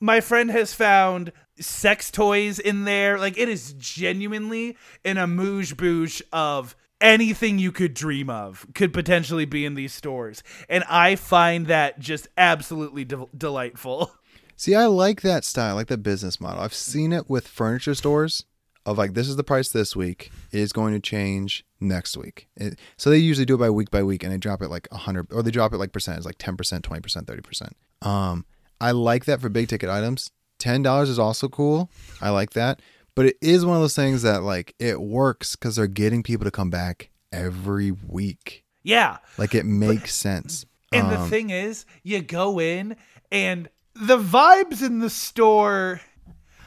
my 0.00 0.20
friend 0.20 0.50
has 0.50 0.74
found 0.74 1.32
sex 1.60 2.10
toys 2.10 2.58
in 2.58 2.84
there 2.84 3.18
like 3.18 3.38
it 3.38 3.48
is 3.48 3.74
genuinely 3.74 4.76
an 5.04 5.16
amuse 5.16 5.72
bouche 5.72 6.20
of 6.32 6.74
anything 7.00 7.58
you 7.58 7.72
could 7.72 7.94
dream 7.94 8.30
of 8.30 8.66
could 8.74 8.92
potentially 8.92 9.44
be 9.44 9.64
in 9.64 9.74
these 9.74 9.92
stores 9.92 10.42
and 10.68 10.84
i 10.88 11.16
find 11.16 11.66
that 11.66 11.98
just 11.98 12.28
absolutely 12.38 13.04
de- 13.04 13.26
delightful 13.36 14.12
See, 14.56 14.74
I 14.74 14.86
like 14.86 15.22
that 15.22 15.44
style, 15.44 15.70
I 15.70 15.72
like 15.72 15.88
that 15.88 16.02
business 16.02 16.40
model. 16.40 16.62
I've 16.62 16.74
seen 16.74 17.12
it 17.12 17.28
with 17.28 17.48
furniture 17.48 17.94
stores 17.94 18.44
of 18.86 18.98
like, 18.98 19.14
this 19.14 19.28
is 19.28 19.36
the 19.36 19.44
price 19.44 19.70
this 19.70 19.96
week. 19.96 20.30
It 20.52 20.60
is 20.60 20.72
going 20.72 20.94
to 20.94 21.00
change 21.00 21.64
next 21.80 22.16
week. 22.16 22.48
It, 22.56 22.78
so 22.96 23.10
they 23.10 23.18
usually 23.18 23.46
do 23.46 23.54
it 23.54 23.58
by 23.58 23.70
week 23.70 23.90
by 23.90 24.02
week 24.02 24.22
and 24.22 24.32
they 24.32 24.38
drop 24.38 24.62
it 24.62 24.68
like 24.68 24.86
100 24.90 25.32
or 25.32 25.42
they 25.42 25.50
drop 25.50 25.72
it 25.72 25.78
like 25.78 25.92
percentage, 25.92 26.24
like 26.24 26.38
10%, 26.38 26.56
20%, 26.56 26.82
30%. 26.82 28.06
Um, 28.06 28.44
I 28.80 28.92
like 28.92 29.24
that 29.24 29.40
for 29.40 29.48
big 29.48 29.68
ticket 29.68 29.90
items. 29.90 30.30
$10 30.60 31.08
is 31.08 31.18
also 31.18 31.48
cool. 31.48 31.90
I 32.20 32.30
like 32.30 32.50
that. 32.50 32.80
But 33.14 33.26
it 33.26 33.36
is 33.40 33.64
one 33.64 33.76
of 33.76 33.82
those 33.82 33.94
things 33.96 34.22
that 34.22 34.42
like 34.42 34.74
it 34.78 35.00
works 35.00 35.54
because 35.56 35.76
they're 35.76 35.86
getting 35.86 36.22
people 36.22 36.44
to 36.44 36.50
come 36.50 36.70
back 36.70 37.10
every 37.32 37.90
week. 37.92 38.64
yeah 38.82 39.18
Like 39.38 39.54
it 39.54 39.64
makes 39.64 40.14
sense. 40.14 40.66
and 40.92 41.10
the 41.10 41.20
Um, 41.20 41.30
thing 41.30 41.50
is 41.50 41.84
you 42.02 42.20
go 42.22 42.60
in 42.60 42.96
and 43.32 43.68
the 43.94 44.18
vibes 44.18 44.82
in 44.82 44.98
the 45.00 45.10
store 45.10 46.00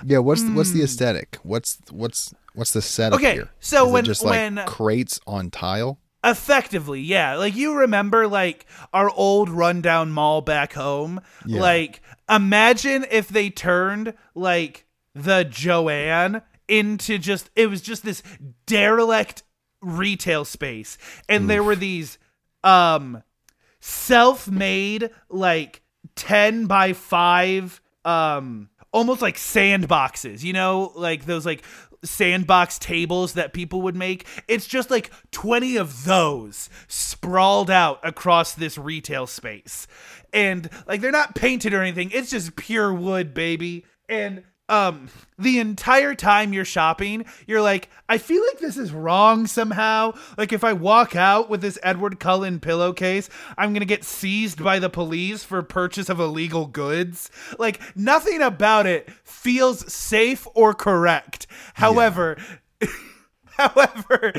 Yeah, 0.05 0.19
what's 0.19 0.43
what's 0.43 0.71
the 0.71 0.83
aesthetic? 0.83 1.37
What's 1.43 1.79
what's 1.91 2.33
what's 2.53 2.71
the 2.71 2.81
setup 2.81 3.19
Hmm. 3.19 3.25
Okay, 3.25 3.33
here? 3.35 3.49
so 3.59 3.85
Is 3.87 3.91
when- 3.93 4.05
just 4.05 4.23
like 4.23 4.31
when- 4.31 4.65
crates 4.67 5.19
on 5.27 5.49
tile. 5.51 5.99
Effectively, 6.23 6.99
yeah. 7.01 7.35
Like 7.35 7.55
you 7.55 7.73
remember 7.75 8.27
like 8.27 8.65
our 8.91 9.09
old 9.11 9.49
rundown 9.49 10.11
mall 10.11 10.41
back 10.41 10.73
home? 10.73 11.21
Yeah. 11.45 11.61
Like 11.61 12.01
imagine 12.29 13.05
if 13.09 13.27
they 13.29 13.49
turned 13.49 14.13
like 14.35 14.85
the 15.23 15.45
Joann 15.45 16.41
into 16.67 17.17
just 17.17 17.49
it 17.55 17.67
was 17.67 17.81
just 17.81 18.03
this 18.03 18.21
derelict 18.65 19.43
retail 19.81 20.45
space. 20.45 20.97
And 21.29 21.49
there 21.49 21.63
were 21.63 21.75
these 21.75 22.17
um 22.63 23.23
self-made 23.79 25.11
like 25.29 25.81
10 26.15 26.65
by 26.65 26.93
5 26.93 27.81
um 28.03 28.69
almost 28.91 29.21
like 29.21 29.35
sandboxes 29.35 30.43
you 30.43 30.53
know? 30.53 30.91
Like 30.95 31.25
those 31.25 31.45
like 31.45 31.63
sandbox 32.03 32.79
tables 32.79 33.33
that 33.33 33.53
people 33.53 33.81
would 33.83 33.95
make. 33.95 34.27
It's 34.47 34.67
just 34.67 34.89
like 34.91 35.11
20 35.31 35.77
of 35.77 36.05
those 36.05 36.69
sprawled 36.87 37.69
out 37.69 37.99
across 38.03 38.53
this 38.53 38.77
retail 38.77 39.27
space. 39.27 39.87
And 40.33 40.69
like 40.87 41.01
they're 41.01 41.11
not 41.11 41.35
painted 41.35 41.73
or 41.73 41.81
anything. 41.81 42.11
It's 42.11 42.29
just 42.29 42.55
pure 42.55 42.93
wood 42.93 43.33
baby. 43.33 43.85
And 44.09 44.43
um 44.69 45.09
the 45.39 45.59
entire 45.59 46.13
time 46.13 46.51
you're 46.51 46.65
shopping 46.65 47.25
you're 47.45 47.61
like 47.61 47.89
i 48.09 48.17
feel 48.17 48.43
like 48.47 48.59
this 48.59 48.77
is 48.77 48.91
wrong 48.91 49.47
somehow. 49.47 50.13
Like 50.37 50.51
if 50.51 50.63
i 50.63 50.73
walk 50.73 51.15
out 51.15 51.49
with 51.49 51.61
this 51.61 51.79
edward 51.83 52.19
cullen 52.19 52.59
pillowcase 52.59 53.29
i'm 53.57 53.73
gonna 53.73 53.85
get 53.85 54.03
seized 54.03 54.63
by 54.63 54.79
the 54.79 54.89
police 54.89 55.43
for 55.43 55.61
purchase 55.61 56.09
of 56.09 56.19
illegal 56.19 56.65
goods. 56.65 57.29
Like 57.57 57.81
nothing 57.95 58.41
about 58.41 58.85
it 58.85 59.09
feels 59.23 59.91
safe 59.91 60.47
or 60.53 60.73
correct. 60.73 61.47
However 61.75 62.37
however 63.45 64.33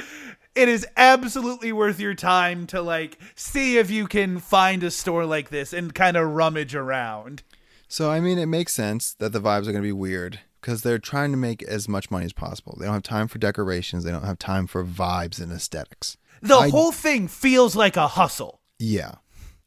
it 0.54 0.68
is 0.68 0.86
absolutely 0.96 1.72
worth 1.72 2.00
your 2.00 2.14
time 2.14 2.66
to 2.66 2.82
like 2.82 3.18
see 3.34 3.78
if 3.78 3.90
you 3.90 4.06
can 4.06 4.38
find 4.38 4.82
a 4.82 4.90
store 4.90 5.24
like 5.24 5.50
this 5.50 5.72
and 5.72 5.94
kind 5.94 6.16
of 6.16 6.28
rummage 6.28 6.74
around 6.74 7.42
So 7.88 8.10
I 8.10 8.20
mean, 8.20 8.38
it 8.38 8.46
makes 8.46 8.74
sense 8.74 9.14
that 9.14 9.32
the 9.32 9.40
vibes 9.40 9.62
are 9.62 9.72
going 9.72 9.76
to 9.76 9.80
be 9.82 9.92
weird 9.92 10.40
because 10.60 10.82
they're 10.82 10.98
trying 10.98 11.30
to 11.30 11.36
make 11.36 11.62
as 11.62 11.88
much 11.88 12.10
money 12.10 12.24
as 12.26 12.32
possible. 12.32 12.76
They 12.78 12.84
don't 12.86 12.94
have 12.94 13.02
time 13.02 13.28
for 13.28 13.38
decorations. 13.38 14.04
They 14.04 14.10
don't 14.10 14.24
have 14.24 14.38
time 14.38 14.66
for 14.66 14.84
vibes 14.84 15.40
and 15.40 15.50
aesthetics. 15.52 16.16
The 16.42 16.56
I- 16.56 16.68
whole 16.70 16.92
thing 16.92 17.28
feels 17.28 17.74
like 17.74 17.96
a 17.96 18.06
hustle. 18.08 18.60
Yeah, 18.78 19.16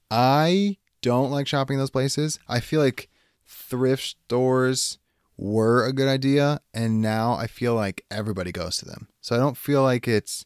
I 0.10 0.78
don't 1.02 1.32
like 1.32 1.48
shopping 1.48 1.76
in 1.76 1.80
those 1.80 1.90
places. 1.90 2.40
I 2.48 2.60
feel 2.60 2.80
like 2.82 3.10
thrift 3.46 4.04
stores 4.04 4.98
were 5.38 5.86
a 5.86 5.92
good 5.94 6.08
idea, 6.08 6.62
and 6.74 7.02
now 7.02 7.34
I 7.34 7.48
feel 7.48 7.74
like 7.76 8.06
everybody 8.12 8.52
goes 8.52 8.78
to 8.78 8.86
them. 8.86 9.08
So 9.22 9.36
I 9.36 9.40
don't 9.40 9.58
feel 9.58 9.82
like 9.84 10.08
it's 10.08 10.46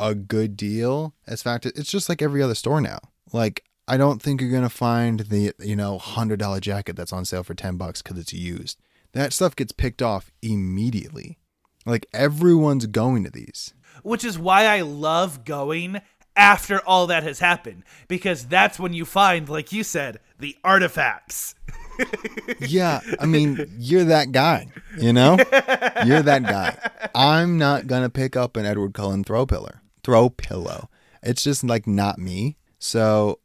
a 0.00 0.14
good 0.14 0.56
deal. 0.56 1.14
As 1.26 1.42
fact, 1.42 1.64
it's 1.64 1.90
just 1.90 2.08
like 2.08 2.20
every 2.20 2.42
other 2.42 2.54
store 2.56 2.80
now. 2.80 2.98
Like 3.32 3.64
I 3.88 3.96
don't 3.96 4.22
think 4.22 4.40
you're 4.40 4.50
gonna 4.50 4.68
find 4.68 5.20
the 5.20 5.52
you 5.58 5.76
know 5.76 5.98
hundred 5.98 6.38
dollar 6.38 6.60
jacket 6.60 6.96
that's 6.96 7.12
on 7.12 7.24
sale 7.24 7.42
for 7.42 7.54
ten 7.54 7.76
bucks 7.76 8.00
because 8.02 8.18
it's 8.18 8.32
used. 8.32 8.78
That 9.12 9.32
stuff 9.32 9.54
gets 9.56 9.72
picked 9.72 10.00
off 10.02 10.30
immediately. 10.40 11.38
Like 11.84 12.06
everyone's 12.14 12.86
going 12.86 13.24
to 13.24 13.30
these. 13.30 13.74
which 14.02 14.24
is 14.24 14.38
why 14.38 14.66
I 14.66 14.80
love 14.82 15.44
going 15.44 16.00
after 16.34 16.80
all 16.86 17.08
that 17.08 17.24
has 17.24 17.40
happened 17.40 17.82
because 18.08 18.46
that's 18.46 18.78
when 18.78 18.94
you 18.94 19.04
find 19.04 19.48
like 19.48 19.70
you 19.72 19.84
said 19.84 20.18
the 20.38 20.56
artifacts. 20.64 21.54
Yeah, 22.60 23.00
I 23.20 23.26
mean, 23.26 23.70
you're 23.78 24.04
that 24.04 24.32
guy, 24.32 24.68
you 24.98 25.12
know? 25.12 25.36
You're 26.06 26.22
that 26.22 26.42
guy. 26.42 26.76
I'm 27.14 27.58
not 27.58 27.86
going 27.86 28.02
to 28.02 28.08
pick 28.08 28.34
up 28.34 28.56
an 28.56 28.64
Edward 28.64 28.94
Cullen 28.94 29.22
throw 29.24 29.44
pillar. 29.46 29.82
Throw 30.02 30.30
pillow. 30.30 30.88
It's 31.22 31.44
just 31.44 31.62
like 31.62 31.86
not 31.86 32.18
me. 32.18 32.56
So, 32.78 33.38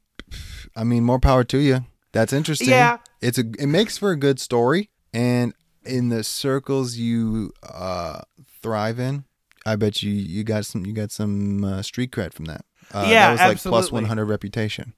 I 0.78 0.84
mean, 0.84 1.04
more 1.04 1.20
power 1.20 1.44
to 1.46 1.58
you. 1.58 1.86
That's 2.14 2.32
interesting. 2.32 2.70
Yeah. 2.70 2.98
It's 3.22 3.38
a 3.38 3.44
it 3.60 3.68
makes 3.68 3.98
for 3.98 4.12
a 4.12 4.16
good 4.16 4.40
story 4.40 4.90
and 5.14 5.54
in 5.86 6.10
the 6.10 6.24
circles 6.24 6.96
you 6.98 7.52
uh 7.68 8.22
thrive 8.62 9.00
in, 9.00 9.26
I 9.66 9.76
bet 9.76 10.04
you 10.04 10.12
you 10.12 10.44
got 10.44 10.66
some 10.66 10.86
you 10.86 10.94
got 10.94 11.12
some 11.12 11.64
uh, 11.64 11.82
street 11.82 12.12
cred 12.12 12.34
from 12.34 12.46
that. 12.46 12.64
Uh, 12.94 13.06
Yeah, 13.10 13.28
that 13.28 13.32
was 13.32 13.40
like 13.42 13.52
absolutely. 13.52 14.02
100 14.02 14.26
reputation. 14.26 14.94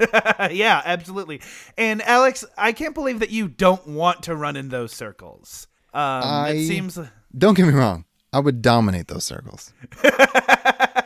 yeah, 0.50 0.80
absolutely. 0.84 1.40
And 1.76 2.02
Alex, 2.02 2.44
I 2.56 2.72
can't 2.72 2.94
believe 2.94 3.20
that 3.20 3.30
you 3.30 3.48
don't 3.48 3.86
want 3.86 4.22
to 4.24 4.34
run 4.34 4.56
in 4.56 4.68
those 4.68 4.92
circles. 4.92 5.66
Um, 5.94 6.02
I- 6.24 6.50
it 6.50 6.66
seems 6.66 6.98
Don't 7.36 7.54
get 7.54 7.66
me 7.66 7.72
wrong. 7.74 8.04
I 8.32 8.40
would 8.40 8.60
dominate 8.62 9.08
those 9.08 9.24
circles. 9.24 9.72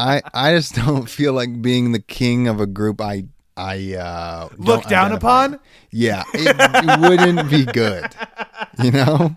I 0.00 0.22
I 0.34 0.54
just 0.54 0.74
don't 0.74 1.08
feel 1.08 1.32
like 1.32 1.60
being 1.62 1.92
the 1.92 2.00
king 2.00 2.48
of 2.48 2.60
a 2.60 2.66
group 2.66 3.00
I 3.00 3.24
I 3.56 3.94
uh 3.94 4.48
Look 4.56 4.84
down 4.88 5.06
identify. 5.12 5.44
upon? 5.46 5.60
Yeah, 5.90 6.24
it, 6.32 6.56
it 6.58 7.00
wouldn't 7.00 7.50
be 7.50 7.64
good. 7.66 8.06
You 8.82 8.92
know? 8.92 9.36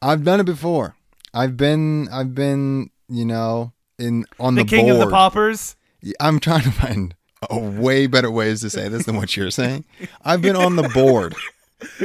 I've 0.00 0.24
done 0.24 0.40
it 0.40 0.44
before. 0.46 0.96
I've 1.34 1.56
been 1.56 2.08
I've 2.10 2.34
been, 2.34 2.90
you 3.08 3.24
know, 3.26 3.72
in 3.98 4.24
on 4.38 4.54
The 4.54 4.62
the, 4.64 4.68
king 4.68 4.88
of 4.90 4.96
the 4.98 5.04
board. 5.04 5.12
paupers. 5.12 5.76
I'm 6.18 6.40
trying 6.40 6.62
to 6.62 6.70
find 6.72 7.14
a 7.50 7.58
way 7.58 8.06
better 8.06 8.30
ways 8.30 8.62
to 8.62 8.70
say 8.70 8.88
this 8.88 9.04
than 9.04 9.16
what 9.16 9.36
you're 9.36 9.50
saying. 9.50 9.84
I've 10.24 10.40
been 10.40 10.56
on 10.56 10.76
the 10.76 10.88
board 10.94 11.34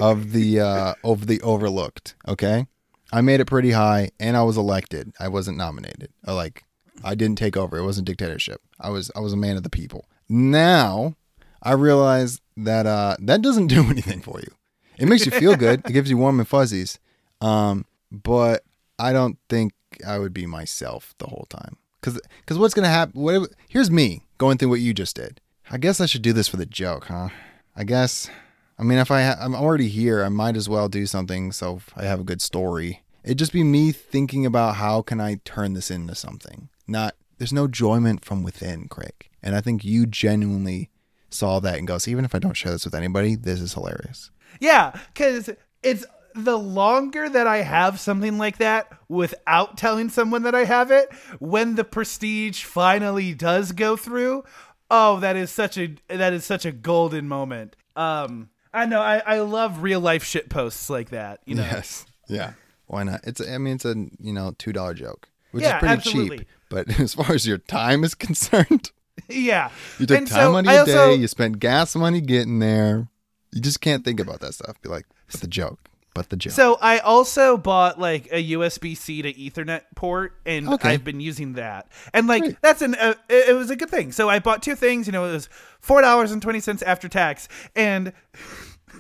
of 0.01 0.33
the 0.33 0.59
uh 0.59 0.93
of 1.05 1.27
the 1.27 1.41
overlooked, 1.41 2.15
okay? 2.27 2.67
I 3.13 3.21
made 3.21 3.39
it 3.39 3.45
pretty 3.45 3.71
high 3.71 4.09
and 4.19 4.35
I 4.35 4.43
was 4.43 4.57
elected. 4.57 5.13
I 5.19 5.29
wasn't 5.29 5.57
nominated. 5.57 6.09
Like 6.27 6.64
I 7.03 7.15
didn't 7.15 7.37
take 7.37 7.57
over. 7.57 7.77
It 7.77 7.83
wasn't 7.85 8.07
dictatorship. 8.07 8.61
I 8.79 8.89
was 8.89 9.11
I 9.15 9.19
was 9.19 9.33
a 9.33 9.37
man 9.37 9.57
of 9.57 9.63
the 9.63 9.69
people. 9.69 10.05
Now 10.29 11.15
I 11.61 11.73
realize 11.73 12.41
that 12.57 12.85
uh 12.85 13.15
that 13.19 13.41
doesn't 13.41 13.67
do 13.75 13.83
anything 13.89 14.21
for 14.21 14.39
you. 14.39 14.51
It 14.97 15.07
makes 15.07 15.25
you 15.25 15.31
feel 15.31 15.55
good. 15.55 15.81
It 15.85 15.93
gives 15.93 16.09
you 16.09 16.17
warm 16.17 16.39
and 16.39 16.47
fuzzies. 16.47 16.99
Um 17.41 17.85
but 18.11 18.63
I 18.97 19.13
don't 19.13 19.37
think 19.49 19.73
I 20.05 20.19
would 20.19 20.33
be 20.33 20.45
myself 20.45 21.13
the 21.17 21.27
whole 21.27 21.47
time. 21.49 21.77
Cuz 22.01 22.19
cuz 22.45 22.57
what's 22.57 22.73
to 22.73 22.87
happen 22.87 23.21
what 23.21 23.49
here's 23.67 23.91
me 23.91 24.23
going 24.37 24.57
through 24.57 24.69
what 24.69 24.81
you 24.81 24.93
just 24.93 25.15
did. 25.15 25.41
I 25.69 25.77
guess 25.77 25.99
I 25.99 26.05
should 26.05 26.21
do 26.21 26.33
this 26.33 26.47
for 26.47 26.57
the 26.57 26.65
joke, 26.65 27.05
huh? 27.05 27.29
I 27.75 27.83
guess 27.83 28.29
I 28.77 28.83
mean, 28.83 28.97
if 28.97 29.09
I 29.09 29.23
ha- 29.23 29.37
I'm 29.39 29.55
already 29.55 29.87
here, 29.87 30.23
I 30.23 30.29
might 30.29 30.57
as 30.57 30.67
well 30.67 30.89
do 30.89 31.05
something 31.05 31.51
so 31.51 31.81
I 31.95 32.03
have 32.03 32.19
a 32.19 32.25
good 32.25 32.41
story. 32.41 33.03
It'd 33.23 33.39
just 33.39 33.53
be 33.53 33.63
me 33.63 33.91
thinking 33.91 34.45
about 34.45 34.75
how 34.75 35.01
can 35.01 35.19
I 35.21 35.39
turn 35.45 35.73
this 35.73 35.89
into 35.89 36.13
something. 36.13 36.69
Not 36.87 37.15
there's 37.37 37.53
no 37.53 37.65
enjoyment 37.65 38.23
from 38.23 38.43
within, 38.43 38.87
Craig. 38.87 39.29
And 39.43 39.55
I 39.55 39.61
think 39.61 39.83
you 39.83 40.05
genuinely 40.05 40.89
saw 41.29 41.59
that 41.59 41.77
and 41.77 41.87
goes, 41.87 42.07
even 42.07 42.23
if 42.25 42.33
I 42.33 42.39
don't 42.39 42.55
share 42.55 42.71
this 42.71 42.85
with 42.85 42.95
anybody, 42.95 43.35
this 43.35 43.59
is 43.59 43.73
hilarious. 43.73 44.31
Yeah, 44.59 44.97
because 45.13 45.49
it's 45.83 46.05
the 46.33 46.57
longer 46.57 47.27
that 47.29 47.45
I 47.47 47.57
have 47.57 47.99
something 47.99 48.37
like 48.37 48.57
that 48.57 48.91
without 49.09 49.77
telling 49.77 50.09
someone 50.09 50.43
that 50.43 50.55
I 50.55 50.65
have 50.65 50.91
it, 50.91 51.13
when 51.39 51.75
the 51.75 51.83
prestige 51.83 52.63
finally 52.63 53.33
does 53.33 53.71
go 53.73 53.95
through, 53.97 54.43
oh, 54.89 55.19
that 55.19 55.35
is 55.35 55.51
such 55.51 55.77
a 55.77 55.95
that 56.07 56.33
is 56.33 56.45
such 56.45 56.65
a 56.65 56.71
golden 56.71 57.27
moment. 57.27 57.75
Um, 57.95 58.49
I 58.73 58.85
know 58.85 59.01
I, 59.01 59.19
I 59.25 59.39
love 59.39 59.83
real 59.83 59.99
life 59.99 60.23
shit 60.23 60.49
posts 60.49 60.89
like 60.89 61.09
that. 61.09 61.39
You 61.45 61.55
know, 61.55 61.63
Yes. 61.63 62.05
Yeah. 62.27 62.53
Why 62.87 63.03
not? 63.03 63.21
It's 63.25 63.41
I 63.41 63.57
mean 63.57 63.75
it's 63.75 63.85
a 63.85 63.95
you 64.19 64.33
know 64.33 64.53
two 64.57 64.71
dollar 64.73 64.93
joke, 64.93 65.29
which 65.51 65.63
Yeah, 65.63 65.75
is 65.77 65.79
pretty 65.79 65.93
absolutely. 65.93 66.37
cheap. 66.39 66.47
But 66.69 66.99
as 66.99 67.13
far 67.13 67.31
as 67.33 67.47
your 67.47 67.57
time 67.59 68.03
is 68.03 68.15
concerned, 68.27 68.91
yeah. 69.29 69.69
you 69.99 70.05
took 70.05 70.17
And 70.17 70.27
time 70.27 70.39
so 70.39 70.51
money 70.51 70.69
I 70.69 70.73
a 70.75 70.79
also- 70.81 70.93
day, 71.09 71.15
you 71.15 71.27
spent 71.27 71.59
gas 71.59 71.95
money 71.95 72.21
getting 72.21 72.59
there. 72.59 73.07
You 73.51 73.61
just 73.61 73.79
can't 73.81 74.03
think 74.03 74.19
about 74.19 74.41
that 74.41 74.53
stuff. 74.53 74.81
Be 74.81 74.89
like, 74.89 75.05
but 75.31 75.39
the 75.39 75.47
joke, 75.47 75.79
but 76.13 76.29
the 76.29 76.35
joke. 76.35 76.51
So 76.53 76.77
I 76.81 76.97
also 76.99 77.55
bought 77.55 77.97
like 77.97 78.27
a 78.31 78.51
USB 78.51 78.97
C 78.97 79.21
to 79.21 79.31
Ethernet 79.33 79.81
port, 79.95 80.33
and 80.45 80.67
Okay. 80.67 80.89
I've 80.89 81.05
been 81.05 81.21
using 81.21 81.53
that. 81.53 81.87
And 82.13 82.27
like 82.27 82.43
Great. 82.43 82.57
that's 82.61 82.81
an 82.81 82.95
uh, 82.95 83.13
it, 83.29 83.49
it 83.49 83.53
was 83.53 83.69
a 83.69 83.77
good 83.77 83.89
thing. 83.89 84.11
So 84.11 84.27
I 84.29 84.39
bought 84.39 84.61
two 84.61 84.75
things. 84.75 85.07
You 85.07 85.13
know, 85.13 85.23
it 85.25 85.31
was 85.31 85.47
four 85.79 86.01
dollars 86.01 86.31
and 86.33 86.41
twenty 86.41 86.59
cents 86.59 86.81
after 86.81 87.07
tax, 87.07 87.47
and 87.77 88.11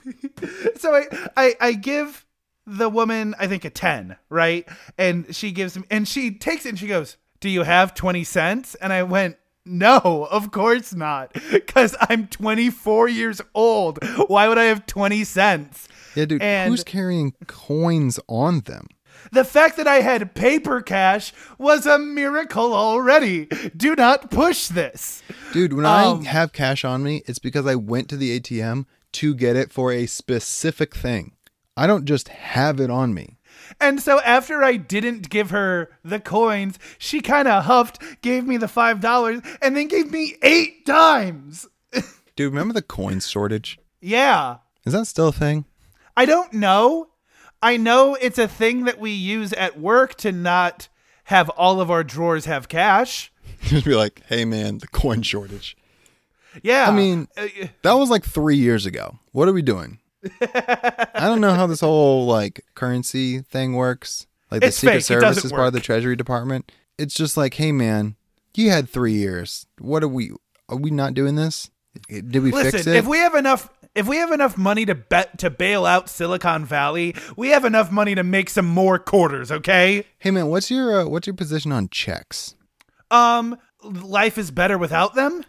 so 0.77 0.95
I, 0.95 1.05
I 1.35 1.55
I 1.59 1.73
give 1.73 2.25
the 2.65 2.89
woman 2.89 3.35
I 3.39 3.47
think 3.47 3.65
a 3.65 3.69
ten, 3.69 4.15
right? 4.29 4.67
And 4.97 5.35
she 5.35 5.51
gives 5.51 5.77
me, 5.77 5.83
and 5.91 6.07
she 6.07 6.31
takes 6.31 6.65
it 6.65 6.69
and 6.69 6.79
she 6.79 6.87
goes, 6.87 7.17
"Do 7.45 7.51
you 7.51 7.61
have 7.61 7.93
twenty 7.93 8.23
cents?" 8.23 8.73
And 8.81 8.91
I 8.91 9.03
went. 9.03 9.37
No, 9.67 10.27
of 10.29 10.51
course 10.51 10.93
not. 10.93 11.33
Because 11.51 11.95
I'm 11.99 12.27
24 12.27 13.07
years 13.09 13.41
old. 13.55 13.97
Why 14.27 14.47
would 14.47 14.59
I 14.59 14.65
have 14.65 14.85
20 14.85 15.23
cents? 15.23 15.87
yeah, 16.15 16.25
dude, 16.25 16.41
and- 16.43 16.69
who's 16.69 16.83
carrying 16.83 17.33
coins 17.47 18.19
on 18.27 18.59
them? 18.61 18.85
The 19.31 19.43
fact 19.43 19.77
that 19.77 19.87
I 19.87 20.01
had 20.01 20.35
paper 20.35 20.81
cash 20.81 21.33
was 21.57 21.87
a 21.87 21.97
miracle 21.97 22.75
already. 22.75 23.45
Do 23.75 23.95
not 23.95 24.29
push 24.29 24.67
this. 24.67 25.23
Dude, 25.51 25.73
when 25.73 25.85
Um, 25.87 26.21
I 26.21 26.29
have 26.29 26.53
cash 26.53 26.85
on 26.85 27.01
me, 27.01 27.23
it's 27.25 27.39
because 27.39 27.65
I 27.65 27.73
went 27.73 28.07
to 28.09 28.17
the 28.17 28.39
ATM 28.39 28.85
to 29.13 29.33
get 29.33 29.55
it 29.55 29.71
for 29.73 29.91
a 29.91 30.05
specific 30.05 30.95
thing. 30.95 31.31
I 31.75 31.87
don't 31.87 32.05
just 32.05 32.27
have 32.27 32.79
it 32.79 32.91
on 32.91 33.15
me. 33.15 33.37
And 33.79 34.01
so 34.01 34.19
after 34.21 34.63
I 34.63 34.77
didn't 34.77 35.29
give 35.29 35.49
her 35.51 35.89
the 36.03 36.19
coins, 36.19 36.77
she 36.97 37.21
kind 37.21 37.47
of 37.47 37.65
huffed, 37.65 38.01
gave 38.21 38.45
me 38.45 38.57
the 38.57 38.65
$5, 38.67 39.57
and 39.61 39.75
then 39.75 39.87
gave 39.87 40.11
me 40.11 40.35
eight 40.41 40.85
dimes. 40.85 41.67
Dude, 42.35 42.51
remember 42.53 42.73
the 42.73 42.81
coin 42.81 43.19
shortage? 43.19 43.79
Yeah. 44.01 44.57
Is 44.85 44.93
that 44.93 45.05
still 45.07 45.29
a 45.29 45.33
thing? 45.33 45.65
I 46.17 46.25
don't 46.25 46.53
know. 46.53 47.09
I 47.61 47.77
know 47.77 48.15
it's 48.15 48.37
a 48.37 48.47
thing 48.47 48.85
that 48.85 48.99
we 48.99 49.11
use 49.11 49.51
at 49.53 49.79
work 49.79 50.15
to 50.15 50.31
not 50.31 50.87
have 51.25 51.49
all 51.51 51.81
of 51.81 51.89
our 51.89 52.03
drawers 52.03 52.45
have 52.45 52.69
cash. 52.69 53.31
Just 53.63 53.85
be 53.85 53.95
like, 53.95 54.21
hey 54.27 54.45
man, 54.45 54.77
the 54.77 54.87
coin 54.87 55.23
shortage. 55.23 55.75
Yeah. 56.61 56.87
I 56.87 56.91
mean, 56.91 57.27
Uh, 57.35 57.47
that 57.81 57.93
was 57.93 58.09
like 58.09 58.23
three 58.23 58.57
years 58.57 58.85
ago. 58.85 59.17
What 59.31 59.47
are 59.47 59.53
we 59.53 59.61
doing? 59.63 59.99
I 60.41 61.21
don't 61.21 61.41
know 61.41 61.53
how 61.53 61.67
this 61.67 61.81
whole 61.81 62.25
like 62.25 62.63
currency 62.75 63.39
thing 63.41 63.73
works. 63.73 64.27
Like 64.51 64.61
the 64.61 64.67
It's 64.67 64.77
Secret 64.77 64.95
fake. 64.95 65.03
Service 65.03 65.43
is 65.43 65.51
part 65.51 65.67
of 65.67 65.73
the. 65.73 65.79
Treasury 65.79 66.15
Department. 66.15 66.71
It's 66.97 67.13
just 67.13 67.37
like, 67.37 67.55
hey 67.55 67.71
man, 67.71 68.15
you 68.55 68.69
had 68.69 68.89
three 68.89 69.13
years. 69.13 69.65
What 69.79 70.03
are 70.03 70.07
we? 70.07 70.31
Are 70.69 70.77
we 70.77 70.91
not 70.91 71.13
doing 71.13 71.35
this? 71.35 71.69
Did 72.09 72.37
we 72.37 72.51
fix 72.51 72.73
Listen, 72.73 72.93
it? 72.93 72.97
if 72.97 73.07
we 73.07 73.19
have 73.19 73.35
enough 73.35 73.69
if 73.93 74.07
we 74.07 74.17
have 74.17 74.31
enough 74.31 74.57
money 74.57 74.85
to 74.85 74.95
bet 74.95 75.37
to 75.39 75.49
bail 75.49 75.85
out 75.85 76.09
Silicon 76.09 76.65
Valley, 76.65 77.15
we 77.37 77.49
have 77.49 77.63
enough 77.63 77.91
money 77.91 78.15
to 78.15 78.23
make 78.23 78.49
some 78.49 78.65
more 78.65 78.99
quarters, 78.99 79.51
okay? 79.51 80.05
hey 80.19 80.31
man, 80.31 80.47
what's 80.47 80.69
your 80.69 81.01
uh, 81.01 81.05
what's 81.05 81.27
your 81.27 81.35
position 81.35 81.71
on 81.71 81.87
checks? 81.89 82.55
Um 83.11 83.57
life 83.83 84.37
is 84.37 84.51
better 84.51 84.77
without 84.77 85.15
them? 85.15 85.45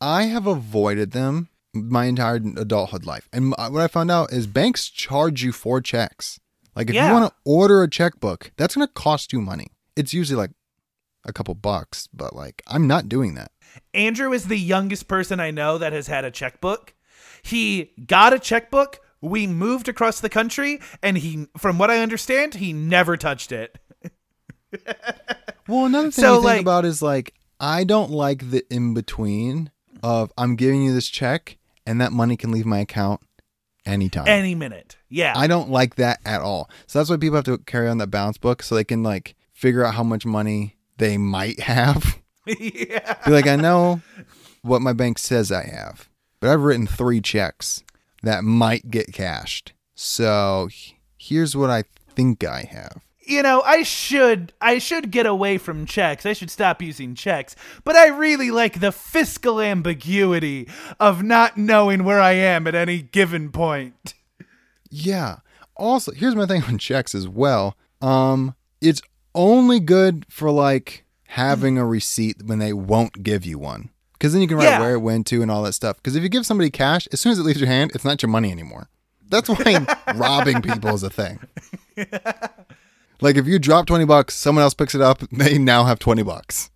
I 0.00 0.24
have 0.24 0.46
avoided 0.46 1.12
them 1.12 1.48
my 1.74 2.06
entire 2.06 2.36
adulthood 2.36 3.04
life. 3.06 3.28
And 3.32 3.54
uh, 3.58 3.68
what 3.70 3.82
I 3.82 3.88
found 3.88 4.10
out 4.10 4.32
is 4.32 4.46
banks 4.46 4.88
charge 4.88 5.42
you 5.42 5.52
for 5.52 5.80
checks. 5.80 6.38
Like 6.76 6.88
if 6.88 6.94
Yeah. 6.94 7.06
you 7.08 7.12
want 7.12 7.30
to 7.32 7.36
order 7.44 7.82
a 7.82 7.88
checkbook, 7.90 8.52
that's 8.56 8.74
going 8.74 8.86
to 8.86 8.92
cost 8.92 9.32
you 9.32 9.40
money. 9.40 9.68
It's 9.96 10.12
usually 10.12 10.36
like 10.36 10.50
a 11.24 11.32
couple 11.32 11.54
bucks, 11.54 12.08
but 12.12 12.34
like 12.34 12.62
I'm 12.66 12.86
not 12.86 13.08
doing 13.08 13.34
that. 13.34 13.50
Andrew 13.92 14.32
is 14.32 14.46
the 14.48 14.58
youngest 14.58 15.08
person 15.08 15.40
I 15.40 15.50
know 15.50 15.78
that 15.78 15.92
has 15.92 16.06
had 16.06 16.24
a 16.24 16.30
checkbook. 16.30 16.94
He 17.42 17.92
got 18.06 18.32
a 18.32 18.38
checkbook, 18.38 19.00
we 19.20 19.46
moved 19.46 19.88
across 19.88 20.20
the 20.20 20.28
country, 20.28 20.80
and 21.02 21.16
he 21.18 21.46
from 21.56 21.78
what 21.78 21.90
I 21.90 21.98
understand, 22.00 22.54
he 22.54 22.72
never 22.72 23.16
touched 23.16 23.52
it. 23.52 23.78
Well, 25.68 25.86
another 25.86 26.10
thing 26.10 26.22
So, 26.24 26.42
to 26.42 26.46
think 26.48 26.60
about 26.62 26.84
is 26.84 27.00
like 27.02 27.34
I 27.60 27.84
don't 27.84 28.10
like 28.10 28.50
the 28.50 28.64
in 28.70 28.92
between 28.94 29.70
of 30.02 30.32
I'm 30.36 30.56
giving 30.56 30.82
you 30.82 30.92
this 30.92 31.08
check 31.08 31.56
and 31.86 32.00
that 32.00 32.12
money 32.12 32.36
can 32.36 32.50
leave 32.50 32.66
my 32.66 32.78
account 32.80 33.20
anytime. 33.86 34.28
Any 34.28 34.54
minute. 34.54 34.96
Yeah. 35.08 35.34
I 35.36 35.46
don't 35.46 35.70
like 35.70 35.96
that 35.96 36.20
at 36.24 36.40
all. 36.40 36.70
So 36.86 36.98
that's 36.98 37.10
why 37.10 37.16
people 37.16 37.36
have 37.36 37.44
to 37.44 37.58
carry 37.58 37.88
on 37.88 37.98
that 37.98 38.08
balance 38.08 38.38
book 38.38 38.62
so 38.62 38.74
they 38.74 38.84
can 38.84 39.02
like 39.02 39.34
figure 39.52 39.84
out 39.84 39.94
how 39.94 40.02
much 40.02 40.26
money 40.26 40.76
they 40.98 41.18
might 41.18 41.60
have. 41.60 42.18
yeah. 42.46 43.16
Be 43.24 43.30
like, 43.30 43.46
I 43.46 43.56
know 43.56 44.02
what 44.62 44.82
my 44.82 44.92
bank 44.92 45.18
says 45.18 45.50
I 45.50 45.64
have, 45.64 46.08
but 46.40 46.50
I've 46.50 46.62
written 46.62 46.86
three 46.86 47.20
checks 47.20 47.82
that 48.22 48.44
might 48.44 48.90
get 48.90 49.12
cashed. 49.12 49.72
So 49.94 50.68
here's 51.16 51.56
what 51.56 51.70
I 51.70 51.84
think 52.14 52.44
I 52.44 52.62
have. 52.62 53.03
You 53.26 53.42
know, 53.42 53.62
I 53.62 53.82
should 53.82 54.52
I 54.60 54.78
should 54.78 55.10
get 55.10 55.26
away 55.26 55.58
from 55.58 55.86
checks. 55.86 56.24
I 56.26 56.32
should 56.32 56.50
stop 56.50 56.82
using 56.82 57.14
checks. 57.14 57.54
But 57.84 57.96
I 57.96 58.08
really 58.08 58.50
like 58.50 58.80
the 58.80 58.92
fiscal 58.92 59.60
ambiguity 59.60 60.68
of 61.00 61.22
not 61.22 61.56
knowing 61.56 62.04
where 62.04 62.20
I 62.20 62.32
am 62.32 62.66
at 62.66 62.74
any 62.74 63.02
given 63.02 63.50
point. 63.50 64.14
Yeah. 64.90 65.36
Also, 65.76 66.12
here's 66.12 66.36
my 66.36 66.46
thing 66.46 66.62
on 66.64 66.78
checks 66.78 67.14
as 67.14 67.26
well. 67.28 67.76
Um, 68.00 68.54
it's 68.80 69.02
only 69.34 69.80
good 69.80 70.24
for 70.28 70.50
like 70.50 71.04
having 71.28 71.78
a 71.78 71.84
receipt 71.84 72.42
when 72.44 72.58
they 72.60 72.72
won't 72.72 73.22
give 73.24 73.44
you 73.44 73.58
one. 73.58 73.90
Because 74.12 74.32
then 74.32 74.40
you 74.42 74.48
can 74.48 74.56
write 74.56 74.64
Yeah. 74.64 74.80
where 74.80 74.94
it 74.94 75.00
went 75.00 75.26
to 75.28 75.42
and 75.42 75.50
all 75.50 75.64
that 75.64 75.72
stuff. 75.72 75.96
Because 75.96 76.14
if 76.14 76.22
you 76.22 76.28
give 76.28 76.46
somebody 76.46 76.70
cash, 76.70 77.08
as 77.12 77.20
soon 77.20 77.32
as 77.32 77.38
it 77.38 77.42
leaves 77.42 77.58
your 77.60 77.66
hand, 77.68 77.90
it's 77.94 78.04
not 78.04 78.22
your 78.22 78.30
money 78.30 78.52
anymore. 78.52 78.88
That's 79.28 79.48
why 79.48 79.84
robbing 80.14 80.62
people 80.62 80.94
is 80.94 81.02
a 81.02 81.10
thing. 81.10 81.40
Like 83.24 83.36
if 83.36 83.46
you 83.46 83.58
drop 83.58 83.86
20 83.86 84.04
bucks, 84.04 84.34
someone 84.34 84.62
else 84.62 84.74
picks 84.74 84.94
it 84.94 85.00
up, 85.00 85.18
they 85.32 85.58
now 85.58 85.84
have 85.84 85.98
20 85.98 86.22
bucks. 86.22 86.70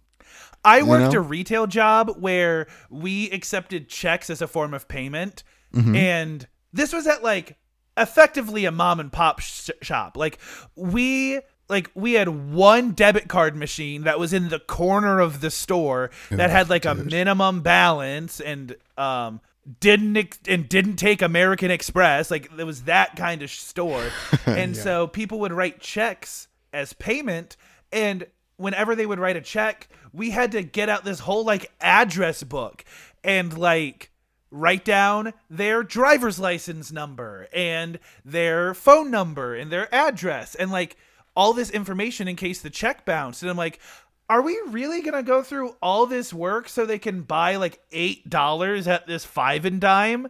I 0.65 0.83
worked 0.83 1.13
know? 1.13 1.21
a 1.21 1.23
retail 1.23 1.67
job 1.69 2.11
where 2.19 2.67
we 2.91 3.31
accepted 3.31 3.89
checks 3.89 4.29
as 4.31 4.43
a 4.43 4.49
form 4.49 4.75
of 4.75 4.89
payment, 4.89 5.45
Mm-hmm. 5.75 5.95
and 5.97 6.49
this 6.73 6.95
was 6.95 7.07
at 7.07 7.23
like 7.23 7.59
effectively 7.99 8.65
a 8.65 8.73
mom 8.73 9.01
and 9.01 9.13
pop 9.13 9.41
sh- 9.41 9.69
shop. 9.83 10.17
Like 10.17 10.39
we 10.75 11.41
like 11.69 11.91
we 11.95 12.15
had 12.15 12.29
one 12.53 12.93
debit 12.93 13.29
card 13.29 13.55
machine 13.55 14.05
that 14.05 14.19
was 14.19 14.33
in 14.33 14.49
the 14.49 14.59
corner 14.61 15.21
of 15.21 15.43
the 15.43 15.51
store 15.51 16.11
that 16.31 16.49
had 16.49 16.71
like 16.71 16.87
a 16.87 16.95
minimum 16.95 17.61
balance 17.61 18.41
and 18.41 18.77
um 18.97 19.43
didn't 19.81 20.17
ex- 20.17 20.39
and 20.47 20.69
didn't 20.69 20.97
take 20.97 21.21
American 21.21 21.71
Express 21.71 22.31
like 22.31 22.51
it 22.57 22.65
was 22.65 22.83
that 22.83 23.17
kind 23.17 23.43
of 23.43 23.51
store 23.51 24.11
and 24.47 24.77
so 24.77 25.07
people 25.07 25.41
would 25.41 25.53
write 25.53 25.81
checks 25.81 26.49
as 26.73 26.93
payment 26.95 27.57
and 27.93 28.27
whenever 28.57 28.95
they 28.95 29.07
would 29.07 29.19
write 29.19 29.37
a 29.37 29.41
check 29.41 29.89
we 30.13 30.31
had 30.31 30.53
to 30.53 30.63
get 30.63 30.89
out 30.89 31.05
this 31.05 31.21
whole 31.21 31.45
like 31.45 31.71
address 31.81 32.43
book 32.43 32.85
and 33.23 33.57
like 33.57 34.11
write 34.51 34.85
down 34.85 35.35
their 35.51 35.83
driver's 35.83 36.39
license 36.39 36.91
number 36.91 37.49
and 37.53 37.99
their 38.25 38.73
phone 38.73 39.11
number 39.11 39.55
and 39.55 39.71
their 39.71 39.93
address 39.95 40.55
and 40.55 40.71
like 40.71 40.97
all 41.39 41.53
this 41.53 41.71
information 41.71 42.27
in 42.27 42.35
case 42.35 42.61
the 42.61 42.69
check 42.69 43.05
bounced. 43.05 43.43
And 43.43 43.51
I'm 43.51 43.57
like, 43.57 43.79
are 44.29 44.43
we 44.43 44.59
really 44.69 45.01
gonna 45.03 45.23
go 45.23 45.43
through 45.43 45.77
all 45.83 46.07
this 46.07 46.33
work 46.33 46.69
so 46.69 46.85
they 46.85 46.99
can 46.99 47.23
buy 47.23 47.57
like 47.57 47.81
eight 47.93 48.29
dollars 48.29 48.87
at 48.89 49.07
this 49.07 49.25
five 49.25 49.65
and 49.65 49.81
dime? 49.81 50.29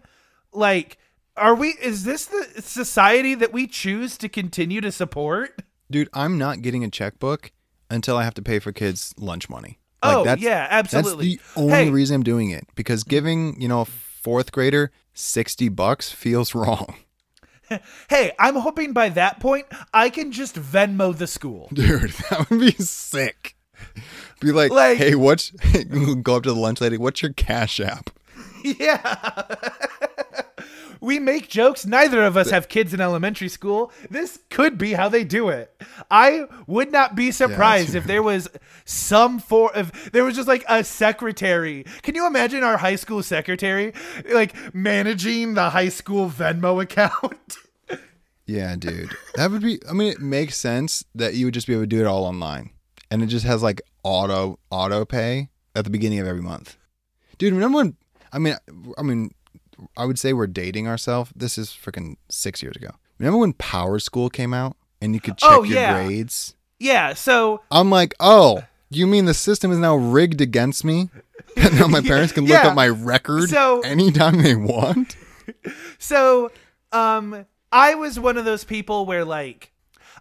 Like, 0.52 0.98
are 1.36 1.54
we? 1.54 1.68
Is 1.82 2.04
this 2.04 2.26
the 2.26 2.62
society 2.62 3.34
that 3.34 3.52
we 3.52 3.66
choose 3.66 4.16
to 4.18 4.28
continue 4.28 4.80
to 4.80 4.92
support? 4.92 5.62
Dude, 5.90 6.08
I'm 6.12 6.38
not 6.38 6.62
getting 6.62 6.84
a 6.84 6.90
checkbook 6.90 7.50
until 7.90 8.16
I 8.16 8.24
have 8.24 8.34
to 8.34 8.42
pay 8.42 8.58
for 8.58 8.72
kids' 8.72 9.14
lunch 9.18 9.48
money. 9.48 9.78
Like, 10.02 10.16
oh 10.16 10.24
that's, 10.24 10.40
yeah, 10.42 10.66
absolutely. 10.70 11.36
That's 11.36 11.54
the 11.54 11.60
only 11.60 11.72
Hey. 11.72 11.90
reason 11.90 12.14
I'm 12.16 12.22
doing 12.22 12.50
it 12.50 12.66
because 12.76 13.02
giving, 13.02 13.60
you 13.60 13.66
know, 13.66 13.80
a 13.80 13.84
fourth 13.84 14.52
grader 14.52 14.92
60 15.14 15.68
bucks 15.70 16.12
feels 16.12 16.54
wrong. 16.54 16.94
Hey, 18.08 18.32
I'm 18.38 18.54
hoping 18.56 18.92
by 18.92 19.10
that 19.10 19.40
point 19.40 19.66
I 19.92 20.08
can 20.08 20.32
just 20.32 20.54
Venmo 20.56 21.16
the 21.16 21.26
school. 21.26 21.68
Dude, 21.72 22.10
that 22.30 22.48
would 22.48 22.60
be 22.60 22.70
sick. 22.72 23.56
Be 24.40 24.52
like, 24.52 24.70
Like- 24.70 24.98
hey, 24.98 25.14
what's 25.14 25.50
go 26.22 26.36
up 26.36 26.42
to 26.44 26.52
the 26.52 26.58
lunch 26.58 26.80
lady, 26.80 26.96
what's 26.96 27.22
your 27.22 27.32
cash 27.32 27.80
app? 27.80 28.10
Yeah. 28.64 29.44
we 31.00 31.18
make 31.20 31.48
jokes. 31.48 31.86
Neither 31.86 32.24
of 32.24 32.36
us 32.36 32.50
have 32.50 32.68
kids 32.68 32.92
in 32.92 33.00
elementary 33.00 33.48
school. 33.48 33.92
This 34.10 34.40
could 34.50 34.76
be 34.78 34.94
how 34.94 35.08
they 35.08 35.22
do 35.24 35.48
it. 35.48 35.80
I 36.10 36.46
would 36.66 36.90
not 36.90 37.14
be 37.14 37.30
surprised 37.30 37.94
if 37.94 38.04
there 38.04 38.22
was 38.22 38.48
some 38.84 39.38
for 39.38 39.70
if 39.76 40.10
there 40.12 40.24
was 40.24 40.34
just 40.34 40.48
like 40.48 40.64
a 40.68 40.82
secretary. 40.82 41.84
Can 42.02 42.14
you 42.16 42.26
imagine 42.26 42.64
our 42.64 42.76
high 42.76 42.96
school 42.96 43.22
secretary 43.22 43.92
like 44.30 44.54
managing 44.74 45.54
the 45.54 45.70
high 45.70 45.88
school 45.88 46.28
Venmo 46.28 46.82
account? 46.82 47.56
Yeah, 48.46 48.74
dude. 48.76 49.16
That 49.36 49.50
would 49.52 49.62
be 49.62 49.78
I 49.88 49.92
mean, 49.92 50.10
it 50.12 50.20
makes 50.20 50.56
sense 50.56 51.04
that 51.14 51.34
you 51.34 51.46
would 51.46 51.54
just 51.54 51.66
be 51.68 51.74
able 51.74 51.84
to 51.84 51.86
do 51.86 52.00
it 52.00 52.06
all 52.06 52.24
online. 52.24 52.70
And 53.10 53.22
it 53.22 53.26
just 53.26 53.46
has 53.46 53.62
like 53.62 53.80
auto 54.02 54.58
auto 54.70 55.04
pay 55.04 55.48
at 55.74 55.84
the 55.84 55.90
beginning 55.90 56.18
of 56.18 56.26
every 56.26 56.42
month. 56.42 56.76
Dude, 57.38 57.52
remember 57.54 57.76
when 57.78 57.96
I 58.32 58.38
mean 58.38 58.56
I 58.98 59.02
mean 59.02 59.30
I 59.96 60.04
would 60.04 60.18
say 60.18 60.32
we're 60.32 60.46
dating 60.46 60.88
ourselves. 60.88 61.32
This 61.36 61.56
is 61.56 61.68
freaking 61.70 62.16
six 62.28 62.62
years 62.62 62.76
ago. 62.76 62.90
Remember 63.18 63.38
when 63.38 63.52
PowerSchool 63.54 64.32
came 64.32 64.52
out 64.52 64.76
and 65.00 65.14
you 65.14 65.20
could 65.20 65.38
check 65.38 65.50
Oh, 65.50 65.62
your 65.62 65.92
grades? 65.92 66.54
yeah, 66.78 67.14
so 67.14 67.62
I'm 67.70 67.90
like, 67.90 68.14
oh, 68.20 68.62
you 68.90 69.06
mean 69.06 69.24
the 69.24 69.34
system 69.34 69.70
is 69.72 69.78
now 69.78 69.96
rigged 69.96 70.40
against 70.40 70.84
me? 70.84 71.10
And 71.56 71.78
now 71.78 71.86
my 71.88 72.00
parents 72.12 72.32
can 72.32 72.44
look 72.44 72.52
Yeah. 72.52 72.68
up 72.68 72.74
my 72.76 72.88
record 72.88 73.48
So- 73.50 73.80
anytime 73.80 74.42
they 74.42 74.54
want? 74.56 75.16
So, 75.98 76.50
um, 76.92 77.46
I 77.72 77.94
was 77.94 78.18
one 78.20 78.36
of 78.36 78.44
those 78.44 78.64
people 78.64 79.06
where 79.06 79.24
like 79.24 79.72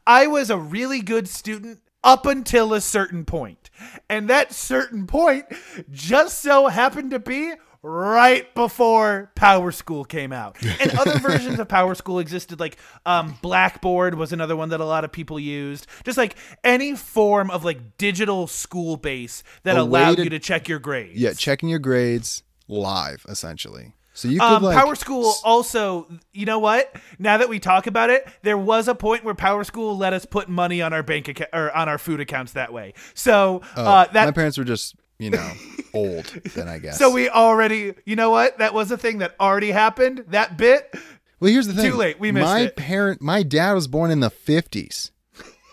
I 0.05 0.27
was 0.27 0.49
a 0.49 0.57
really 0.57 1.01
good 1.01 1.27
student 1.27 1.79
up 2.07 2.25
until 2.25 2.73
a 2.73 2.81
certain 2.81 3.25
point. 3.25 3.69
And 4.09 4.29
that 4.29 4.53
certain 4.53 5.05
point 5.05 5.45
just 5.91 6.39
so 6.39 6.67
happened 6.67 7.11
to 7.11 7.19
be 7.19 7.53
right 7.83 8.53
before 8.55 9.31
PowerSchool 9.35 10.07
came 10.07 10.33
out. 10.33 10.57
And 10.79 10.97
other 10.97 11.19
versions 11.19 11.59
of 11.59 11.67
PowerSchool 11.67 12.19
existed 12.21 12.59
like 12.59 12.77
um 13.05 13.37
Blackboard 13.41 14.15
was 14.15 14.31
another 14.33 14.55
one 14.55 14.69
that 14.69 14.79
a 14.79 14.85
lot 14.85 15.03
of 15.03 15.11
people 15.11 15.39
used. 15.39 15.85
Just 16.03 16.17
like 16.17 16.35
any 16.63 16.95
form 16.95 17.51
of 17.51 17.63
like 17.65 17.97
digital 17.97 18.47
school 18.47 18.97
base 18.97 19.43
that 19.63 19.77
A 19.77 19.81
allowed 19.81 20.15
to- 20.17 20.23
you 20.23 20.29
to 20.31 20.39
check 20.39 20.67
your 20.67 20.79
grades. 20.79 21.19
Yeah, 21.19 21.33
checking 21.33 21.69
your 21.69 21.79
grades 21.79 22.41
live, 22.67 23.25
essentially. 23.29 23.93
So 24.17 24.29
you 24.29 24.39
could 24.39 24.45
Um, 24.47 24.63
like 24.63 24.75
Power 24.75 24.95
School 24.95 25.35
also, 25.43 26.07
you 26.33 26.47
know 26.47 26.57
what? 26.57 26.91
Now 27.19 27.37
that 27.37 27.49
we 27.49 27.59
talk 27.59 27.85
about 27.85 28.09
it, 28.09 28.27
there 28.41 28.57
was 28.57 28.87
a 28.87 28.95
point 28.95 29.23
where 29.23 29.35
PowerSchool 29.35 29.95
let 29.95 30.11
us 30.11 30.25
put 30.25 30.49
money 30.49 30.81
on 30.81 30.91
our 30.91 31.03
bank 31.03 31.27
account 31.27 31.51
or 31.53 31.71
on 31.77 31.87
our 31.87 31.99
food 31.99 32.19
accounts 32.19 32.53
that 32.53 32.73
way. 32.73 32.95
So 33.13 33.61
Oh, 33.75 33.85
uh, 33.85 34.05
that 34.13 34.25
my 34.25 34.31
parents 34.31 34.57
were 34.57 34.63
just, 34.63 34.95
you 35.19 35.29
know, 35.29 35.51
old 35.93 36.25
then 36.55 36.67
I 36.67 36.79
guess. 36.79 36.97
so 36.99 37.11
we 37.11 37.29
already, 37.29 37.93
you 38.05 38.15
know 38.15 38.31
what? 38.31 38.57
That 38.57 38.73
was 38.73 38.89
a 38.89 38.97
thing 38.97 39.19
that 39.19 39.35
already 39.39 39.69
happened. 39.69 40.25
That 40.29 40.57
bit. 40.57 40.95
Well, 41.39 41.51
here's 41.51 41.67
the 41.67 41.75
thing. 41.75 41.91
Too 41.91 41.97
late. 41.97 42.19
We 42.19 42.31
missed 42.31 42.43
my 42.43 42.61
it. 42.61 42.75
parent, 42.75 43.21
my 43.21 43.43
dad 43.43 43.73
was 43.73 43.87
born 43.87 44.09
in 44.09 44.21
the 44.21 44.31
50s. 44.31 45.11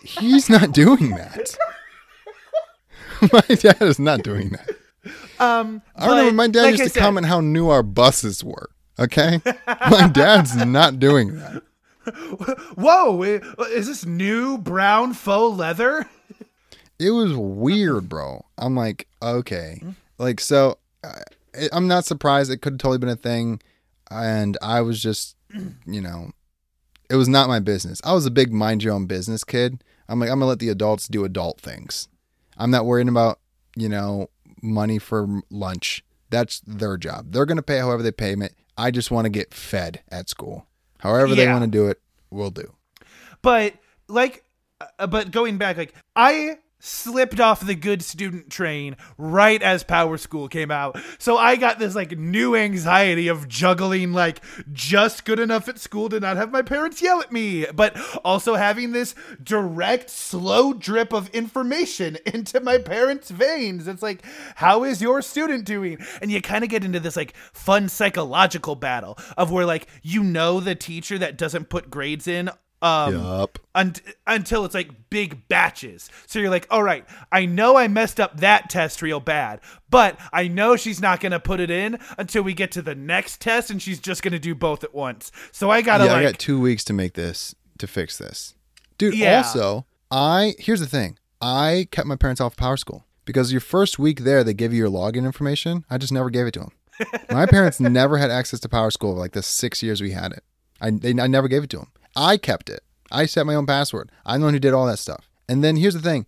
He's 0.03 0.51
not 0.51 0.71
doing 0.71 1.15
that. 1.15 1.57
my 3.33 3.55
dad 3.55 3.81
is 3.81 3.97
not 3.97 4.21
doing 4.21 4.49
that. 4.49 4.69
Um, 5.39 5.81
I 5.95 6.07
remember 6.07 6.31
my 6.33 6.47
dad 6.47 6.61
like 6.63 6.71
used 6.71 6.81
I 6.81 6.85
to 6.85 6.89
said- 6.91 6.99
comment 7.01 7.27
how 7.27 7.41
new 7.41 7.69
our 7.69 7.83
buses 7.83 8.43
were. 8.43 8.69
Okay, 8.97 9.41
my 9.67 10.07
dad's 10.07 10.55
not 10.55 10.99
doing 10.99 11.37
that. 11.37 11.61
Whoa! 12.75 13.21
Is 13.23 13.87
this 13.87 14.05
new 14.05 14.57
brown 14.57 15.13
faux 15.13 15.57
leather? 15.57 16.07
It 16.99 17.11
was 17.11 17.33
weird, 17.33 18.07
bro. 18.07 18.45
I'm 18.57 18.75
like, 18.75 19.07
okay, 19.21 19.81
like 20.17 20.39
so. 20.39 20.77
I'm 21.71 21.87
not 21.87 22.05
surprised. 22.05 22.51
It 22.51 22.57
could 22.61 22.73
have 22.73 22.79
totally 22.79 22.97
been 22.99 23.09
a 23.09 23.15
thing, 23.15 23.61
and 24.09 24.57
I 24.61 24.81
was 24.81 25.01
just, 25.01 25.35
you 25.85 26.01
know, 26.01 26.31
it 27.09 27.15
was 27.15 27.27
not 27.27 27.47
my 27.49 27.59
business. 27.59 28.01
I 28.03 28.13
was 28.13 28.25
a 28.25 28.31
big 28.31 28.53
mind 28.53 28.83
your 28.83 28.93
own 28.93 29.05
business 29.07 29.43
kid. 29.43 29.83
I'm 30.07 30.19
like, 30.19 30.29
I'm 30.29 30.39
gonna 30.39 30.47
let 30.49 30.59
the 30.59 30.69
adults 30.69 31.07
do 31.07 31.23
adult 31.25 31.59
things. 31.59 32.07
I'm 32.57 32.71
not 32.71 32.85
worrying 32.85 33.09
about, 33.09 33.39
you 33.75 33.89
know, 33.89 34.29
money 34.65 34.99
for 34.99 35.41
lunch. 35.49 36.03
That's 36.29 36.59
their 36.61 36.97
job. 36.97 37.31
They're 37.31 37.45
gonna 37.45 37.61
pay 37.61 37.77
however 37.79 38.03
they 38.03 38.11
pay 38.11 38.35
me. 38.35 38.49
I 38.77 38.91
just 38.91 39.11
want 39.11 39.25
to 39.25 39.29
get 39.29 39.53
fed 39.53 40.01
at 40.09 40.29
school. 40.29 40.67
However 40.99 41.33
they 41.35 41.45
want 41.47 41.63
to 41.63 41.69
do 41.69 41.87
it, 41.87 42.01
we'll 42.29 42.51
do. 42.51 42.73
but 43.41 43.73
like 44.07 44.43
uh, 44.99 45.07
but 45.07 45.31
going 45.31 45.57
back 45.57 45.77
like 45.77 45.93
i 46.15 46.57
slipped 46.85 47.39
off 47.39 47.65
the 47.65 47.73
good 47.73 48.03
student 48.03 48.49
train 48.49 48.95
right 49.17 49.61
as 49.63 49.83
power 49.83 50.17
school 50.17 50.47
came 50.47 50.69
out. 50.69 50.97
So 51.17 51.37
i 51.37 51.55
got 51.55 51.79
this 51.79 51.95
like 51.95 52.17
new 52.17 52.55
anxiety 52.55 53.27
of 53.27 53.47
juggling 53.47 54.13
like 54.13 54.41
just 54.71 55.25
good 55.25 55.39
enough 55.39 55.67
at 55.67 55.79
school 55.79 56.09
to 56.09 56.19
not 56.19 56.37
have 56.37 56.51
my 56.51 56.61
parents 56.61 57.01
yell 57.01 57.21
at 57.21 57.31
me 57.31 57.65
but 57.73 57.97
also 58.23 58.55
having 58.55 58.91
this 58.91 59.15
direct 59.43 60.09
slow 60.09 60.73
drip 60.73 61.11
of 61.11 61.29
information 61.29 62.17
into 62.25 62.59
my 62.59 62.77
parents 62.77 63.31
veins. 63.31 63.87
It's 63.87 64.03
like 64.03 64.23
how 64.55 64.83
is 64.83 65.01
your 65.01 65.21
student 65.21 65.65
doing? 65.65 65.97
And 66.21 66.31
you 66.31 66.41
kind 66.41 66.63
of 66.63 66.69
get 66.69 66.83
into 66.83 66.99
this 66.99 67.15
like 67.15 67.35
fun 67.53 67.89
psychological 67.89 68.75
battle 68.75 69.17
of 69.37 69.51
where 69.51 69.65
like 69.65 69.87
you 70.03 70.23
know 70.23 70.59
the 70.59 70.75
teacher 70.75 71.17
that 71.17 71.37
doesn't 71.37 71.69
put 71.69 71.89
grades 71.89 72.27
in 72.27 72.51
um 72.81 73.15
Yup. 73.15 73.59
unt- 73.73 74.01
until 74.27 74.65
it's 74.65 74.75
like 74.75 75.09
big 75.09 75.47
batches. 75.47 76.09
So 76.27 76.39
you're 76.39 76.49
like, 76.49 76.67
all 76.69 76.83
right, 76.83 77.05
I 77.31 77.45
know 77.45 77.77
I 77.77 77.87
messed 77.87 78.19
up 78.19 78.39
that 78.39 78.69
test 78.69 79.01
real 79.01 79.19
bad, 79.19 79.61
but 79.89 80.19
I 80.33 80.47
know 80.47 80.75
she's 80.75 81.01
not 81.01 81.19
gonna 81.19 81.39
put 81.39 81.59
it 81.59 81.69
in 81.69 81.97
until 82.17 82.43
we 82.43 82.53
get 82.53 82.71
to 82.73 82.81
the 82.81 82.95
next 82.95 83.41
test, 83.41 83.69
and 83.69 83.81
she's 83.81 83.99
just 83.99 84.21
gonna 84.23 84.39
do 84.39 84.53
both 84.55 84.83
at 84.83 84.93
once. 84.93 85.31
So 85.51 85.69
I 85.71 85.81
gotta 85.81 86.05
yeah, 86.05 86.13
like, 86.13 86.19
I 86.19 86.31
got 86.31 86.39
two 86.39 86.59
weeks 86.59 86.83
to 86.85 86.93
make 86.93 87.13
this 87.13 87.55
to 87.77 87.87
fix 87.87 88.17
this, 88.17 88.55
dude. 88.97 89.15
Yeah. 89.15 89.37
Also, 89.37 89.85
I 90.11 90.55
here's 90.59 90.79
the 90.79 90.87
thing: 90.87 91.17
I 91.41 91.87
kept 91.91 92.07
my 92.07 92.15
parents 92.15 92.41
off 92.41 92.55
PowerSchool 92.55 93.03
because 93.25 93.51
your 93.51 93.61
first 93.61 93.99
week 93.99 94.21
there, 94.21 94.43
they 94.43 94.53
give 94.53 94.73
you 94.73 94.79
your 94.79 94.89
login 94.89 95.25
information. 95.25 95.85
I 95.89 95.97
just 95.97 96.13
never 96.13 96.29
gave 96.29 96.47
it 96.47 96.53
to 96.53 96.59
them. 96.59 96.71
my 97.29 97.45
parents 97.45 97.79
never 97.79 98.17
had 98.17 98.31
access 98.31 98.59
to 98.61 98.69
PowerSchool 98.69 99.15
like 99.15 99.33
the 99.33 99.43
six 99.43 99.83
years 99.83 100.01
we 100.01 100.11
had 100.11 100.31
it. 100.31 100.43
I 100.79 100.91
they, 100.91 101.09
I 101.19 101.27
never 101.27 101.47
gave 101.47 101.63
it 101.63 101.69
to 101.71 101.77
them. 101.77 101.91
I 102.15 102.37
kept 102.37 102.69
it. 102.69 102.83
I 103.11 103.25
set 103.25 103.45
my 103.45 103.55
own 103.55 103.65
password. 103.65 104.11
I'm 104.25 104.41
the 104.41 104.47
one 104.47 104.53
who 104.53 104.59
did 104.59 104.73
all 104.73 104.87
that 104.87 104.99
stuff. 104.99 105.29
And 105.47 105.63
then 105.63 105.75
here's 105.75 105.93
the 105.93 106.01
thing: 106.01 106.25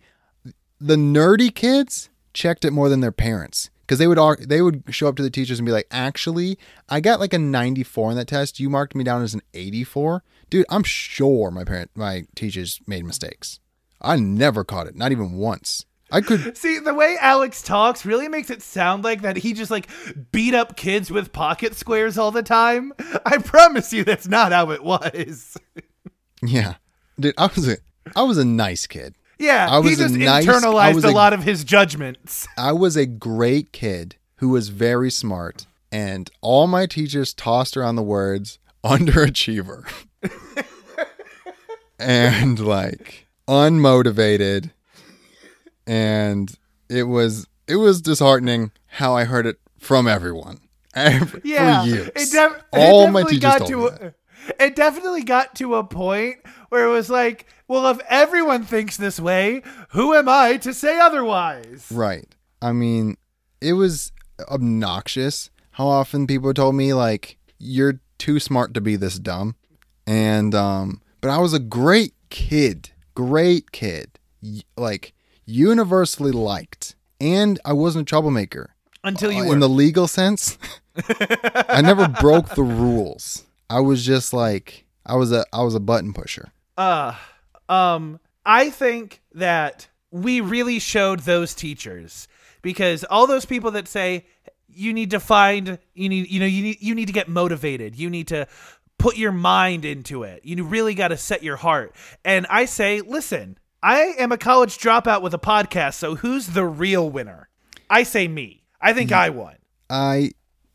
the 0.80 0.96
nerdy 0.96 1.54
kids 1.54 2.08
checked 2.32 2.64
it 2.64 2.72
more 2.72 2.88
than 2.88 3.00
their 3.00 3.12
parents 3.12 3.70
because 3.80 3.98
they 3.98 4.06
would 4.06 4.48
they 4.48 4.62
would 4.62 4.84
show 4.90 5.08
up 5.08 5.16
to 5.16 5.22
the 5.22 5.30
teachers 5.30 5.58
and 5.58 5.66
be 5.66 5.72
like, 5.72 5.88
"Actually, 5.90 6.58
I 6.88 7.00
got 7.00 7.20
like 7.20 7.32
a 7.32 7.38
94 7.38 8.10
on 8.10 8.16
that 8.16 8.28
test. 8.28 8.60
You 8.60 8.70
marked 8.70 8.94
me 8.94 9.04
down 9.04 9.22
as 9.22 9.34
an 9.34 9.42
84." 9.54 10.22
Dude, 10.50 10.66
I'm 10.70 10.82
sure 10.84 11.50
my 11.50 11.64
parent 11.64 11.90
my 11.94 12.26
teachers 12.34 12.80
made 12.86 13.04
mistakes. 13.04 13.60
I 14.00 14.16
never 14.16 14.62
caught 14.64 14.86
it, 14.86 14.94
not 14.94 15.10
even 15.10 15.32
once. 15.32 15.84
I 16.10 16.20
could 16.22 16.56
See, 16.58 16.78
the 16.78 16.94
way 16.94 17.16
Alex 17.20 17.62
talks 17.62 18.06
really 18.06 18.28
makes 18.28 18.50
it 18.50 18.62
sound 18.62 19.04
like 19.04 19.22
that 19.22 19.36
he 19.36 19.52
just 19.52 19.70
like 19.70 19.88
beat 20.32 20.54
up 20.54 20.76
kids 20.76 21.10
with 21.10 21.32
pocket 21.32 21.74
squares 21.74 22.16
all 22.18 22.30
the 22.30 22.42
time. 22.42 22.92
I 23.26 23.38
promise 23.38 23.92
you 23.92 24.04
that's 24.04 24.26
not 24.28 24.52
how 24.52 24.70
it 24.70 24.82
was. 24.82 25.56
yeah. 26.42 26.74
Dude, 27.20 27.34
I 27.36 27.46
was 27.54 27.68
a 27.68 27.76
I 28.16 28.22
was 28.22 28.38
a 28.38 28.44
nice 28.44 28.86
kid. 28.86 29.14
Yeah, 29.38 29.68
I 29.70 29.80
he 29.82 29.90
was 29.90 30.00
a 30.00 30.02
just 30.04 30.14
nice- 30.16 30.46
internalized 30.46 30.94
was 30.94 31.04
a 31.04 31.08
a- 31.08 31.10
lot 31.10 31.32
of 31.32 31.42
his 31.44 31.62
judgments. 31.62 32.48
I 32.58 32.72
was 32.72 32.96
a 32.96 33.06
great 33.06 33.72
kid 33.72 34.16
who 34.36 34.48
was 34.48 34.68
very 34.70 35.10
smart, 35.10 35.66
and 35.92 36.30
all 36.40 36.66
my 36.66 36.86
teachers 36.86 37.34
tossed 37.34 37.76
around 37.76 37.96
the 37.96 38.02
words 38.02 38.58
underachiever 38.84 39.84
and 41.98 42.58
like 42.60 43.26
unmotivated, 43.48 44.70
and 45.88 46.54
it 46.88 47.04
was 47.04 47.46
it 47.66 47.76
was 47.76 48.00
disheartening 48.02 48.70
how 48.86 49.14
I 49.16 49.24
heard 49.24 49.46
it 49.46 49.58
from 49.78 50.06
everyone 50.06 50.60
Ev- 50.94 51.40
Yeah, 51.44 51.82
for 51.82 51.88
years. 51.88 52.06
it, 52.08 52.30
def- 52.30 52.56
it 52.56 52.64
all 52.72 53.08
my 53.08 53.22
definitely 53.22 53.32
teachers 53.32 53.40
got 53.40 53.58
told 53.58 53.68
to 53.70 53.76
me 53.76 53.86
a- 53.86 53.90
that. 53.90 54.14
It 54.60 54.76
definitely 54.76 55.24
got 55.24 55.54
to 55.56 55.74
a 55.74 55.84
point 55.84 56.38
where 56.70 56.86
it 56.86 56.90
was 56.90 57.10
like, 57.10 57.46
well, 57.66 57.86
if 57.90 57.98
everyone 58.08 58.64
thinks 58.64 58.96
this 58.96 59.18
way, 59.20 59.62
who 59.90 60.14
am 60.14 60.28
I 60.28 60.56
to 60.58 60.72
say 60.72 60.98
otherwise? 60.98 61.86
Right. 61.90 62.26
I 62.62 62.72
mean, 62.72 63.16
it 63.60 63.72
was 63.74 64.12
obnoxious 64.68 65.50
how 65.72 65.86
often 65.88 66.26
people 66.26 66.52
told 66.54 66.74
me 66.74 66.92
like 66.94 67.36
you're 67.58 68.00
too 68.18 68.38
smart 68.40 68.74
to 68.74 68.80
be 68.80 68.96
this 68.96 69.18
dumb. 69.18 69.54
And 70.06 70.54
um 70.54 71.00
but 71.20 71.30
I 71.30 71.38
was 71.38 71.52
a 71.52 71.58
great 71.58 72.14
kid. 72.30 72.90
Great 73.14 73.72
kid. 73.72 74.18
Y- 74.42 74.62
Like 74.76 75.14
universally 75.48 76.30
liked. 76.32 76.94
And 77.20 77.58
I 77.64 77.72
wasn't 77.72 78.02
a 78.02 78.04
troublemaker. 78.10 78.74
Until 79.02 79.32
you 79.32 79.42
Uh, 79.42 79.46
were. 79.46 79.52
in 79.54 79.60
the 79.60 79.68
legal 79.68 80.06
sense. 80.06 80.58
I 81.68 81.80
never 81.82 82.06
broke 82.08 82.50
the 82.50 82.62
rules. 82.62 83.44
I 83.70 83.80
was 83.80 84.04
just 84.04 84.32
like 84.32 84.84
I 85.06 85.16
was 85.16 85.32
a 85.32 85.44
I 85.52 85.62
was 85.62 85.74
a 85.74 85.80
button 85.80 86.12
pusher. 86.12 86.52
uh 86.76 87.14
um 87.68 88.18
i 88.46 88.70
think 88.70 89.20
that 89.34 89.88
we 90.10 90.40
really 90.40 90.78
showed 90.78 91.20
those 91.20 91.54
teachers 91.54 92.28
because 92.62 93.04
all 93.04 93.26
those 93.26 93.44
people 93.44 93.70
that 93.72 93.86
say 93.88 94.24
you 94.68 94.92
need 94.94 95.10
to 95.10 95.20
find 95.20 95.78
you 95.94 96.08
need 96.08 96.28
you 96.30 96.40
know 96.40 96.46
you 96.46 96.62
need 96.62 96.78
you 96.80 96.94
need 96.94 97.06
to 97.06 97.12
get 97.12 97.28
motivated 97.28 97.94
you 97.96 98.08
need 98.08 98.28
to 98.28 98.46
put 98.98 99.16
your 99.18 99.32
mind 99.32 99.84
into 99.84 100.22
it 100.22 100.40
you 100.44 100.62
really 100.64 100.94
got 100.94 101.08
to 101.08 101.16
set 101.16 101.42
your 101.42 101.56
heart 101.56 101.94
and 102.24 102.46
i 102.48 102.64
say 102.64 103.00
listen 103.02 103.58
i 103.82 104.14
am 104.18 104.32
a 104.32 104.38
college 104.38 104.78
dropout 104.78 105.22
with 105.22 105.34
a 105.34 105.38
podcast 105.38 105.94
so 105.94 106.14
who's 106.16 106.48
the 106.48 106.64
real 106.64 107.08
winner 107.10 107.48
i 107.90 108.02
say 108.02 108.26
me 108.28 108.62
i 108.80 108.92
think 108.92 109.12
i 109.12 109.28
won 109.30 109.54
I 109.90 110.32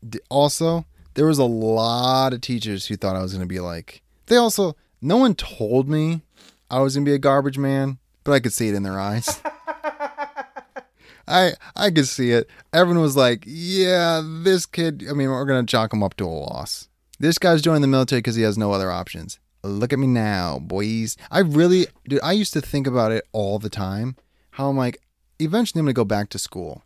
d- 0.08 0.18
also 0.28 0.86
there 1.14 1.26
was 1.26 1.38
a 1.38 1.44
lot 1.44 2.32
of 2.32 2.40
teachers 2.40 2.86
who 2.86 2.96
thought 2.96 3.14
I 3.16 3.22
was 3.22 3.32
going 3.32 3.46
to 3.46 3.52
be 3.52 3.60
like. 3.60 4.02
They 4.26 4.36
also 4.36 4.76
no 5.00 5.16
one 5.18 5.34
told 5.34 5.88
me 5.88 6.22
I 6.70 6.80
was 6.80 6.96
going 6.96 7.04
to 7.04 7.08
be 7.10 7.14
a 7.14 7.18
garbage 7.18 7.56
man, 7.58 7.98
but 8.24 8.32
I 8.32 8.40
could 8.40 8.52
see 8.52 8.68
it 8.68 8.74
in 8.74 8.82
their 8.82 8.98
eyes. 8.98 9.40
I 11.28 11.52
I 11.76 11.90
could 11.90 12.08
see 12.08 12.32
it. 12.32 12.50
Everyone 12.72 13.00
was 13.02 13.16
like, 13.16 13.44
"Yeah, 13.46 14.20
this 14.24 14.66
kid. 14.66 15.04
I 15.08 15.12
mean, 15.12 15.30
we're 15.30 15.44
going 15.46 15.64
to 15.64 15.70
chalk 15.70 15.92
him 15.92 16.02
up 16.02 16.14
to 16.16 16.24
a 16.24 16.28
loss. 16.28 16.88
This 17.18 17.38
guy's 17.38 17.62
joining 17.62 17.82
the 17.82 17.88
military 17.88 18.18
because 18.18 18.34
he 18.36 18.42
has 18.42 18.58
no 18.58 18.72
other 18.72 18.90
options. 18.90 19.38
Look 19.64 19.92
at 19.92 19.98
me 19.98 20.06
now, 20.06 20.58
boys. 20.58 21.16
I 21.30 21.40
really, 21.40 21.86
dude. 22.06 22.20
I 22.22 22.32
used 22.32 22.52
to 22.52 22.60
think 22.60 22.86
about 22.86 23.12
it 23.12 23.26
all 23.32 23.58
the 23.58 23.70
time. 23.70 24.16
How 24.50 24.68
I'm 24.68 24.76
like, 24.76 24.98
eventually 25.38 25.80
I'm 25.80 25.86
to 25.86 25.92
go 25.92 26.04
back 26.04 26.28
to 26.30 26.38
school. 26.38 26.82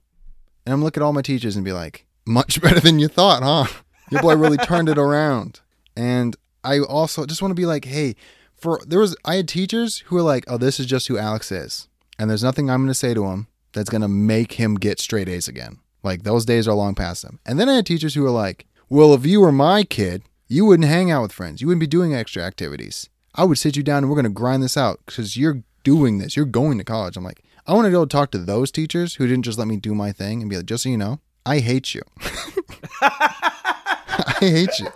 And 0.65 0.73
I'm 0.73 0.83
looking 0.83 1.03
at 1.03 1.07
all 1.07 1.13
my 1.13 1.23
teachers 1.23 1.57
and 1.57 1.65
be 1.65 1.73
like, 1.73 2.07
much 2.25 2.61
better 2.63 2.81
than 2.81 2.99
you 2.99 3.09
thought, 3.09 3.43
huh? 3.43 3.67
Your 4.11 4.23
boy 4.23 4.37
really 4.37 4.57
turned 4.59 4.89
it 4.89 4.99
around. 4.99 5.61
And 5.97 6.37
I 6.63 6.79
also 6.79 7.27
just 7.27 7.43
want 7.43 7.51
to 7.51 7.61
be 7.61 7.67
like, 7.67 7.85
hey, 7.85 8.15
for 8.55 8.81
there 8.87 9.01
was 9.01 9.17
I 9.25 9.37
had 9.37 9.49
teachers 9.49 9.99
who 10.07 10.17
were 10.17 10.23
like, 10.23 10.45
oh, 10.49 10.59
this 10.59 10.79
is 10.79 10.87
just 10.87 11.09
who 11.09 11.19
Alex 11.19 11.51
is, 11.53 11.89
and 12.19 12.29
there's 12.29 12.43
nothing 12.43 12.71
I'm 12.71 12.87
to 12.87 12.95
say 12.95 13.15
to 13.15 13.27
him 13.27 13.47
that's 13.73 13.91
to 13.91 14.09
make 14.09 14.53
him 14.53 14.75
get 14.75 15.01
straight 15.01 15.29
A's 15.29 15.49
again. 15.49 15.79
Like 16.03 16.23
those 16.23 16.45
days 16.45 16.67
are 16.69 16.75
long 16.75 16.95
past 16.95 17.25
him. 17.25 17.41
And 17.45 17.59
then 17.59 17.69
I 17.69 17.75
had 17.75 17.87
teachers 17.87 18.15
who 18.15 18.23
were 18.23 18.31
like, 18.31 18.67
well, 18.89 19.15
if 19.15 19.27
you 19.27 19.41
were 19.41 19.53
my 19.53 19.85
kid, 19.85 20.23
you 20.49 20.65
wouldn't 20.65 20.89
hang 20.89 21.11
out 21.11 21.23
with 21.23 21.33
friends, 21.33 21.61
you 21.61 21.67
wouldn't 21.67 21.81
be 21.81 21.87
doing 21.87 22.15
extra 22.15 22.43
activities. 22.43 23.09
I 23.35 23.45
would 23.45 23.59
sit 23.59 23.77
you 23.77 23.83
down 23.83 23.99
and 23.99 24.09
we're 24.09 24.17
going 24.17 24.25
to 24.25 24.31
grind 24.31 24.63
this 24.63 24.77
out 24.77 25.01
because 25.07 25.37
you're 25.37 25.63
doing 25.85 26.19
this. 26.19 26.37
You're 26.37 26.47
going 26.47 26.79
to 26.79 26.85
college. 26.85 27.17
I'm 27.17 27.25
like, 27.25 27.43
I 27.67 27.75
want 27.75 27.85
to 27.85 27.91
go 27.91 28.05
talk 28.07 28.31
to 28.33 28.39
those 28.39 28.71
teachers 28.73 29.17
who 29.17 29.27
didn't 29.27 29.45
just 29.45 29.59
let 29.59 29.69
me 29.69 29.77
do 29.77 29.95
my 29.95 30.11
thing 30.11 30.41
and 30.41 30.51
be 30.51 30.57
like, 30.57 30.67
just 30.67 30.83
so 30.83 30.89
you 30.89 30.97
know, 30.97 31.21
I 31.47 31.59
hate 31.61 31.95
you. 31.95 32.03
I 33.03 34.37
hate 34.41 34.79
you. 34.79 34.89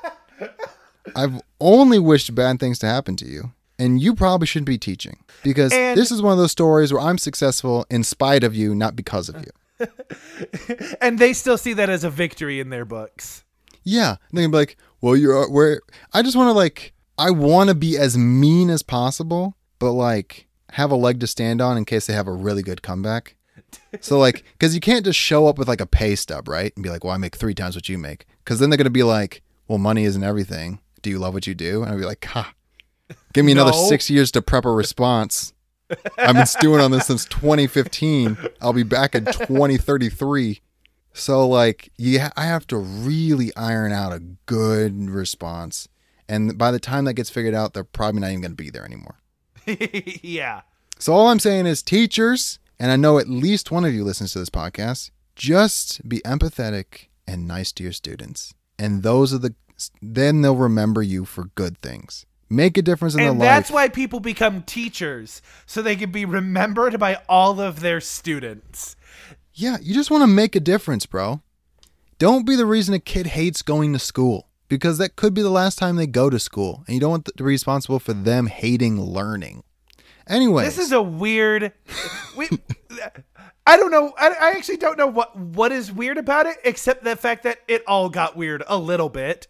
I've 1.14 1.40
only 1.60 1.98
wished 1.98 2.34
bad 2.34 2.58
things 2.60 2.78
to 2.80 2.86
happen 2.86 3.16
to 3.16 3.26
you. 3.26 3.52
And 3.78 4.00
you 4.00 4.14
probably 4.14 4.46
shouldn't 4.46 4.66
be 4.66 4.78
teaching 4.78 5.18
because 5.42 5.72
And- 5.72 5.98
this 5.98 6.10
is 6.10 6.22
one 6.22 6.32
of 6.32 6.38
those 6.38 6.52
stories 6.52 6.92
where 6.92 7.02
I'm 7.02 7.18
successful 7.18 7.84
in 7.90 8.04
spite 8.04 8.44
of 8.44 8.54
you, 8.54 8.74
not 8.74 8.94
because 8.96 9.28
of 9.28 9.36
you. 9.44 9.86
and 11.00 11.18
they 11.18 11.32
still 11.32 11.58
see 11.58 11.72
that 11.72 11.90
as 11.90 12.04
a 12.04 12.10
victory 12.10 12.60
in 12.60 12.70
their 12.70 12.84
books 12.84 13.42
Yeah. 13.82 14.16
And 14.30 14.38
they're 14.38 14.48
be 14.48 14.56
like, 14.56 14.76
well, 15.02 15.16
you're 15.16 15.44
uh, 15.44 15.50
where 15.50 15.82
I 16.14 16.22
just 16.22 16.36
want 16.36 16.48
to 16.48 16.52
like, 16.52 16.94
I 17.18 17.30
want 17.30 17.68
to 17.68 17.74
be 17.74 17.98
as 17.98 18.16
mean 18.16 18.70
as 18.70 18.82
possible, 18.82 19.56
but 19.78 19.92
like 19.92 20.46
have 20.70 20.90
a 20.90 20.96
leg 20.96 21.20
to 21.20 21.26
stand 21.26 21.60
on 21.60 21.76
in 21.76 21.84
case 21.84 22.06
they 22.06 22.14
have 22.14 22.28
a 22.28 22.32
really 22.32 22.62
good 22.62 22.80
comeback. 22.80 23.36
So 24.00 24.18
like, 24.18 24.44
because 24.52 24.74
you 24.74 24.80
can't 24.80 25.04
just 25.04 25.18
show 25.18 25.46
up 25.46 25.58
with 25.58 25.68
like 25.68 25.80
a 25.80 25.86
pay 25.86 26.14
stub, 26.14 26.48
right? 26.48 26.72
And 26.74 26.82
be 26.82 26.88
like, 26.88 27.04
well, 27.04 27.12
I 27.12 27.18
make 27.18 27.36
three 27.36 27.54
times 27.54 27.74
what 27.74 27.88
you 27.88 27.98
make. 27.98 28.26
Because 28.42 28.58
then 28.58 28.70
they're 28.70 28.78
gonna 28.78 28.90
be 28.90 29.02
like, 29.02 29.42
well, 29.68 29.78
money 29.78 30.04
isn't 30.04 30.22
everything. 30.22 30.80
Do 31.02 31.10
you 31.10 31.18
love 31.18 31.34
what 31.34 31.46
you 31.46 31.54
do? 31.54 31.82
And 31.82 31.92
I'd 31.92 31.98
be 31.98 32.04
like, 32.04 32.24
ha, 32.24 32.54
give 33.32 33.44
me 33.44 33.52
another 33.52 33.72
six 33.72 34.08
years 34.08 34.30
to 34.32 34.42
prep 34.42 34.64
a 34.64 34.70
response. 34.70 35.52
I've 36.16 36.34
been 36.34 36.46
stewing 36.46 36.80
on 36.80 36.90
this 36.90 37.06
since 37.06 37.24
2015. 37.26 38.38
I'll 38.60 38.72
be 38.72 38.82
back 38.82 39.14
in 39.14 39.26
2033. 39.26 40.62
So 41.12 41.46
like, 41.46 41.90
yeah, 41.96 42.30
I 42.36 42.46
have 42.46 42.66
to 42.68 42.76
really 42.76 43.54
iron 43.56 43.92
out 43.92 44.12
a 44.12 44.20
good 44.46 45.10
response. 45.10 45.88
And 46.28 46.56
by 46.56 46.70
the 46.70 46.80
time 46.80 47.04
that 47.04 47.14
gets 47.14 47.30
figured 47.30 47.54
out, 47.54 47.74
they're 47.74 47.84
probably 47.84 48.20
not 48.20 48.28
even 48.28 48.40
going 48.40 48.52
to 48.52 48.56
be 48.56 48.70
there 48.70 48.84
anymore. 48.84 49.20
yeah 50.22 50.62
So 50.98 51.12
all 51.12 51.28
I'm 51.28 51.38
saying 51.38 51.66
is, 51.66 51.82
teachers, 51.82 52.58
and 52.78 52.90
I 52.90 52.96
know 52.96 53.18
at 53.18 53.28
least 53.28 53.70
one 53.70 53.84
of 53.84 53.94
you 53.94 54.04
listens 54.04 54.32
to 54.32 54.38
this 54.38 54.50
podcast, 54.50 55.10
just 55.36 56.08
be 56.08 56.20
empathetic 56.20 57.08
and 57.26 57.46
nice 57.46 57.72
to 57.72 57.82
your 57.82 57.92
students. 57.92 58.54
And 58.78 59.02
those 59.02 59.32
are 59.32 59.38
the 59.38 59.54
then 60.00 60.42
they'll 60.42 60.56
remember 60.56 61.02
you 61.02 61.24
for 61.24 61.46
good 61.54 61.78
things. 61.78 62.26
Make 62.48 62.76
a 62.76 62.82
difference 62.82 63.14
in 63.14 63.20
and 63.20 63.40
their 63.40 63.48
that's 63.48 63.48
life. 63.48 63.56
That's 63.56 63.70
why 63.70 63.88
people 63.88 64.20
become 64.20 64.62
teachers 64.62 65.40
so 65.64 65.80
they 65.80 65.96
can 65.96 66.12
be 66.12 66.24
remembered 66.24 67.00
by 67.00 67.18
all 67.28 67.60
of 67.60 67.80
their 67.80 68.00
students 68.00 68.94
Yeah, 69.54 69.76
you 69.82 69.94
just 69.94 70.10
want 70.10 70.22
to 70.22 70.26
make 70.26 70.56
a 70.56 70.60
difference, 70.60 71.06
bro. 71.06 71.42
Don't 72.18 72.46
be 72.46 72.56
the 72.56 72.66
reason 72.66 72.94
a 72.94 72.98
kid 72.98 73.28
hates 73.28 73.62
going 73.62 73.92
to 73.92 73.98
school 73.98 74.48
because 74.68 74.98
that 74.98 75.16
could 75.16 75.34
be 75.34 75.42
the 75.42 75.50
last 75.50 75.78
time 75.78 75.96
they 75.96 76.06
go 76.06 76.30
to 76.30 76.38
school, 76.38 76.84
and 76.86 76.94
you 76.94 77.00
don't 77.00 77.10
want 77.10 77.24
to 77.26 77.32
be 77.36 77.44
responsible 77.44 77.98
for 77.98 78.12
them 78.12 78.46
hating 78.46 79.00
learning. 79.00 79.64
Anyway, 80.26 80.64
this 80.64 80.78
is 80.78 80.92
a 80.92 81.02
weird 81.02 81.72
we 82.36 82.48
i 83.66 83.76
don't 83.76 83.90
know 83.90 84.14
I, 84.16 84.28
I 84.28 84.50
actually 84.50 84.76
don't 84.76 84.96
know 84.96 85.08
what 85.08 85.36
what 85.36 85.72
is 85.72 85.90
weird 85.92 86.16
about 86.16 86.46
it 86.46 86.58
except 86.64 87.02
the 87.02 87.16
fact 87.16 87.42
that 87.42 87.58
it 87.66 87.82
all 87.88 88.08
got 88.08 88.36
weird 88.36 88.62
a 88.68 88.78
little 88.78 89.08
bit 89.08 89.48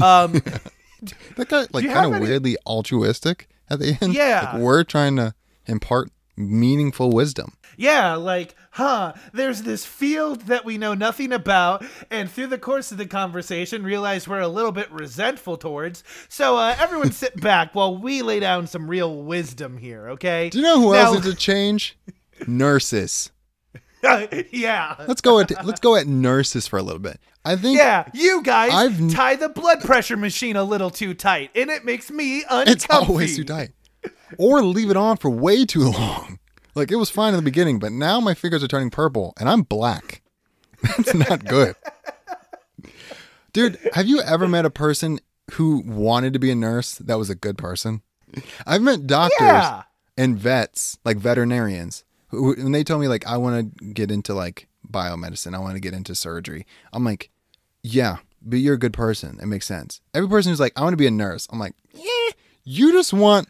um 0.00 0.32
that 1.36 1.48
got 1.48 1.74
like 1.74 1.84
kind 1.86 2.06
of 2.06 2.14
any- 2.14 2.24
weirdly 2.26 2.56
altruistic 2.66 3.48
at 3.72 3.78
the 3.80 3.98
end. 4.00 4.14
Yeah. 4.14 4.52
like 4.52 4.62
we're 4.62 4.84
trying 4.84 5.16
to 5.16 5.34
impart 5.66 6.10
meaningful 6.36 7.10
wisdom. 7.10 7.54
Yeah, 7.76 8.14
like, 8.14 8.54
huh, 8.72 9.14
there's 9.32 9.62
this 9.62 9.86
field 9.86 10.42
that 10.42 10.64
we 10.64 10.76
know 10.78 10.92
nothing 10.94 11.32
about, 11.32 11.84
and 12.10 12.30
through 12.30 12.48
the 12.48 12.58
course 12.58 12.92
of 12.92 12.98
the 12.98 13.06
conversation, 13.06 13.82
realize 13.84 14.28
we're 14.28 14.40
a 14.40 14.48
little 14.48 14.72
bit 14.72 14.90
resentful 14.90 15.56
towards. 15.56 16.04
So, 16.28 16.56
uh, 16.56 16.76
everyone 16.78 17.12
sit 17.12 17.40
back 17.40 17.74
while 17.74 17.96
we 17.96 18.22
lay 18.22 18.40
down 18.40 18.66
some 18.66 18.88
real 18.88 19.22
wisdom 19.22 19.78
here, 19.78 20.08
okay? 20.10 20.50
Do 20.50 20.58
you 20.58 20.64
know 20.64 20.80
who 20.80 20.92
Now- 20.92 20.98
else 21.12 21.14
needs 21.24 21.30
to 21.30 21.34
change? 21.36 21.96
Nurses. 22.46 23.30
yeah. 24.50 24.96
Let's 25.06 25.20
go 25.20 25.38
at 25.38 25.64
let's 25.64 25.78
go 25.78 25.94
at 25.94 26.08
nurses 26.08 26.66
for 26.66 26.76
a 26.76 26.82
little 26.82 26.98
bit. 26.98 27.20
I 27.44 27.54
think 27.54 27.78
Yeah, 27.78 28.08
you 28.12 28.42
guys 28.42 28.72
I've- 28.72 29.10
tie 29.10 29.36
the 29.36 29.48
blood 29.48 29.80
pressure 29.80 30.16
machine 30.16 30.56
a 30.56 30.64
little 30.64 30.90
too 30.90 31.14
tight, 31.14 31.50
and 31.54 31.70
it 31.70 31.84
makes 31.84 32.10
me 32.10 32.42
uncomfy. 32.42 32.70
it's 32.72 32.86
always 32.90 33.36
too 33.36 33.44
tight. 33.44 33.70
Or 34.38 34.60
leave 34.64 34.90
it 34.90 34.96
on 34.96 35.18
for 35.18 35.30
way 35.30 35.64
too 35.64 35.84
long. 35.90 36.40
Like 36.74 36.90
it 36.90 36.96
was 36.96 37.10
fine 37.10 37.34
in 37.34 37.36
the 37.36 37.42
beginning, 37.42 37.78
but 37.78 37.92
now 37.92 38.18
my 38.20 38.34
fingers 38.34 38.62
are 38.64 38.68
turning 38.68 38.90
purple 38.90 39.34
and 39.38 39.48
I'm 39.48 39.62
black. 39.62 40.22
That's 40.82 41.14
not 41.14 41.44
good. 41.44 41.76
Dude, 43.52 43.78
have 43.94 44.06
you 44.06 44.20
ever 44.22 44.48
met 44.48 44.64
a 44.64 44.70
person 44.70 45.20
who 45.52 45.82
wanted 45.84 46.32
to 46.32 46.38
be 46.38 46.50
a 46.50 46.54
nurse 46.54 46.94
that 46.94 47.18
was 47.18 47.28
a 47.28 47.34
good 47.34 47.58
person? 47.58 48.02
I've 48.66 48.80
met 48.82 49.06
doctors 49.06 49.38
Yeah. 49.40 49.82
and 50.16 50.38
vets, 50.38 50.98
like 51.04 51.18
veterinarians, 51.18 52.04
who 52.28 52.54
when 52.56 52.72
they 52.72 52.82
told 52.82 53.02
me 53.02 53.08
like 53.08 53.26
I 53.26 53.36
want 53.36 53.78
to 53.78 53.84
get 53.92 54.10
into 54.10 54.32
like 54.32 54.68
biomedicine, 54.90 55.54
I 55.54 55.58
want 55.58 55.74
to 55.74 55.80
get 55.80 55.92
into 55.92 56.14
surgery. 56.14 56.66
I'm 56.94 57.04
like, 57.04 57.28
yeah, 57.82 58.16
but 58.40 58.56
you're 58.56 58.74
a 58.74 58.78
good 58.78 58.94
person. 58.94 59.38
It 59.42 59.46
makes 59.46 59.66
sense. 59.66 60.00
Every 60.14 60.28
person 60.30 60.50
who's 60.50 60.60
like, 60.60 60.72
I 60.76 60.82
want 60.82 60.94
to 60.94 60.96
be 60.98 61.06
a 61.06 61.10
nurse. 61.10 61.46
I'm 61.52 61.58
like, 61.58 61.74
yeah, 61.92 62.30
you 62.64 62.92
just 62.92 63.12
want 63.12 63.48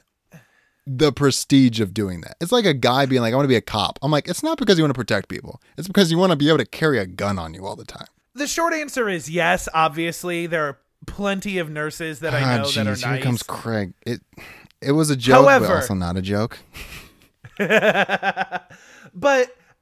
the 0.87 1.12
prestige 1.12 1.80
of 1.80 1.95
doing 1.95 2.22
that. 2.22 2.37
It's 2.41 2.53
like 2.53 2.64
a 2.64 2.74
guy 2.74 3.07
being 3.07 3.22
like, 3.22 3.33
I 3.33 3.37
want 3.37 3.45
to 3.45 3.49
be 3.49 3.57
a 3.57 3.61
cop. 3.61 3.99
I'm 4.03 4.11
like, 4.11 4.28
it's 4.28 4.43
not 4.43 4.59
because 4.59 4.78
you 4.78 4.85
want 4.85 4.93
to 4.95 4.99
protect 4.99 5.28
people. 5.28 5.61
It's 5.78 5.87
because 5.87 6.11
you 6.11 6.18
want 6.18 6.30
to 6.30 6.37
be 6.37 6.49
able 6.49 6.59
to 6.59 6.66
carry 6.66 6.99
a 6.99 7.07
gun 7.07 7.39
on 7.39 7.55
you 7.55 7.64
all 7.66 7.76
the 7.76 7.85
time. 7.85 8.07
The 8.35 8.47
short 8.47 8.72
answer 8.74 9.09
is 9.09 9.30
yes. 9.30 9.68
Obviously, 9.74 10.47
there 10.47 10.64
are 10.66 10.78
plenty 11.07 11.59
of 11.59 11.68
nurses 11.70 12.20
that 12.20 12.35
I 12.35 12.43
Ah, 12.43 12.57
know 12.59 12.70
that 12.70 12.87
are 12.87 12.93
jeez, 12.93 13.03
here 13.05 13.11
nice. 13.12 13.22
comes 13.22 13.43
Craig. 13.43 13.93
It 14.07 14.20
it 14.80 14.93
was 14.93 15.11
a 15.11 15.16
joke, 15.16 15.45
but 15.47 15.62
also 15.70 15.95
not 15.95 16.16
a 16.16 16.22
joke. 16.22 16.59
but 17.59 18.66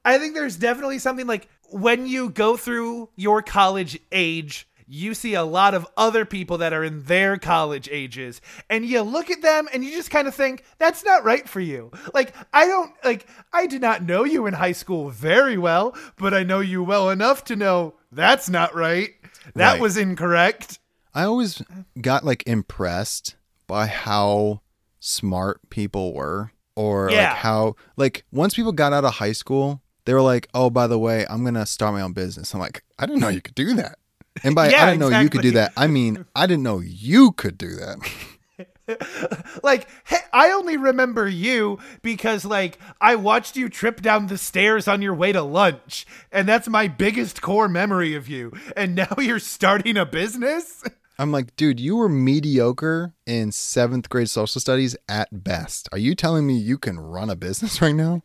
I 0.05 0.18
think 0.18 0.34
there's 0.34 0.57
definitely 0.57 0.98
something 0.98 1.26
like 1.26 1.48
when 1.70 2.07
you 2.07 2.30
go 2.30 2.57
through 2.57 3.11
your 3.16 3.42
college 3.42 3.98
age, 4.12 4.68
you 4.93 5.14
see 5.14 5.34
a 5.34 5.45
lot 5.45 5.72
of 5.72 5.86
other 5.97 6.24
people 6.24 6.59
that 6.59 6.72
are 6.72 6.82
in 6.82 7.05
their 7.05 7.38
college 7.38 7.88
ages, 7.93 8.41
and 8.68 8.84
you 8.84 9.01
look 9.03 9.30
at 9.30 9.41
them 9.41 9.68
and 9.72 9.84
you 9.84 9.93
just 9.93 10.11
kind 10.11 10.26
of 10.26 10.34
think, 10.34 10.64
that's 10.78 11.05
not 11.05 11.22
right 11.22 11.49
for 11.49 11.61
you. 11.61 11.93
Like, 12.12 12.34
I 12.53 12.66
don't, 12.66 12.93
like, 13.05 13.28
I 13.53 13.66
did 13.66 13.80
not 13.80 14.03
know 14.03 14.24
you 14.24 14.47
in 14.47 14.55
high 14.55 14.72
school 14.72 15.09
very 15.11 15.57
well, 15.57 15.97
but 16.16 16.34
I 16.34 16.43
know 16.43 16.59
you 16.59 16.82
well 16.82 17.09
enough 17.11 17.45
to 17.45 17.55
know 17.57 17.95
that's 18.11 18.49
not 18.49 18.74
right. 18.74 19.11
That 19.55 19.72
Right. 19.74 19.80
was 19.80 19.97
incorrect. 19.97 20.80
I 21.14 21.22
always 21.22 21.62
got 22.01 22.24
like 22.24 22.43
impressed 22.47 23.36
by 23.68 23.86
how 23.86 24.61
smart 24.99 25.61
people 25.70 26.12
were 26.14 26.51
or 26.76 27.11
Yeah. 27.11 27.28
like 27.30 27.32
how 27.38 27.74
like 27.97 28.24
once 28.32 28.55
people 28.55 28.72
got 28.72 28.93
out 28.93 29.05
of 29.05 29.14
high 29.14 29.32
school, 29.32 29.82
they 30.05 30.14
were 30.14 30.22
like, 30.22 30.49
"Oh, 30.55 30.70
by 30.70 30.86
the 30.86 30.99
way, 30.99 31.26
I'm 31.28 31.43
going 31.43 31.55
to 31.55 31.66
start 31.66 31.95
my 31.95 32.01
own 32.01 32.12
business." 32.12 32.55
I'm 32.55 32.61
like, 32.61 32.82
"I 32.99 33.07
didn't 33.07 33.20
know 33.20 33.28
you 33.28 33.41
could 33.43 33.55
do 33.55 33.74
that." 33.74 33.99
And 34.43 34.55
by 34.55 34.68
Yeah, 34.70 34.85
I 34.85 34.91
didn't 34.91 35.01
know 35.01 35.20
you 35.20 35.31
could 35.31 35.43
do 35.43 35.53
that, 35.53 35.72
I 35.76 35.87
mean, 35.87 36.24
I 36.35 36.47
didn't 36.47 36.62
know 36.62 36.81
you 36.81 37.33
could 37.33 37.59
do 37.59 37.76
that. 37.76 37.99
Like, 39.62 39.89
hey, 40.05 40.18
I 40.33 40.51
only 40.51 40.76
remember 40.76 41.28
you 41.28 41.78
because, 42.03 42.45
like, 42.45 42.78
I 43.01 43.14
watched 43.14 43.57
you 43.57 43.68
trip 43.68 44.01
down 44.03 44.26
the 44.26 44.39
stairs 44.39 44.89
on 44.89 45.01
your 45.01 45.14
way 45.14 45.33
to 45.33 45.43
lunch, 45.43 46.07
and 46.33 46.49
that's 46.49 46.68
my 46.68 46.89
biggest 46.89 47.41
core 47.41 47.68
memory 47.68 48.14
of 48.14 48.28
you. 48.28 48.53
And 48.76 48.97
now 48.97 49.14
you're 49.18 49.39
starting 49.39 49.97
a 49.97 50.07
business? 50.07 50.83
I'm 51.18 51.31
like, 51.31 51.55
"Dude, 51.55 51.78
you 51.78 51.97
were 51.97 52.09
mediocre 52.09 53.14
in 53.26 53.51
7th 53.51 54.09
grade 54.09 54.31
social 54.31 54.61
studies 54.61 54.97
at 55.09 55.45
best. 55.45 55.89
Are 55.93 55.99
you 55.99 56.14
telling 56.14 56.47
me 56.47 56.55
you 56.55 56.78
can 56.78 56.99
run 56.99 57.31
a 57.31 57.37
business 57.37 57.81
right 57.83 57.95
now?" 57.95 58.22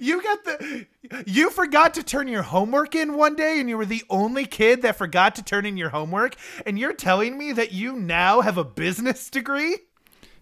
You 0.00 0.22
got 0.22 0.44
the. 0.44 0.86
You 1.26 1.50
forgot 1.50 1.94
to 1.94 2.02
turn 2.02 2.28
your 2.28 2.42
homework 2.42 2.94
in 2.94 3.14
one 3.14 3.34
day, 3.34 3.58
and 3.58 3.68
you 3.68 3.76
were 3.76 3.86
the 3.86 4.04
only 4.10 4.46
kid 4.46 4.82
that 4.82 4.96
forgot 4.96 5.34
to 5.36 5.42
turn 5.42 5.66
in 5.66 5.76
your 5.76 5.90
homework, 5.90 6.36
and 6.64 6.78
you're 6.78 6.92
telling 6.92 7.36
me 7.36 7.52
that 7.52 7.72
you 7.72 7.94
now 7.94 8.40
have 8.42 8.56
a 8.56 8.64
business 8.64 9.28
degree? 9.30 9.78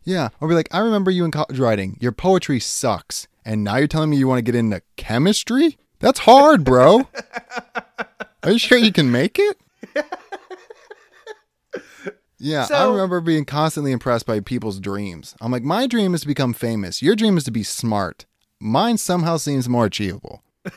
Yeah, 0.04 0.28
I'll 0.40 0.48
be 0.48 0.54
like, 0.54 0.68
I 0.72 0.78
remember 0.80 1.10
you 1.10 1.24
in 1.24 1.30
college 1.30 1.58
writing. 1.58 1.96
Your 2.00 2.12
poetry 2.12 2.60
sucks, 2.60 3.28
and 3.44 3.64
now 3.64 3.76
you're 3.76 3.86
telling 3.86 4.10
me 4.10 4.16
you 4.16 4.28
want 4.28 4.38
to 4.38 4.42
get 4.42 4.54
into 4.54 4.82
chemistry? 4.96 5.78
That's 6.00 6.20
hard, 6.20 6.64
bro. 6.64 7.08
Are 8.42 8.52
you 8.52 8.58
sure 8.58 8.78
you 8.78 8.92
can 8.92 9.10
make 9.10 9.38
it? 9.38 9.56
Yeah, 12.40 12.68
I 12.72 12.84
remember 12.88 13.20
being 13.20 13.44
constantly 13.44 13.90
impressed 13.90 14.24
by 14.24 14.38
people's 14.40 14.78
dreams. 14.78 15.34
I'm 15.40 15.50
like, 15.50 15.64
my 15.64 15.88
dream 15.88 16.14
is 16.14 16.20
to 16.20 16.26
become 16.28 16.52
famous. 16.52 17.02
Your 17.02 17.16
dream 17.16 17.36
is 17.36 17.44
to 17.44 17.50
be 17.50 17.64
smart. 17.64 18.26
Mine 18.60 18.98
somehow 18.98 19.36
seems 19.36 19.68
more 19.68 19.86
achievable. 19.86 20.42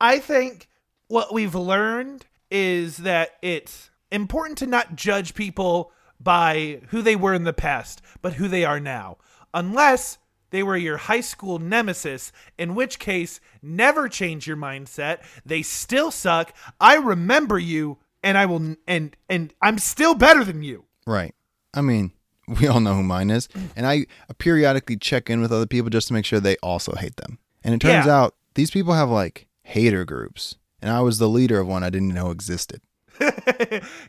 I 0.00 0.18
think 0.18 0.68
what 1.08 1.32
we've 1.32 1.54
learned 1.54 2.26
is 2.50 2.98
that 2.98 3.30
it's 3.42 3.90
important 4.10 4.58
to 4.58 4.66
not 4.66 4.96
judge 4.96 5.34
people 5.34 5.92
by 6.20 6.80
who 6.88 7.02
they 7.02 7.16
were 7.16 7.34
in 7.34 7.44
the 7.44 7.52
past, 7.52 8.00
but 8.22 8.34
who 8.34 8.48
they 8.48 8.64
are 8.64 8.80
now. 8.80 9.18
Unless 9.52 10.18
they 10.50 10.62
were 10.62 10.76
your 10.76 10.96
high 10.96 11.20
school 11.20 11.58
nemesis, 11.58 12.32
in 12.56 12.74
which 12.74 12.98
case, 12.98 13.40
never 13.62 14.08
change 14.08 14.46
your 14.46 14.56
mindset. 14.56 15.18
They 15.44 15.62
still 15.62 16.10
suck. 16.10 16.54
I 16.80 16.96
remember 16.96 17.58
you 17.58 17.98
and 18.22 18.38
I 18.38 18.46
will 18.46 18.76
and 18.86 19.16
and 19.28 19.54
I'm 19.60 19.78
still 19.78 20.14
better 20.14 20.44
than 20.44 20.62
you. 20.62 20.84
Right. 21.06 21.34
I 21.74 21.82
mean, 21.82 22.12
we 22.60 22.66
all 22.66 22.80
know 22.80 22.94
who 22.94 23.02
mine 23.02 23.30
is. 23.30 23.48
Mm. 23.48 23.68
And 23.76 23.86
I 23.86 24.06
periodically 24.38 24.96
check 24.96 25.28
in 25.30 25.40
with 25.40 25.52
other 25.52 25.66
people 25.66 25.90
just 25.90 26.08
to 26.08 26.14
make 26.14 26.24
sure 26.24 26.40
they 26.40 26.56
also 26.62 26.92
hate 26.94 27.16
them. 27.16 27.38
And 27.64 27.74
it 27.74 27.80
turns 27.80 28.06
Yeah. 28.06 28.16
out 28.16 28.34
these 28.54 28.70
people 28.70 28.94
have 28.94 29.10
like 29.10 29.46
hater 29.62 30.04
groups. 30.04 30.56
And 30.80 30.90
I 30.90 31.00
was 31.00 31.18
the 31.18 31.28
leader 31.28 31.58
of 31.60 31.66
one 31.66 31.82
I 31.82 31.90
didn't 31.90 32.14
know 32.14 32.30
existed. 32.30 32.80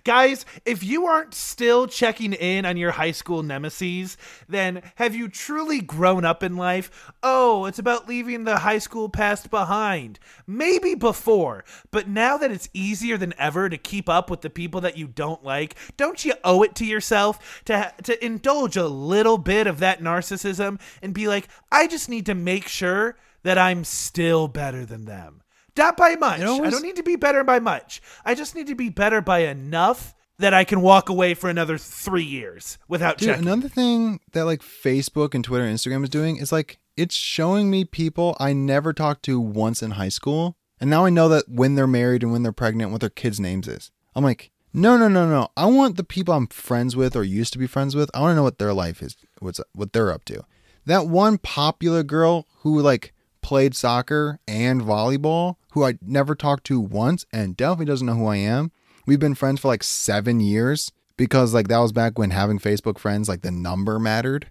Guys, 0.04 0.46
if 0.66 0.84
you 0.84 1.06
aren't 1.06 1.34
still 1.34 1.88
checking 1.88 2.34
in 2.34 2.66
on 2.66 2.78
your 2.78 2.92
high 2.92 3.12
school 3.12 3.44
nemesis, 3.44 4.18
then 4.48 4.82
have 4.96 5.16
you 5.16 5.28
truly 5.28 5.82
grown 5.82 6.26
up 6.26 6.44
in 6.44 6.56
life? 6.56 7.12
Oh, 7.24 7.66
it's 7.66 7.80
about 7.80 8.08
leaving 8.08 8.44
the 8.44 8.60
high 8.60 8.78
school 8.78 9.10
past 9.10 9.50
behind. 9.50 10.20
Maybe 10.48 10.96
before, 10.96 11.64
but 11.92 12.08
now 12.08 12.38
that 12.38 12.52
it's 12.52 12.70
easier 12.74 13.18
than 13.18 13.34
ever 13.38 13.70
to 13.70 13.78
keep 13.78 14.10
up 14.10 14.30
with 14.30 14.42
the 14.42 14.50
people 14.50 14.82
that 14.82 14.98
you 14.98 15.08
don't 15.08 15.44
like, 15.44 15.76
don't 15.98 16.24
you 16.24 16.34
owe 16.44 16.64
it 16.64 16.76
to 16.76 16.86
yourself 16.86 17.62
to 17.66 17.94
to 18.04 18.26
indulge 18.26 18.78
a 18.78 18.88
little 18.88 19.38
bit 19.38 19.68
of 19.68 19.80
that 19.80 20.02
narcissism 20.02 20.80
and 21.02 21.14
be 21.14 21.28
like, 21.28 21.48
I 21.72 21.88
just 21.88 22.10
need 22.10 22.26
to 22.28 22.36
make 22.36 22.68
sure 22.68 23.18
that 23.44 23.58
I'm 23.58 23.84
still 23.84 24.48
better 24.48 24.86
than 24.86 25.06
them. 25.06 25.42
Not 25.80 25.98
by 25.98 26.16
much. 26.16 26.42
I 26.42 26.70
don't 26.70 26.84
need 26.84 26.98
to 26.98 27.04
be 27.04 27.16
better 27.16 27.44
by 27.44 27.60
much. 27.60 28.02
I 28.26 28.36
just 28.36 28.54
need 28.54 28.68
to 28.68 28.76
be 28.76 28.90
better 28.90 29.22
by 29.22 29.40
enough 29.40 30.14
that 30.38 30.54
I 30.54 30.64
can 30.64 30.82
walk 30.82 31.10
away 31.10 31.34
for 31.34 31.50
another 31.50 31.78
three 31.78 32.24
years 32.24 32.78
without 32.88 33.18
Dude, 33.18 33.30
checking. 33.30 33.48
another 33.48 33.70
thing 33.70 34.20
that 34.34 34.46
like 34.46 34.62
Facebook 34.62 35.34
and 35.34 35.44
Twitter 35.44 35.66
and 35.66 35.76
Instagram 35.78 36.04
is 36.04 36.10
doing 36.10 36.38
is 36.38 36.52
like 36.52 36.80
it's 36.96 37.16
showing 37.16 37.70
me 37.70 37.86
people 37.86 38.36
I 38.40 38.54
never 38.54 38.94
talked 38.94 39.24
to 39.24 39.40
once 39.40 39.82
in 39.82 39.92
high 39.92 40.10
school. 40.10 40.58
And 40.82 40.90
now 40.90 41.06
I 41.06 41.10
know 41.10 41.28
that 41.30 41.50
when 41.50 41.76
they're 41.76 41.88
married 41.88 42.24
and 42.24 42.32
when 42.32 42.44
they're 42.44 42.52
pregnant, 42.52 42.92
what 42.92 43.02
their 43.02 43.10
kids' 43.10 43.40
names 43.40 43.68
is. 43.68 43.92
I'm 44.16 44.24
like, 44.24 44.52
no, 44.74 44.98
no, 44.98 45.08
no, 45.08 45.28
no. 45.30 45.50
I 45.58 45.66
want 45.66 45.98
the 45.98 46.04
people 46.04 46.34
I'm 46.34 46.48
friends 46.48 46.96
with 46.96 47.16
or 47.16 47.24
used 47.24 47.54
to 47.54 47.60
be 47.60 47.68
friends 47.68 47.96
with. 47.96 48.10
I 48.14 48.20
want 48.22 48.32
to 48.32 48.36
know 48.36 48.44
what 48.44 48.60
their 48.60 48.74
life 48.74 49.02
is, 49.02 49.16
what's 49.40 49.60
what 49.74 49.94
they're 49.94 50.12
up 50.12 50.26
to. 50.26 50.44
That 50.86 51.08
one 51.08 51.38
popular 51.38 52.04
girl 52.04 52.48
who 52.60 52.82
like 52.82 53.14
played 53.42 53.76
soccer 53.76 54.40
and 54.48 54.82
volleyball, 54.82 55.56
who 55.72 55.86
I 55.86 55.98
never 56.02 56.36
talked 56.36 56.66
to 56.66 56.80
once 56.80 57.26
and 57.32 57.58
definitely 57.58 57.86
doesn't 57.86 58.08
know 58.08 58.16
who 58.16 58.28
I 58.28 58.38
am. 58.38 58.72
We've 59.06 59.20
been 59.20 59.36
friends 59.36 59.62
for 59.62 59.68
like 59.68 59.84
seven 59.84 60.40
years 60.40 60.92
because 61.18 61.54
like 61.54 61.68
that 61.68 61.80
was 61.80 61.92
back 61.92 62.18
when 62.18 62.32
having 62.32 62.60
Facebook 62.60 62.98
friends, 62.98 63.28
like 63.28 63.42
the 63.42 63.52
number 63.52 64.00
mattered. 64.00 64.50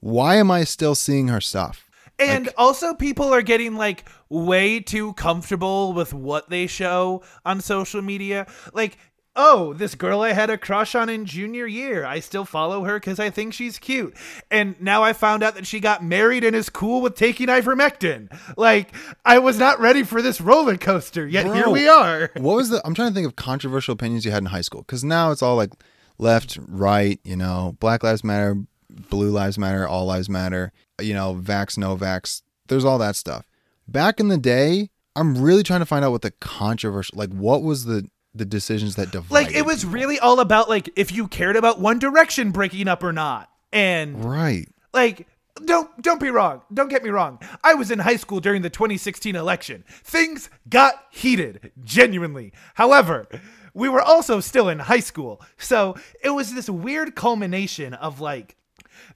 Why 0.00 0.36
am 0.36 0.50
I 0.50 0.64
still 0.64 0.94
seeing 0.94 1.28
her 1.28 1.40
stuff? 1.40 1.90
and 2.20 2.50
also, 2.56 2.94
people 2.94 3.32
are 3.32 3.42
getting 3.42 3.76
like 3.76 4.08
way 4.28 4.80
too 4.80 5.14
comfortable 5.14 5.92
with 5.92 6.12
what 6.12 6.50
they 6.50 6.66
show 6.66 7.22
on 7.44 7.60
social 7.60 8.02
media. 8.02 8.46
Like, 8.74 8.98
oh, 9.42 9.72
this 9.72 9.94
girl 9.94 10.20
I 10.20 10.32
had 10.32 10.50
a 10.50 10.58
crush 10.58 10.94
on 10.94 11.08
in 11.08 11.24
junior 11.24 11.66
year. 11.66 12.04
I 12.04 12.20
still 12.20 12.44
follow 12.44 12.84
her 12.84 13.00
because 13.00 13.18
I 13.18 13.30
think 13.30 13.54
she's 13.54 13.78
cute. 13.78 14.14
And 14.50 14.80
now 14.80 15.02
I 15.02 15.14
found 15.14 15.42
out 15.42 15.54
that 15.54 15.66
she 15.66 15.80
got 15.80 16.04
married 16.04 16.44
and 16.44 16.54
is 16.54 16.68
cool 16.68 17.00
with 17.00 17.14
taking 17.14 17.48
ivermectin. 17.48 18.30
Like, 18.56 18.94
I 19.24 19.38
was 19.38 19.58
not 19.58 19.80
ready 19.80 20.02
for 20.02 20.20
this 20.20 20.40
roller 20.40 20.76
coaster, 20.76 21.26
yet 21.26 21.46
here 21.46 21.70
we 21.70 21.88
are. 21.88 22.30
What 22.36 22.56
was 22.56 22.68
the? 22.68 22.82
I'm 22.84 22.94
trying 22.94 23.08
to 23.08 23.14
think 23.14 23.26
of 23.26 23.36
controversial 23.36 23.94
opinions 23.94 24.24
you 24.24 24.30
had 24.30 24.42
in 24.42 24.46
high 24.46 24.60
school 24.60 24.82
because 24.82 25.02
now 25.02 25.30
it's 25.30 25.42
all 25.42 25.56
like 25.56 25.72
left, 26.18 26.58
right. 26.68 27.18
You 27.24 27.36
know, 27.36 27.76
Black 27.80 28.02
Lives 28.02 28.22
Matter, 28.22 28.56
Blue 28.90 29.30
Lives 29.30 29.58
Matter, 29.58 29.88
All 29.88 30.04
Lives 30.04 30.28
Matter. 30.28 30.72
You 31.00 31.14
know, 31.14 31.34
vax, 31.34 31.78
no 31.78 31.96
vax. 31.96 32.42
There's 32.68 32.84
all 32.84 32.98
that 32.98 33.16
stuff. 33.16 33.46
Back 33.88 34.20
in 34.20 34.28
the 34.28 34.38
day, 34.38 34.90
I'm 35.16 35.40
really 35.42 35.62
trying 35.62 35.80
to 35.80 35.86
find 35.86 36.04
out 36.04 36.12
what 36.12 36.22
the 36.22 36.30
controversial, 36.30 37.18
like, 37.18 37.30
what 37.30 37.62
was 37.62 37.86
the 37.86 38.08
the 38.34 38.44
decisions 38.44 38.96
that 38.96 39.10
divided. 39.10 39.32
Like, 39.32 39.54
it 39.54 39.66
was 39.66 39.84
really 39.84 40.18
all 40.18 40.40
about 40.40 40.68
like 40.68 40.88
if 40.96 41.12
you 41.12 41.28
cared 41.28 41.56
about 41.56 41.80
One 41.80 41.98
Direction 41.98 42.50
breaking 42.50 42.88
up 42.88 43.02
or 43.02 43.12
not. 43.12 43.50
And 43.72 44.24
right. 44.24 44.68
like 44.92 45.26
don't 45.64 45.90
don't 46.02 46.20
be 46.20 46.30
wrong 46.30 46.62
don't 46.72 46.88
get 46.88 47.04
me 47.04 47.10
wrong 47.10 47.38
i 47.62 47.74
was 47.74 47.90
in 47.90 47.98
high 47.98 48.16
school 48.16 48.40
during 48.40 48.62
the 48.62 48.70
2016 48.70 49.36
election 49.36 49.84
things 49.88 50.48
got 50.68 50.94
heated 51.10 51.70
genuinely 51.84 52.52
however 52.74 53.28
we 53.74 53.88
were 53.88 54.00
also 54.00 54.40
still 54.40 54.68
in 54.68 54.78
high 54.78 55.00
school 55.00 55.40
so 55.58 55.94
it 56.24 56.30
was 56.30 56.54
this 56.54 56.70
weird 56.70 57.14
culmination 57.14 57.92
of 57.94 58.20
like 58.20 58.56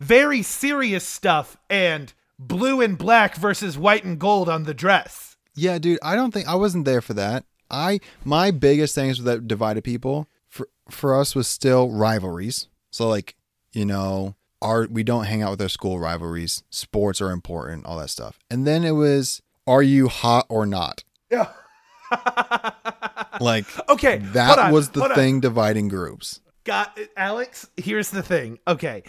very 0.00 0.42
serious 0.42 1.06
stuff 1.06 1.56
and 1.70 2.12
blue 2.38 2.80
and 2.80 2.98
black 2.98 3.36
versus 3.36 3.78
white 3.78 4.04
and 4.04 4.18
gold 4.18 4.48
on 4.48 4.64
the 4.64 4.74
dress 4.74 5.34
Yeah, 5.54 5.78
dude, 5.78 6.00
I 6.02 6.16
don't 6.16 6.32
think 6.32 6.48
I 6.48 6.56
wasn't 6.56 6.84
there 6.84 7.00
for 7.00 7.14
that. 7.14 7.44
I 7.74 8.00
my 8.24 8.50
biggest 8.52 8.94
things 8.94 9.22
that 9.24 9.48
divided 9.48 9.82
people 9.84 10.28
for 10.48 10.68
for 10.90 11.18
us 11.18 11.34
was 11.34 11.48
still 11.48 11.90
rivalries. 11.90 12.68
So 12.90 13.08
like, 13.08 13.34
you 13.72 13.84
know, 13.84 14.36
our 14.62 14.86
we 14.90 15.02
don't 15.02 15.24
hang 15.24 15.42
out 15.42 15.50
with 15.50 15.60
our 15.62 15.68
school 15.68 15.98
rivalries. 15.98 16.62
Sports 16.70 17.20
are 17.20 17.30
important, 17.30 17.84
all 17.86 17.98
that 17.98 18.10
stuff. 18.10 18.38
And 18.50 18.66
then 18.66 18.84
it 18.84 18.92
was 18.92 19.42
are 19.66 19.82
you 19.82 20.08
hot 20.08 20.46
or 20.48 20.66
not? 20.66 21.02
yeah 21.30 21.48
Like 23.40 23.66
okay 23.88 24.18
that 24.18 24.58
on, 24.58 24.72
was 24.72 24.90
the 24.90 25.00
hold 25.00 25.12
on. 25.12 25.16
thing 25.16 25.40
dividing 25.40 25.88
groups. 25.88 26.40
Got 26.64 26.96
it. 26.96 27.10
Alex, 27.16 27.68
here's 27.76 28.10
the 28.10 28.22
thing. 28.22 28.58
Okay. 28.68 29.02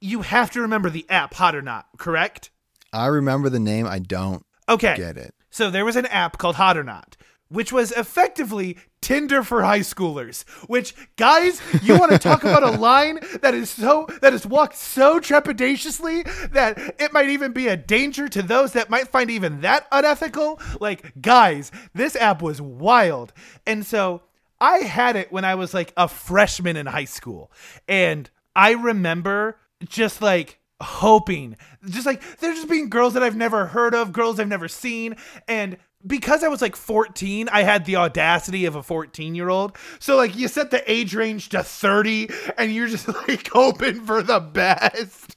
You 0.00 0.22
have 0.22 0.50
to 0.52 0.60
remember 0.60 0.90
the 0.90 1.06
app 1.10 1.34
Hot 1.34 1.54
or 1.54 1.62
Not, 1.62 1.86
correct? 1.98 2.50
I 2.92 3.06
remember 3.06 3.48
the 3.50 3.58
name. 3.60 3.86
I 3.86 3.98
don't 3.98 4.44
Okay. 4.68 4.94
get 4.96 5.16
it. 5.16 5.34
So 5.50 5.70
there 5.70 5.84
was 5.84 5.96
an 5.96 6.06
app 6.06 6.38
called 6.38 6.54
Hot 6.56 6.76
or 6.76 6.84
Not, 6.84 7.16
which 7.50 7.72
was 7.72 7.92
effectively 7.92 8.78
Tinder 9.02 9.42
for 9.42 9.62
high 9.62 9.80
schoolers. 9.80 10.48
Which, 10.68 10.94
guys, 11.16 11.60
you 11.82 11.98
want 11.98 12.12
to 12.12 12.18
talk 12.18 12.42
about 12.42 12.62
a 12.62 12.78
line 12.78 13.18
that 13.42 13.54
is 13.54 13.70
so 13.70 14.06
that 14.20 14.32
is 14.32 14.46
walked 14.46 14.76
so 14.76 15.20
trepidatiously 15.20 16.52
that 16.52 16.78
it 16.98 17.12
might 17.12 17.28
even 17.28 17.52
be 17.52 17.68
a 17.68 17.76
danger 17.76 18.28
to 18.28 18.42
those 18.42 18.72
that 18.72 18.90
might 18.90 19.08
find 19.08 19.30
even 19.30 19.60
that 19.62 19.86
unethical? 19.90 20.60
Like, 20.80 21.20
guys, 21.20 21.70
this 21.94 22.16
app 22.16 22.42
was 22.42 22.60
wild. 22.60 23.32
And 23.66 23.84
so 23.84 24.22
I 24.60 24.78
had 24.78 25.16
it 25.16 25.32
when 25.32 25.44
I 25.44 25.54
was 25.54 25.74
like 25.74 25.92
a 25.96 26.08
freshman 26.08 26.76
in 26.76 26.86
high 26.86 27.04
school. 27.04 27.50
And 27.88 28.30
I 28.54 28.72
remember 28.72 29.58
just 29.88 30.20
like 30.20 30.58
hoping 30.82 31.56
just 31.88 32.06
like 32.06 32.22
there's 32.38 32.56
just 32.56 32.68
being 32.68 32.88
girls 32.88 33.14
that 33.14 33.22
I've 33.22 33.36
never 33.36 33.66
heard 33.66 33.94
of, 33.94 34.12
girls 34.12 34.38
I've 34.38 34.48
never 34.48 34.68
seen, 34.68 35.16
and 35.48 35.76
because 36.06 36.42
I 36.44 36.48
was 36.48 36.62
like 36.62 36.76
14, 36.76 37.48
I 37.50 37.62
had 37.62 37.84
the 37.84 37.96
audacity 37.96 38.64
of 38.64 38.74
a 38.76 38.82
14 38.82 39.34
year 39.34 39.48
old. 39.48 39.76
So 39.98 40.16
like 40.16 40.36
you 40.36 40.48
set 40.48 40.70
the 40.70 40.90
age 40.90 41.14
range 41.14 41.50
to 41.50 41.62
30, 41.62 42.28
and 42.58 42.72
you're 42.74 42.88
just 42.88 43.08
like 43.28 43.48
hoping 43.48 44.00
for 44.02 44.22
the 44.22 44.40
best. 44.40 45.36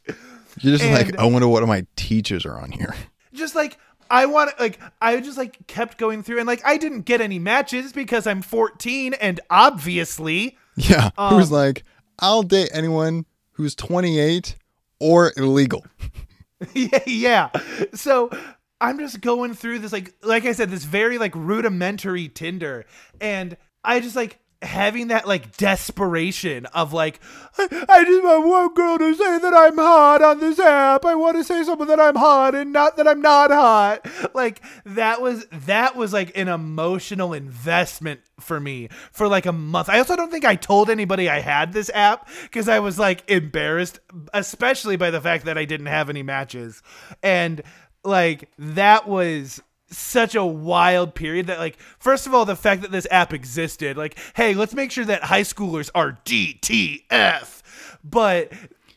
You're 0.60 0.78
just 0.78 0.84
And- 0.84 0.94
like, 0.94 1.20
I 1.20 1.26
wonder 1.26 1.48
what 1.48 1.66
my 1.68 1.86
teachers 1.96 2.46
are 2.46 2.58
on 2.60 2.72
here. 2.72 2.94
Just 3.34 3.56
like 3.56 3.78
I 4.12 4.28
want 4.28 4.52
like 4.60 4.80
I 5.02 5.20
just 5.22 5.38
like 5.40 5.66
kept 5.66 5.98
going 5.98 6.22
through, 6.24 6.38
and 6.38 6.46
like 6.48 6.62
I 6.66 6.78
didn't 6.78 7.02
get 7.02 7.20
any 7.20 7.40
matches 7.40 7.92
because 7.94 8.28
I'm 8.28 8.42
14, 8.42 9.14
and 9.16 9.40
obviously. 9.50 10.58
Yeah. 10.76 11.10
Um, 11.18 11.36
who's 11.36 11.52
like, 11.52 11.84
I'll 12.20 12.44
date 12.44 12.70
anyone 12.74 13.26
who's 13.54 13.76
28 13.76 14.56
or 15.00 15.32
illegal. 15.38 15.86
yeah, 16.74 17.00
yeah. 17.06 17.50
So 17.94 18.30
I'm 18.84 19.00
just 19.00 19.22
going 19.22 19.54
through 19.54 19.80
this 19.80 19.94
like 19.94 20.14
like 20.22 20.46
I 20.46 20.52
said, 20.52 20.70
this 20.70 20.84
very 20.84 21.18
like 21.18 21.34
rudimentary 21.36 22.28
Tinder. 22.28 22.86
And 23.22 23.56
I 23.82 24.02
just 24.02 24.16
like 24.16 24.40
having 24.62 25.08
that 25.08 25.28
like 25.28 25.56
desperation 25.58 26.66
of 26.68 26.92
like 26.92 27.22
I, 27.58 27.86
I 27.88 28.04
just 28.04 28.24
want 28.24 28.48
one 28.48 28.74
girl 28.74 28.98
to 28.98 29.16
say 29.16 29.38
that 29.40 29.54
I'm 29.54 29.78
hot 29.78 30.22
on 30.22 30.40
this 30.42 30.60
app. 30.60 31.06
I 31.06 31.16
want 31.16 31.38
to 31.38 31.46
say 31.46 31.64
something 31.64 31.88
that 31.88 32.00
I'm 32.00 32.16
hot 32.16 32.56
and 32.56 32.74
not 32.74 32.98
that 32.98 33.08
I'm 33.08 33.22
not 33.22 33.52
hot. 33.52 34.06
Like 34.34 34.62
that 34.86 35.22
was 35.22 35.46
that 35.52 35.96
was 35.96 36.12
like 36.12 36.38
an 36.38 36.50
emotional 36.50 37.34
investment 37.34 38.20
for 38.40 38.60
me 38.60 38.90
for 39.12 39.30
like 39.30 39.46
a 39.46 39.54
month. 39.54 39.88
I 39.88 40.00
also 40.00 40.18
don't 40.18 40.32
think 40.32 40.44
I 40.44 40.56
told 40.56 40.90
anybody 40.90 41.30
I 41.30 41.40
had 41.40 41.72
this 41.72 41.90
app 41.94 42.28
because 42.44 42.68
I 42.68 42.80
was 42.80 43.00
like 43.00 43.30
embarrassed, 43.30 44.00
especially 44.34 44.98
by 44.98 45.10
the 45.10 45.22
fact 45.22 45.46
that 45.46 45.58
I 45.58 45.64
didn't 45.64 45.88
have 45.88 46.10
any 46.10 46.24
matches. 46.24 46.82
And 47.22 47.62
like 48.04 48.50
that 48.58 49.08
was 49.08 49.62
such 49.90 50.34
a 50.36 50.44
wild 50.46 51.14
period 51.14 51.48
that 51.48 51.60
like 51.60 51.78
first 52.00 52.26
of 52.26 52.34
all 52.34 52.46
the 52.46 52.56
fact 52.56 52.82
that 52.82 52.92
this 52.92 53.06
app 53.12 53.32
existed 53.32 53.96
like 53.96 54.18
hey 54.36 54.56
let's 54.56 54.74
make 54.74 54.90
sure 54.92 55.06
that 55.06 55.24
high 55.24 55.42
schoolers 55.42 55.92
are 55.94 56.18
DTF 56.26 57.62
but 58.04 58.52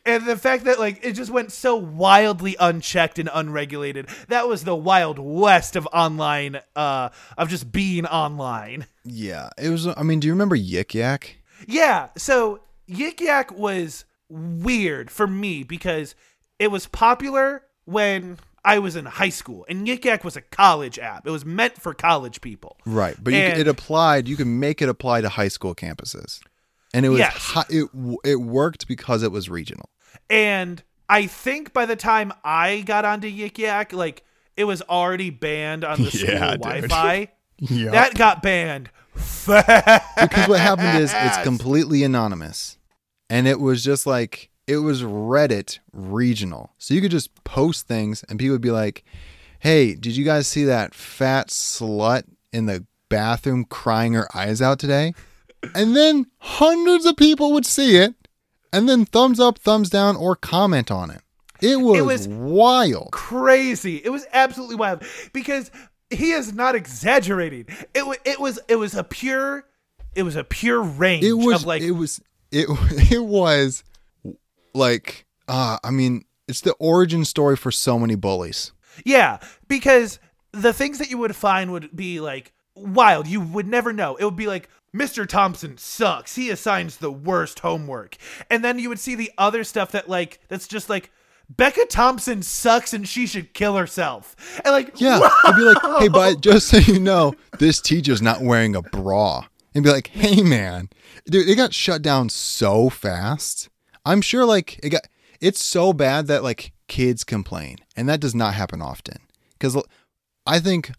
and 0.06 0.24
the 0.24 0.36
fact 0.36 0.64
that 0.64 0.78
like 0.78 1.04
it 1.04 1.12
just 1.12 1.30
went 1.30 1.52
so 1.52 1.76
wildly 1.76 2.56
unchecked 2.58 3.18
and 3.18 3.28
unregulated 3.32 4.08
that 4.28 4.48
was 4.48 4.64
the 4.64 4.74
wild 4.76 5.18
west 5.18 5.76
of 5.76 5.86
online 5.92 6.60
uh 6.74 7.08
of 7.36 7.48
just 7.48 7.70
being 7.72 8.06
online 8.06 8.86
Yeah. 9.04 9.50
It 9.58 9.68
was, 9.68 9.86
I 9.86 10.02
mean, 10.02 10.18
do 10.20 10.26
you 10.26 10.32
remember 10.32 10.56
Yik 10.56 10.94
Yak? 10.94 11.36
yeah, 11.66 12.08
so 12.16 12.60
Yik 12.88 13.20
Yak 13.20 13.52
was 13.52 14.04
weird 14.28 15.10
for 15.10 15.26
me 15.26 15.62
because 15.62 16.14
it 16.58 16.70
was 16.70 16.86
popular 16.86 17.62
when 17.84 18.38
I 18.66 18.78
was 18.80 18.96
in 18.96 19.04
high 19.06 19.28
school, 19.30 19.64
and 19.68 19.86
Yik 19.86 20.04
Yak 20.04 20.24
was 20.24 20.36
a 20.36 20.40
college 20.42 20.98
app. 20.98 21.26
It 21.26 21.30
was 21.30 21.44
meant 21.44 21.80
for 21.80 21.94
college 21.94 22.40
people. 22.40 22.76
Right. 22.84 23.16
But 23.22 23.32
you, 23.32 23.38
And- 23.38 23.60
it 23.60 23.68
applied, 23.68 24.26
you 24.28 24.36
can 24.36 24.58
make 24.60 24.82
it 24.82 24.88
apply 24.88 25.20
to 25.22 25.28
high 25.28 25.48
school 25.48 25.74
campuses. 25.74 26.40
And 26.92 27.06
it 27.06 27.10
was, 27.10 27.20
Yes. 27.20 27.34
hi, 27.36 27.62
it, 27.70 27.88
it 28.24 28.36
worked 28.36 28.88
because 28.88 29.22
it 29.22 29.30
was 29.30 29.48
regional. 29.48 29.88
And 30.28 30.82
I 31.08 31.26
think 31.26 31.72
by 31.72 31.86
the 31.86 31.96
time 31.96 32.32
I 32.44 32.80
got 32.80 33.04
onto 33.04 33.30
Yik 33.30 33.56
Yak, 33.58 33.92
like 33.92 34.24
it 34.56 34.64
was 34.64 34.82
already 34.82 35.30
banned 35.30 35.84
on 35.84 36.02
the 36.02 36.10
school 36.10 36.30
Yeah. 36.30 36.56
Wi-Fi. 36.56 37.28
Yeah. 37.58 37.90
That 37.92 38.14
got 38.16 38.42
banned 38.42 38.90
fast. 39.14 40.04
because 40.20 40.46
what 40.48 40.60
happened 40.60 40.98
is 41.02 41.12
it's 41.14 41.38
completely 41.42 42.02
anonymous 42.02 42.76
and 43.30 43.46
it 43.48 43.60
was 43.60 43.82
just 43.82 44.06
like 44.06 44.50
it 44.66 44.78
was 44.78 45.02
reddit 45.02 45.78
regional 45.92 46.72
so 46.78 46.94
you 46.94 47.00
could 47.00 47.10
just 47.10 47.32
post 47.44 47.86
things 47.86 48.24
and 48.28 48.38
people 48.38 48.54
would 48.54 48.60
be 48.60 48.70
like 48.70 49.04
hey 49.60 49.94
did 49.94 50.16
you 50.16 50.24
guys 50.24 50.46
see 50.46 50.64
that 50.64 50.94
fat 50.94 51.48
slut 51.48 52.24
in 52.52 52.66
the 52.66 52.84
bathroom 53.08 53.64
crying 53.64 54.14
her 54.14 54.28
eyes 54.36 54.60
out 54.60 54.78
today 54.78 55.14
and 55.74 55.94
then 55.96 56.26
hundreds 56.38 57.06
of 57.06 57.16
people 57.16 57.52
would 57.52 57.66
see 57.66 57.96
it 57.96 58.14
and 58.72 58.88
then 58.88 59.04
thumbs 59.04 59.38
up 59.38 59.58
thumbs 59.58 59.88
down 59.88 60.16
or 60.16 60.34
comment 60.34 60.90
on 60.90 61.10
it 61.10 61.20
it 61.60 61.76
was, 61.76 62.02
was- 62.02 62.28
wild 62.28 63.12
crazy. 63.12 63.96
It 64.04 64.10
was 64.10 64.26
absolutely 64.32 64.76
wild 64.76 65.02
because 65.32 65.70
he 66.10 66.32
is 66.32 66.52
not 66.52 66.74
exaggerating. 66.74 67.66
It 67.94 68.06
was 68.06 68.18
it 68.24 68.38
was 68.38 68.58
it 68.68 68.76
was 68.76 68.94
a 68.94 69.02
pure 69.04 69.64
it 70.14 70.22
was 70.22 70.36
a 70.36 70.44
pure 70.44 70.82
range 70.82 71.24
it 71.24 71.32
was 71.32 71.62
of 71.62 71.66
like 71.66 71.82
it 71.82 71.92
was 71.92 72.20
it 72.50 72.66
it 73.12 73.24
was 73.24 73.84
like 74.76 75.26
uh 75.48 75.78
i 75.82 75.90
mean 75.90 76.24
it's 76.46 76.60
the 76.60 76.74
origin 76.74 77.24
story 77.24 77.56
for 77.56 77.72
so 77.72 77.98
many 77.98 78.14
bullies 78.14 78.72
yeah, 79.04 79.38
because 79.68 80.18
the 80.52 80.72
things 80.72 80.98
that 80.98 81.10
you 81.10 81.18
would 81.18 81.36
find 81.36 81.72
would 81.72 81.94
be 81.94 82.20
like 82.20 82.52
wild. 82.74 83.26
You 83.26 83.40
would 83.40 83.66
never 83.66 83.92
know. 83.92 84.16
It 84.16 84.24
would 84.24 84.36
be 84.36 84.46
like 84.46 84.68
Mr. 84.94 85.26
Thompson 85.28 85.76
sucks. 85.76 86.36
He 86.36 86.50
assigns 86.50 86.96
the 86.96 87.12
worst 87.12 87.60
homework. 87.60 88.16
And 88.50 88.64
then 88.64 88.78
you 88.78 88.88
would 88.88 89.00
see 89.00 89.14
the 89.14 89.32
other 89.36 89.64
stuff 89.64 89.92
that 89.92 90.08
like 90.08 90.40
that's 90.48 90.68
just 90.68 90.88
like 90.88 91.10
Becca 91.48 91.86
Thompson 91.86 92.42
sucks 92.42 92.92
and 92.92 93.06
she 93.06 93.26
should 93.26 93.54
kill 93.54 93.76
herself. 93.76 94.34
And 94.64 94.72
like 94.72 95.00
yeah 95.00 95.20
i'd 95.44 95.56
be 95.56 95.62
like 95.62 96.00
hey 96.00 96.08
but 96.08 96.40
just 96.40 96.68
so 96.68 96.78
you 96.78 96.98
know 96.98 97.34
this 97.58 97.80
teacher's 97.80 98.22
not 98.22 98.40
wearing 98.42 98.74
a 98.74 98.82
bra 98.82 99.44
and 99.74 99.84
be 99.84 99.90
like 99.90 100.08
hey 100.08 100.42
man 100.42 100.88
dude 101.26 101.48
it 101.48 101.56
got 101.56 101.72
shut 101.72 102.02
down 102.02 102.28
so 102.28 102.88
fast 102.88 103.68
i'm 104.06 104.22
sure 104.22 104.46
like 104.46 104.80
it 104.82 104.90
got 104.90 105.06
it's 105.40 105.62
so 105.62 105.92
bad 105.92 106.26
that 106.28 106.42
like 106.42 106.72
kids 106.88 107.24
complain 107.24 107.76
and 107.96 108.08
that 108.08 108.20
does 108.20 108.34
not 108.34 108.54
happen 108.54 108.80
often. 108.80 109.18
Because 109.52 109.76
i 110.46 110.58
think 110.60 110.92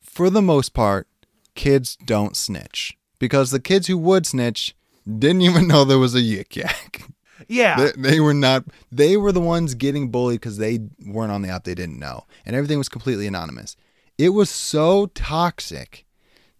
for 0.00 0.30
the 0.30 0.42
most 0.42 0.74
part 0.74 1.08
kids 1.54 1.96
don't 2.04 2.36
snitch 2.36 2.96
because 3.18 3.50
the 3.50 3.60
kids 3.60 3.86
who 3.86 3.98
would 3.98 4.26
snitch 4.26 4.76
didn't 5.06 5.42
even 5.42 5.66
know 5.68 5.84
there 5.84 5.98
was 5.98 6.14
a 6.14 6.20
yik 6.20 6.54
yak. 6.56 7.08
Yeah. 7.48 7.76
they, 7.76 8.10
they 8.10 8.20
were 8.20 8.34
not 8.34 8.64
they 8.90 9.16
were 9.16 9.32
the 9.32 9.40
ones 9.40 9.74
getting 9.74 10.10
bullied 10.10 10.40
because 10.40 10.58
they 10.58 10.78
weren't 11.04 11.32
on 11.32 11.42
the 11.42 11.48
app 11.48 11.64
they 11.64 11.74
didn't 11.74 11.98
know 11.98 12.24
and 12.46 12.54
everything 12.54 12.78
was 12.78 12.88
completely 12.88 13.26
anonymous. 13.26 13.76
It 14.18 14.30
was 14.30 14.50
so 14.50 15.06
toxic 15.06 16.04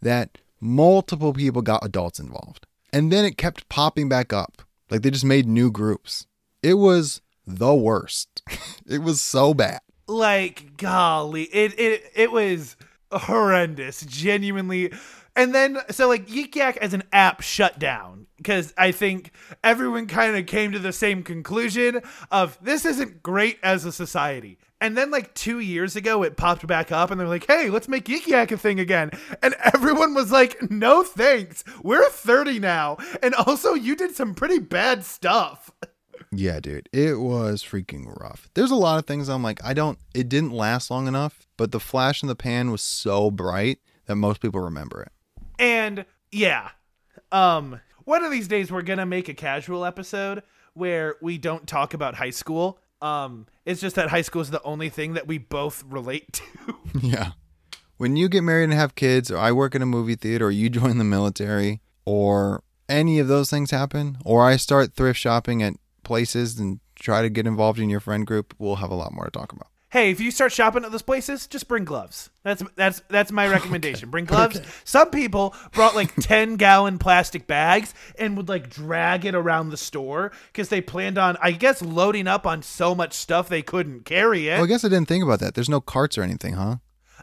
that 0.01 0.39
multiple 0.61 1.33
people 1.33 1.63
got 1.63 1.85
adults 1.85 2.19
involved 2.19 2.67
and 2.93 3.13
then 3.13 3.25
it 3.25 3.37
kept 3.37 3.69
popping 3.69 4.09
back 4.09 4.33
up 4.33 4.63
like 4.93 5.01
they 5.01 5.11
just 5.11 5.25
made 5.25 5.47
new 5.47 5.71
groups. 5.71 6.27
It 6.63 6.75
was 6.75 7.23
the 7.47 7.75
worst. 7.75 8.43
It 8.85 9.01
was 9.01 9.23
so 9.23 9.55
bad. 9.55 9.81
Like 10.09 10.77
golly 10.77 11.45
it 11.45 11.79
it 11.79 12.03
it 12.15 12.33
was 12.33 12.77
horrendous 13.11 14.05
genuinely. 14.05 14.93
And 15.37 15.55
then 15.55 15.79
so 15.91 16.09
like 16.09 16.27
Yik 16.27 16.55
Yak 16.57 16.77
as 16.79 16.93
an 16.93 17.05
app 17.13 17.41
shut 17.41 17.79
down 17.79 18.27
because 18.37 18.75
I 18.77 18.91
think 18.91 19.31
everyone 19.63 20.09
kind 20.09 20.37
of 20.37 20.47
came 20.47 20.73
to 20.73 20.81
the 20.81 20.93
same 20.93 21.23
conclusion 21.23 22.03
of 22.31 22.59
this 22.61 22.85
isn't 22.85 23.23
great 23.23 23.59
as 23.63 23.85
a 23.85 23.93
society. 23.93 24.59
And 24.83 24.99
then 24.99 25.13
like 25.13 25.33
two 25.35 25.61
years 25.61 25.95
ago, 25.95 26.25
it 26.25 26.37
popped 26.37 26.67
back 26.67 26.91
up, 26.91 27.11
and 27.11 27.19
they're 27.19 27.29
like, 27.29 27.47
"Hey, 27.47 27.71
let's 27.71 27.87
make 27.87 28.07
Yik 28.07 28.27
Yak 28.27 28.51
a 28.51 28.59
thing 28.59 28.81
again." 28.81 29.13
And 29.41 29.55
everyone 29.73 30.13
was 30.13 30.33
like, 30.33 30.71
"No 30.71 31.05
thanks, 31.05 31.63
we're 31.83 32.11
30 32.11 32.59
now, 32.59 32.97
and 33.23 33.33
also 33.35 33.75
you 33.75 33.95
did 33.95 34.15
some 34.17 34.35
pretty 34.35 34.59
bad 34.59 35.05
stuff." 35.05 35.71
yeah 36.35 36.61
dude 36.61 36.89
it 36.93 37.21
was 37.21 37.63
freaking 37.63 38.07
rough 38.19 38.49
there's 38.55 38.71
a 38.71 38.75
lot 38.77 38.99
of 38.99 39.05
things 39.05 39.29
i'm 39.29 39.43
like 39.43 39.63
i 39.63 39.75
don't 39.75 39.99
it 40.15 40.31
didn't 40.31 40.53
last 40.53 40.91
long 40.91 41.07
enough 41.07 41.47
but 41.59 41.73
the 41.73 41.81
flash 41.81 42.23
in 42.23 42.29
the 42.29 42.35
pan 42.35 42.71
was 42.71 42.81
so 42.81 43.31
bright 43.31 43.79
that 44.07 44.17
most 44.17 44.41
people 44.41 44.61
remember 44.61 45.03
it 45.03 45.13
And 45.59 46.07
yeah, 46.31 46.71
um, 47.31 47.81
one 48.05 48.25
of 48.25 48.31
these 48.31 48.49
days 48.49 48.73
we're 48.73 48.83
gonna 48.83 49.05
make 49.07 49.29
a 49.29 49.35
casual 49.35 49.85
episode 49.85 50.43
where 50.75 51.17
we 51.21 51.37
don't 51.39 51.67
talk 51.67 51.93
about 51.95 52.15
high 52.15 52.31
school. 52.31 52.79
Um, 53.03 53.47
it's 53.67 53.81
just 53.81 53.97
that 53.97 54.09
high 54.11 54.23
school 54.23 54.41
is 54.41 54.51
the 54.51 54.63
only 54.63 54.89
thing 54.89 55.15
that 55.15 55.27
we 55.27 55.39
both 55.39 55.85
relate 55.87 56.33
to. 56.35 56.43
Yeah. 57.01 57.33
When 57.97 58.17
you 58.17 58.29
get 58.29 58.43
married 58.43 58.65
and 58.65 58.73
have 58.73 58.95
kids, 58.95 59.31
or 59.31 59.39
I 59.39 59.51
work 59.53 59.75
in 59.75 59.83
a 59.83 59.87
movie 59.87 60.15
theater, 60.15 60.47
or 60.47 60.51
you 60.51 60.69
join 60.71 60.99
the 60.99 61.05
military, 61.05 61.81
or 62.05 62.63
any 62.89 63.19
of 63.19 63.29
those 63.29 63.49
things 63.51 63.71
happen, 63.71 64.19
or 64.25 64.45
I 64.45 64.57
start 64.57 64.95
thrift 64.95 65.19
shopping 65.19 65.63
at 65.63 65.75
places 66.03 66.59
and 66.59 66.81
try 66.95 67.23
to 67.23 67.31
get 67.31 67.47
involved 67.47 67.79
in 67.79 67.89
your 67.89 68.01
friend 68.01 68.27
group, 68.27 68.55
we'll 68.59 68.77
have 68.77 68.91
a 68.91 68.95
lot 68.95 69.13
more 69.13 69.25
to 69.25 69.31
talk 69.31 69.53
about. 69.53 69.69
Hey, 69.93 70.11
if 70.11 70.21
you 70.23 70.31
start 70.31 70.53
shopping 70.53 70.85
at 70.87 70.91
those 70.91 71.03
places, 71.03 71.47
just 71.47 71.69
bring 71.69 71.85
gloves. 71.85 72.31
That's 72.45 72.63
that's 72.77 73.03
that's 73.09 73.31
my 73.31 73.47
recommendation. 73.57 74.09
Bring 74.11 74.25
gloves. 74.25 74.59
Some 74.85 75.11
people 75.11 75.55
brought 75.73 75.95
like 75.95 76.15
10 76.21 76.57
gallon 76.57 76.99
plastic 76.99 77.47
bags 77.47 77.93
and 78.19 78.35
would 78.39 78.49
like 78.49 78.71
drag 78.71 79.27
it 79.27 79.35
around 79.35 79.69
the 79.69 79.77
store 79.77 80.33
because 80.47 80.71
they 80.71 80.81
planned 80.81 81.19
on, 81.19 81.37
I 81.43 81.53
guess, 81.53 81.83
loading 81.83 82.27
up 82.27 82.47
on 82.47 82.63
so 82.63 82.95
much 82.95 83.13
stuff 83.13 83.51
they 83.51 83.61
couldn't 83.61 84.07
carry 84.07 84.49
it. 84.49 84.55
Well, 84.55 84.65
I 84.65 84.67
guess 84.67 84.83
I 84.83 84.89
didn't 84.89 85.09
think 85.09 85.23
about 85.25 85.41
that. 85.41 85.55
There's 85.55 85.69
no 85.69 85.83
carts 85.83 86.17
or 86.17 86.23
anything, 86.23 86.55
huh? 86.55 86.77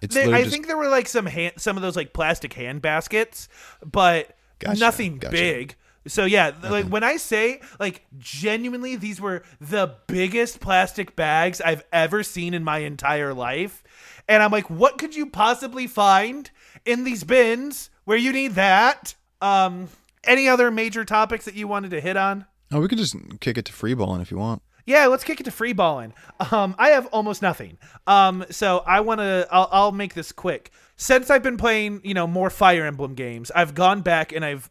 It's 0.04 0.14
literally 0.16 0.36
I 0.38 0.42
just- 0.44 0.54
think 0.54 0.68
there 0.68 0.78
were 0.78 0.90
like 0.90 1.08
some 1.08 1.26
hand, 1.26 1.54
some 1.58 1.76
of 1.76 1.82
those 1.82 1.96
like 1.96 2.14
plastic 2.14 2.54
hand 2.54 2.84
baskets, 2.84 3.50
but 3.84 4.38
Gotcha, 4.60 4.80
nothing 4.80 5.18
gotcha. 5.18 5.32
big. 5.32 5.76
So 6.08 6.26
yeah, 6.26 6.54
like 6.64 6.86
when 6.86 7.04
I 7.04 7.18
say 7.18 7.62
like 7.80 8.06
genuinely, 8.18 8.96
these 8.96 9.20
were 9.20 9.44
the 9.60 9.96
biggest 10.08 10.60
plastic 10.60 11.16
bags 11.16 11.62
I've 11.62 11.84
ever 11.92 12.24
seen 12.24 12.54
in 12.54 12.64
my 12.64 12.80
entire 12.80 13.34
life, 13.34 13.84
and 14.28 14.42
I'm 14.42 14.52
like, 14.52 14.70
what 14.70 14.98
could 14.98 15.16
you 15.16 15.26
possibly 15.26 15.88
find 15.88 16.50
in 16.86 17.04
these 17.04 17.24
bins 17.24 17.90
where 18.06 18.18
you 18.18 18.32
need 18.32 18.56
that? 18.56 19.16
Um, 19.42 19.90
any 20.24 20.48
other 20.48 20.72
major 20.72 21.06
topics 21.06 21.46
that 21.46 21.56
you 21.56 21.68
wanted 21.68 21.92
to 21.92 22.02
hit 22.02 22.18
on? 22.18 22.46
Oh, 22.72 22.80
we 22.80 22.88
could 22.88 22.98
just 22.98 23.16
kick 23.40 23.58
it 23.58 23.66
to 23.66 23.74
free 23.74 23.94
balling 23.94 24.22
if 24.22 24.32
you 24.32 24.38
want. 24.38 24.62
Yeah, 24.86 25.06
let's 25.06 25.24
kick 25.24 25.40
it 25.40 25.44
to 25.44 25.52
free 25.52 25.74
balling. 25.74 26.14
Um, 26.52 26.76
I 26.80 26.90
have 26.90 27.06
almost 27.08 27.42
nothing. 27.42 27.78
Um, 28.08 28.46
so 28.50 28.80
I 28.88 29.02
want 29.02 29.20
to. 29.20 29.48
I'll, 29.52 29.70
I'll 29.72 29.92
make 29.92 30.14
this 30.16 30.32
quick. 30.32 30.72
Since 30.96 31.30
I've 31.30 31.44
been 31.44 31.58
playing, 31.58 32.02
you 32.04 32.14
know, 32.14 32.26
more 32.26 32.50
Fire 32.50 32.86
Emblem 32.86 33.14
games, 33.14 33.52
I've 33.52 33.76
gone 33.76 34.02
back 34.02 34.32
and 34.32 34.44
I've 34.44 34.70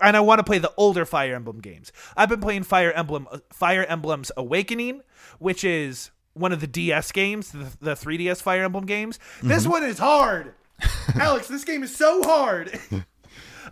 and 0.00 0.16
I 0.16 0.20
want 0.20 0.38
to 0.38 0.44
play 0.44 0.58
the 0.58 0.72
older 0.76 1.04
Fire 1.04 1.34
Emblem 1.34 1.60
games. 1.60 1.92
I've 2.16 2.28
been 2.28 2.40
playing 2.40 2.64
Fire 2.64 2.92
Emblem, 2.92 3.28
Fire 3.52 3.84
Emblem's 3.84 4.32
Awakening, 4.36 5.02
which 5.38 5.64
is 5.64 6.10
one 6.34 6.52
of 6.52 6.60
the 6.60 6.66
DS 6.66 7.12
games, 7.12 7.52
the, 7.52 7.66
the 7.80 7.94
3DS 7.94 8.42
Fire 8.42 8.64
Emblem 8.64 8.86
games. 8.86 9.18
This 9.42 9.66
one 9.66 9.84
is 9.84 9.98
hard. 9.98 10.54
Alex, 11.14 11.48
this 11.48 11.64
game 11.64 11.82
is 11.82 11.94
so 11.94 12.22
hard. 12.22 12.78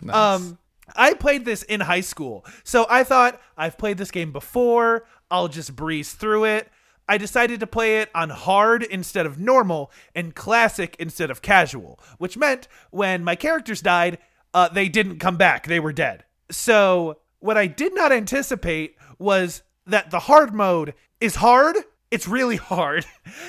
Um, 0.09 0.57
I 0.97 1.13
played 1.13 1.45
this 1.45 1.63
in 1.63 1.79
high 1.79 2.01
school, 2.01 2.45
so 2.63 2.85
I 2.89 3.03
thought 3.03 3.39
I've 3.55 3.77
played 3.77 3.97
this 3.97 4.11
game 4.11 4.33
before. 4.33 5.05
I'll 5.31 5.47
just 5.47 5.75
breeze 5.75 6.13
through 6.13 6.45
it. 6.45 6.67
I 7.07 7.17
decided 7.17 7.59
to 7.59 7.67
play 7.67 7.99
it 7.99 8.09
on 8.15 8.29
hard 8.29 8.83
instead 8.83 9.25
of 9.25 9.37
normal 9.37 9.91
and 10.15 10.33
classic 10.33 10.95
instead 10.99 11.29
of 11.29 11.41
casual, 11.41 11.99
which 12.17 12.37
meant 12.37 12.67
when 12.91 13.23
my 13.23 13.35
characters 13.35 13.81
died, 13.81 14.17
uh, 14.53 14.69
they 14.69 14.89
didn't 14.89 15.19
come 15.19 15.37
back. 15.37 15.67
They 15.67 15.79
were 15.79 15.93
dead. 15.93 16.23
So, 16.51 17.19
what 17.39 17.57
I 17.57 17.67
did 17.67 17.93
not 17.93 18.11
anticipate 18.11 18.95
was 19.19 19.63
that 19.85 20.11
the 20.11 20.19
hard 20.19 20.53
mode 20.53 20.93
is 21.19 21.35
hard. 21.35 21.75
It's 22.11 22.27
really 22.27 22.55
hard. 22.71 23.05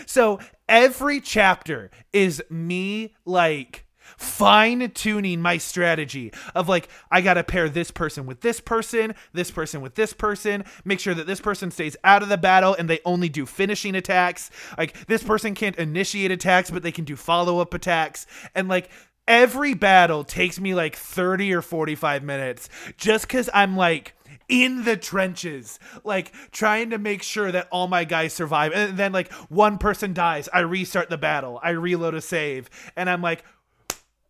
So, 0.07 0.41
every 0.69 1.21
chapter 1.21 1.91
is 2.13 2.43
me 2.51 3.15
like 3.25 3.85
fine 4.17 4.91
tuning 4.91 5.41
my 5.41 5.59
strategy 5.59 6.33
of 6.55 6.69
like 6.69 6.89
I 7.11 7.21
got 7.21 7.35
to 7.35 7.45
pair 7.45 7.69
this 7.69 7.91
person 7.91 8.27
with 8.27 8.41
this 8.41 8.61
person, 8.61 9.15
this 9.33 9.51
person 9.51 9.81
with 9.81 9.95
this 9.95 10.13
person, 10.13 10.65
make 10.85 11.01
sure 11.01 11.15
that 11.15 11.27
this 11.27 11.41
person 11.41 11.71
stays 11.71 11.97
out 12.05 12.23
of 12.23 12.29
the 12.29 12.39
battle 12.39 12.75
and 12.79 12.89
they 12.89 13.01
only 13.05 13.29
do 13.29 13.47
finishing 13.47 13.95
attacks. 13.95 14.51
Like 14.79 15.07
this 15.07 15.23
person 15.23 15.55
can't 15.55 15.77
initiate 15.77 16.31
attacks 16.31 16.71
but 16.71 16.83
they 16.83 16.93
can 16.93 17.05
do 17.05 17.17
follow-up 17.17 17.75
attacks 17.75 18.27
and 18.55 18.69
like 18.69 18.91
every 19.27 19.75
battle 19.75 20.25
takes 20.25 20.61
me 20.61 20.75
like 20.75 20.97
30 20.97 21.53
or 21.55 21.63
45 21.63 22.23
minutes 22.23 22.69
just 22.97 23.29
cuz 23.29 23.49
I'm 23.55 23.77
like 23.77 24.15
in 24.49 24.85
the 24.85 24.97
trenches, 24.97 25.79
like 26.05 26.33
trying 26.51 26.91
to 26.91 26.99
make 26.99 27.23
sure 27.23 27.51
that 27.51 27.69
all 27.71 27.87
my 27.87 28.05
guys 28.05 28.33
survive. 28.33 28.73
And 28.73 28.97
then, 28.99 29.13
like, 29.13 29.33
one 29.49 29.79
person 29.79 30.13
dies, 30.13 30.49
I 30.53 30.61
restart 30.61 31.09
the 31.09 31.17
battle, 31.17 31.59
I 31.63 31.71
reload 31.71 32.15
a 32.15 32.21
save, 32.21 32.69
and 32.95 33.09
I'm 33.09 33.23
like, 33.23 33.43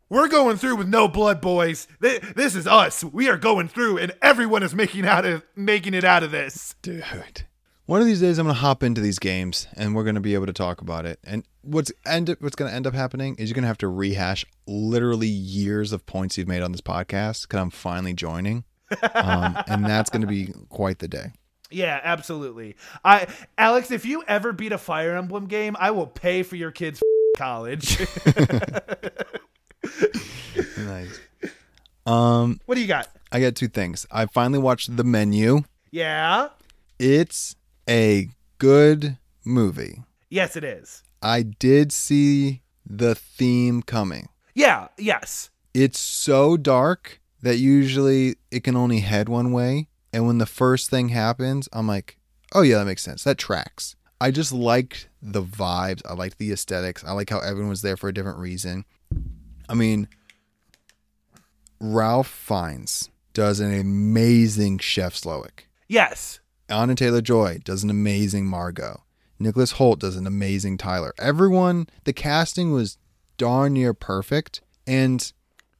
we're 0.08 0.28
going 0.28 0.56
through 0.56 0.76
with 0.76 0.88
no 0.88 1.08
blood, 1.08 1.40
boys. 1.40 1.88
This 1.98 2.54
is 2.54 2.66
us. 2.68 3.02
We 3.02 3.28
are 3.28 3.36
going 3.36 3.66
through, 3.66 3.98
and 3.98 4.12
everyone 4.22 4.62
is 4.62 4.74
making 4.74 5.06
out 5.06 5.24
of 5.24 5.42
making 5.56 5.94
it 5.94 6.04
out 6.04 6.22
of 6.22 6.30
this. 6.30 6.76
Dude. 6.82 7.44
One 7.86 8.00
of 8.00 8.06
these 8.06 8.20
days, 8.20 8.38
I'm 8.38 8.46
gonna 8.46 8.54
hop 8.58 8.82
into 8.82 9.02
these 9.02 9.18
games, 9.18 9.66
and 9.76 9.94
we're 9.94 10.04
gonna 10.04 10.20
be 10.20 10.32
able 10.32 10.46
to 10.46 10.54
talk 10.54 10.80
about 10.80 11.04
it. 11.04 11.18
And 11.22 11.44
what's 11.60 11.92
end 12.06 12.30
up, 12.30 12.40
what's 12.40 12.56
gonna 12.56 12.70
end 12.70 12.86
up 12.86 12.94
happening 12.94 13.34
is 13.36 13.50
you're 13.50 13.54
gonna 13.54 13.66
have 13.66 13.78
to 13.78 13.88
rehash 13.88 14.46
literally 14.66 15.28
years 15.28 15.92
of 15.92 16.06
points 16.06 16.38
you've 16.38 16.48
made 16.48 16.62
on 16.62 16.72
this 16.72 16.80
podcast 16.80 17.42
because 17.42 17.60
I'm 17.60 17.68
finally 17.68 18.14
joining, 18.14 18.64
um, 19.14 19.58
and 19.66 19.84
that's 19.84 20.08
gonna 20.08 20.26
be 20.26 20.54
quite 20.70 21.00
the 21.00 21.08
day. 21.08 21.32
Yeah, 21.70 22.00
absolutely. 22.02 22.76
I, 23.04 23.26
Alex, 23.58 23.90
if 23.90 24.06
you 24.06 24.22
ever 24.28 24.52
beat 24.52 24.72
a 24.72 24.78
Fire 24.78 25.14
Emblem 25.16 25.46
game, 25.46 25.76
I 25.78 25.90
will 25.90 26.06
pay 26.06 26.42
for 26.42 26.56
your 26.56 26.70
kids' 26.70 27.02
college. 27.36 27.98
Nice. 30.78 31.20
Um, 32.06 32.60
what 32.66 32.74
do 32.74 32.80
you 32.80 32.86
got? 32.86 33.08
I 33.32 33.40
got 33.40 33.54
two 33.54 33.68
things. 33.68 34.06
I 34.10 34.26
finally 34.26 34.58
watched 34.58 34.96
the 34.96 35.04
menu. 35.04 35.62
Yeah. 35.90 36.50
It's 36.98 37.56
a 37.88 38.28
good 38.58 39.18
movie. 39.44 40.02
Yes, 40.30 40.56
it 40.56 40.64
is. 40.64 41.02
I 41.22 41.42
did 41.42 41.92
see 41.92 42.62
the 42.84 43.14
theme 43.14 43.82
coming. 43.82 44.28
Yeah. 44.54 44.88
Yes. 44.98 45.50
It's 45.72 45.98
so 45.98 46.56
dark 46.56 47.20
that 47.42 47.56
usually 47.56 48.36
it 48.50 48.64
can 48.64 48.76
only 48.76 49.00
head 49.00 49.28
one 49.28 49.52
way. 49.52 49.88
And 50.12 50.26
when 50.26 50.38
the 50.38 50.46
first 50.46 50.90
thing 50.90 51.08
happens, 51.08 51.68
I'm 51.72 51.88
like, 51.88 52.18
oh, 52.54 52.62
yeah, 52.62 52.78
that 52.78 52.84
makes 52.84 53.02
sense. 53.02 53.24
That 53.24 53.38
tracks. 53.38 53.96
I 54.20 54.30
just 54.30 54.52
liked 54.52 55.08
the 55.20 55.42
vibes. 55.42 56.02
I 56.08 56.14
liked 56.14 56.38
the 56.38 56.52
aesthetics. 56.52 57.04
I 57.04 57.12
like 57.12 57.30
how 57.30 57.40
everyone 57.40 57.70
was 57.70 57.82
there 57.82 57.96
for 57.96 58.08
a 58.08 58.14
different 58.14 58.38
reason. 58.38 58.84
I 59.68 59.74
mean, 59.74 60.08
Ralph 61.80 62.28
Fiennes 62.28 63.10
does 63.32 63.60
an 63.60 63.78
amazing 63.78 64.78
Chef 64.78 65.14
Slowik. 65.14 65.66
Yes. 65.88 66.40
Anya 66.70 66.94
Taylor 66.94 67.20
Joy 67.20 67.60
does 67.64 67.84
an 67.84 67.90
amazing 67.90 68.46
Margot. 68.46 69.02
Nicholas 69.38 69.74
Hoult 69.74 69.98
does 69.98 70.16
an 70.16 70.26
amazing 70.26 70.78
Tyler. 70.78 71.12
Everyone, 71.18 71.86
the 72.04 72.12
casting 72.12 72.72
was 72.72 72.98
darn 73.36 73.74
near 73.74 73.92
perfect. 73.92 74.62
And 74.86 75.32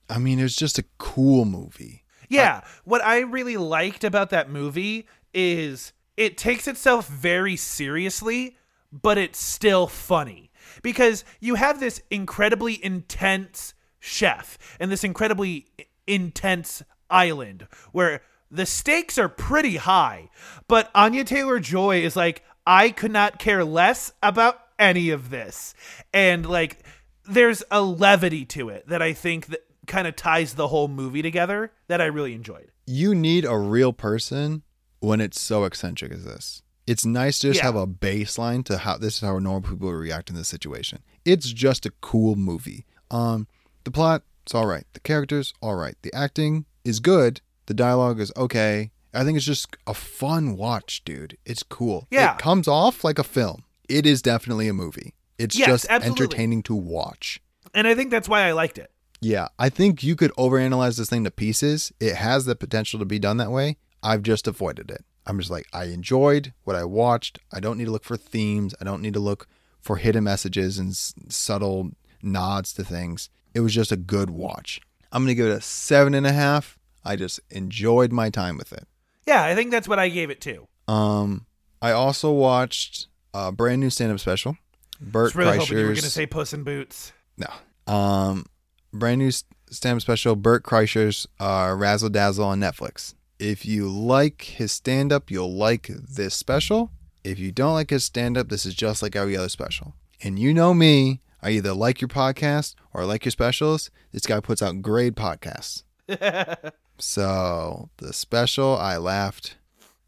I 0.09 0.19
mean, 0.19 0.39
it 0.39 0.43
was 0.43 0.57
just 0.57 0.79
a 0.79 0.85
cool 0.99 1.45
movie. 1.45 2.05
Yeah. 2.29 2.63
what 2.85 3.05
I 3.05 3.21
really 3.21 3.57
liked 3.57 4.03
about 4.03 4.31
that 4.31 4.51
movie 4.51 5.07
is 5.33 5.93
it 6.17 6.37
takes 6.37 6.67
itself 6.67 7.07
very 7.09 7.57
seriously, 7.57 8.57
but 8.93 9.19
it's 9.19 9.39
still 9.39 9.87
funny. 9.87 10.51
Because 10.83 11.25
you 11.41 11.55
have 11.55 11.79
this 11.81 12.03
incredibly 12.11 12.83
intense 12.85 13.75
chef 14.01 14.59
and 14.81 14.91
this 14.91 15.05
incredibly 15.05 15.67
intense 16.07 16.83
island 17.09 17.67
where 17.93 18.23
the 18.51 18.67
stakes 18.67 19.19
are 19.19 19.29
pretty 19.29 19.77
high. 19.77 20.31
But 20.69 20.91
Anya 20.95 21.25
Taylor 21.25 21.59
Joy 21.61 22.03
is 22.03 22.17
like, 22.17 22.43
I 22.67 22.91
could 22.91 23.11
not 23.13 23.39
care 23.39 23.65
less 23.65 24.13
about 24.23 24.59
any 24.79 25.11
of 25.11 25.31
this. 25.31 25.75
And 26.13 26.47
like, 26.47 26.79
there's 27.27 27.63
a 27.71 27.81
levity 27.83 28.45
to 28.47 28.69
it 28.69 28.89
that 28.89 29.03
I 29.03 29.13
think 29.13 29.47
that 29.47 29.61
kind 29.87 30.07
of 30.07 30.17
ties 30.17 30.55
the 30.55 30.69
whole 30.69 30.89
movie 30.89 31.23
together 31.23 31.73
that 31.89 32.01
I 32.01 32.07
really 32.07 32.35
enjoyed. 32.35 32.71
You 32.87 33.15
need 33.15 33.45
a 33.45 33.57
real 33.59 33.93
person 33.93 34.63
when 35.01 35.21
it's 35.21 35.41
so 35.41 35.65
eccentric 35.65 36.13
as 36.13 36.25
this. 36.25 36.63
It's 36.87 37.05
nice 37.07 37.39
to 37.41 37.49
just 37.49 37.59
Yeah. 37.61 37.65
have 37.67 37.77
a 37.77 37.87
baseline 37.87 38.65
to 38.67 38.79
how 38.79 38.99
this 38.99 39.15
is 39.17 39.21
how 39.21 39.39
normal 39.39 39.63
people 39.63 39.89
would 39.89 39.95
react 39.95 40.29
in 40.29 40.37
this 40.37 40.49
situation. 40.49 41.01
It's 41.25 41.51
just 41.51 41.87
a 41.87 41.91
cool 42.03 42.37
movie. 42.37 42.85
Um, 43.11 43.47
the 43.85 43.91
plot, 43.91 44.23
it's 44.43 44.55
all 44.55 44.67
right. 44.67 44.85
The 44.93 45.01
characters, 45.01 45.55
all 45.63 45.77
right. 45.77 45.97
The 46.03 46.13
acting 46.15 46.67
is 46.85 47.01
good. 47.01 47.41
The 47.67 47.75
dialogue 47.75 48.21
is 48.21 48.33
okay. 48.37 48.91
I 49.13 49.25
think 49.25 49.37
it's 49.37 49.47
just 49.47 49.69
a 49.87 49.95
fun 49.95 50.57
watch, 50.57 51.03
dude. 51.05 51.39
It's 51.47 51.63
cool. 51.63 52.07
Yeah. 52.11 52.33
It 52.35 52.39
comes 52.39 52.67
off 52.69 53.05
like 53.05 53.19
a 53.19 53.25
film. 53.25 53.65
It 53.89 54.07
is 54.07 54.23
definitely 54.23 54.69
a 54.69 54.75
movie. 54.75 55.15
It's 55.39 55.57
Yes, 55.59 55.69
just 55.69 55.87
absolutely. 55.91 56.25
entertaining 56.25 56.63
to 56.65 56.75
watch. 56.75 57.41
And 57.75 57.87
I 57.87 57.95
think 57.95 58.11
that's 58.11 58.29
why 58.29 58.43
I 58.47 58.53
liked 58.53 58.79
it. 58.79 58.91
Yeah, 59.21 59.49
I 59.59 59.69
think 59.69 60.03
you 60.03 60.17
could 60.17 60.33
overanalyze 60.33 60.99
this 60.99 61.09
thing 61.09 61.25
to 61.25 61.31
pieces. 61.31 61.93
It 62.01 62.17
has 62.17 62.45
the 62.45 62.55
potential 62.57 62.99
to 62.99 63.05
be 63.05 63.19
done 63.19 63.37
that 63.39 63.51
way. 63.51 63.79
I've 64.03 64.23
just 64.23 64.47
avoided 64.47 64.91
it. 64.91 65.05
I'm 65.27 65.39
just 65.39 65.51
like, 65.51 65.67
I 65.73 65.85
enjoyed 65.85 66.53
what 66.65 66.77
I 66.77 66.85
watched. 66.85 67.39
I 67.53 67.61
don't 67.61 67.79
need 67.79 67.87
to 67.87 67.91
look 67.91 68.05
for 68.05 68.17
themes. 68.19 68.75
I 68.81 68.85
don't 68.85 69.01
need 69.01 69.15
to 69.15 69.21
look 69.21 69.47
for 69.81 69.97
hidden 69.97 70.25
messages 70.25 70.79
and 70.79 70.91
s- 70.91 71.15
subtle 71.29 71.93
nods 72.23 72.73
to 72.75 72.85
things. 72.85 73.31
It 73.55 73.61
was 73.61 73.73
just 73.75 73.93
a 73.93 73.97
good 73.97 74.29
watch. 74.31 74.81
I'm 75.11 75.23
going 75.23 75.29
to 75.29 75.35
give 75.35 75.47
it 75.47 75.57
a 75.57 75.61
seven 75.63 76.13
and 76.15 76.27
a 76.27 76.33
half. 76.33 76.79
I 77.05 77.17
just 77.17 77.41
enjoyed 77.51 78.13
my 78.13 78.31
time 78.31 78.57
with 78.57 78.73
it. 78.73 78.87
Yeah, 79.27 79.45
I 79.45 79.55
think 79.55 79.71
that's 79.71 79.89
what 79.89 79.99
I 79.99 80.09
gave 80.09 80.31
it 80.31 80.41
to. 80.43 80.67
Um, 80.89 81.47
I 81.81 81.93
also 81.93 82.31
watched 82.33 83.09
a 83.33 83.53
brand 83.53 83.81
new 83.81 83.91
stand 83.91 84.13
up 84.13 84.21
special. 84.21 84.57
Bert 85.01 85.23
I 85.23 85.25
was 85.25 85.35
really 85.37 85.59
hoping 85.59 85.79
you 85.79 85.85
were 85.85 85.91
going 85.91 86.03
to 86.03 86.11
say 86.11 86.27
Puss 86.27 86.53
in 86.53 86.63
Boots. 86.63 87.13
No. 87.37 87.93
Um, 87.93 88.47
brand 88.93 89.19
new 89.19 89.31
stand 89.71 89.97
up 89.97 90.03
special, 90.03 90.37
Bert 90.37 90.63
Kreischer's 90.63 91.27
uh, 91.41 91.75
Razzle 91.77 92.11
Dazzle 92.11 92.45
on 92.47 92.61
Netflix. 92.61 93.15
If 93.39 93.67
you 93.67 93.89
like 93.89 94.43
his 94.43 94.73
stand 94.73 95.13
up, 95.13 95.31
you'll 95.31 95.55
like 95.55 95.89
this 95.89 96.35
special. 96.35 96.91
If 97.25 97.39
you 97.39 97.53
don't 97.53 97.75
like 97.75 97.91
his 97.91 98.05
stand 98.05 98.39
up, 98.39 98.49
this 98.49 98.65
is 98.65 98.75
just 98.75 99.03
like 99.03 99.17
every 99.17 99.37
other 99.37 99.49
special. 99.49 99.95
And 100.23 100.39
you 100.39 100.55
know 100.55 100.73
me, 100.73 101.21
I 101.43 101.51
either 101.51 101.75
like 101.75 102.01
your 102.01 102.09
podcast 102.09 102.75
or 102.93 103.03
I 103.03 103.05
like 103.05 103.25
your 103.25 103.33
specials. 103.33 103.91
This 104.13 104.27
guy 104.27 104.41
puts 104.41 104.63
out 104.63 104.81
great 104.81 105.15
podcasts. 105.15 105.83
so 106.99 107.91
the 107.99 108.13
special, 108.13 108.77
I 108.77 108.97
laughed 108.97 109.57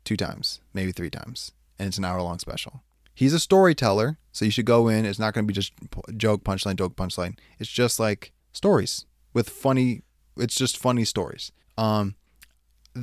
two 0.05 0.17
times, 0.17 0.61
maybe 0.73 0.93
three 0.93 1.11
times, 1.11 1.53
and 1.79 1.89
it's 1.89 1.99
an 1.99 2.05
hour 2.05 2.23
long 2.23 2.39
special. 2.39 2.83
He's 3.15 3.33
a 3.33 3.41
storyteller, 3.41 4.19
so 4.33 4.45
you 4.45 4.51
should 4.51 4.67
go 4.67 4.89
in. 4.89 5.05
It's 5.05 5.19
not 5.19 5.35
going 5.35 5.45
to 5.45 5.47
be 5.47 5.55
just 5.55 5.73
joke 6.17 6.45
punchline, 6.45 6.77
joke 6.77 6.97
punchline. 6.97 7.39
It's 7.59 7.71
just 7.71 7.99
like 7.99 8.33
stories 8.53 9.07
with 9.33 9.49
funny. 9.49 10.03
It's 10.37 10.55
just 10.55 10.77
funny 10.77 11.05
stories. 11.05 11.51
Um, 11.79 12.15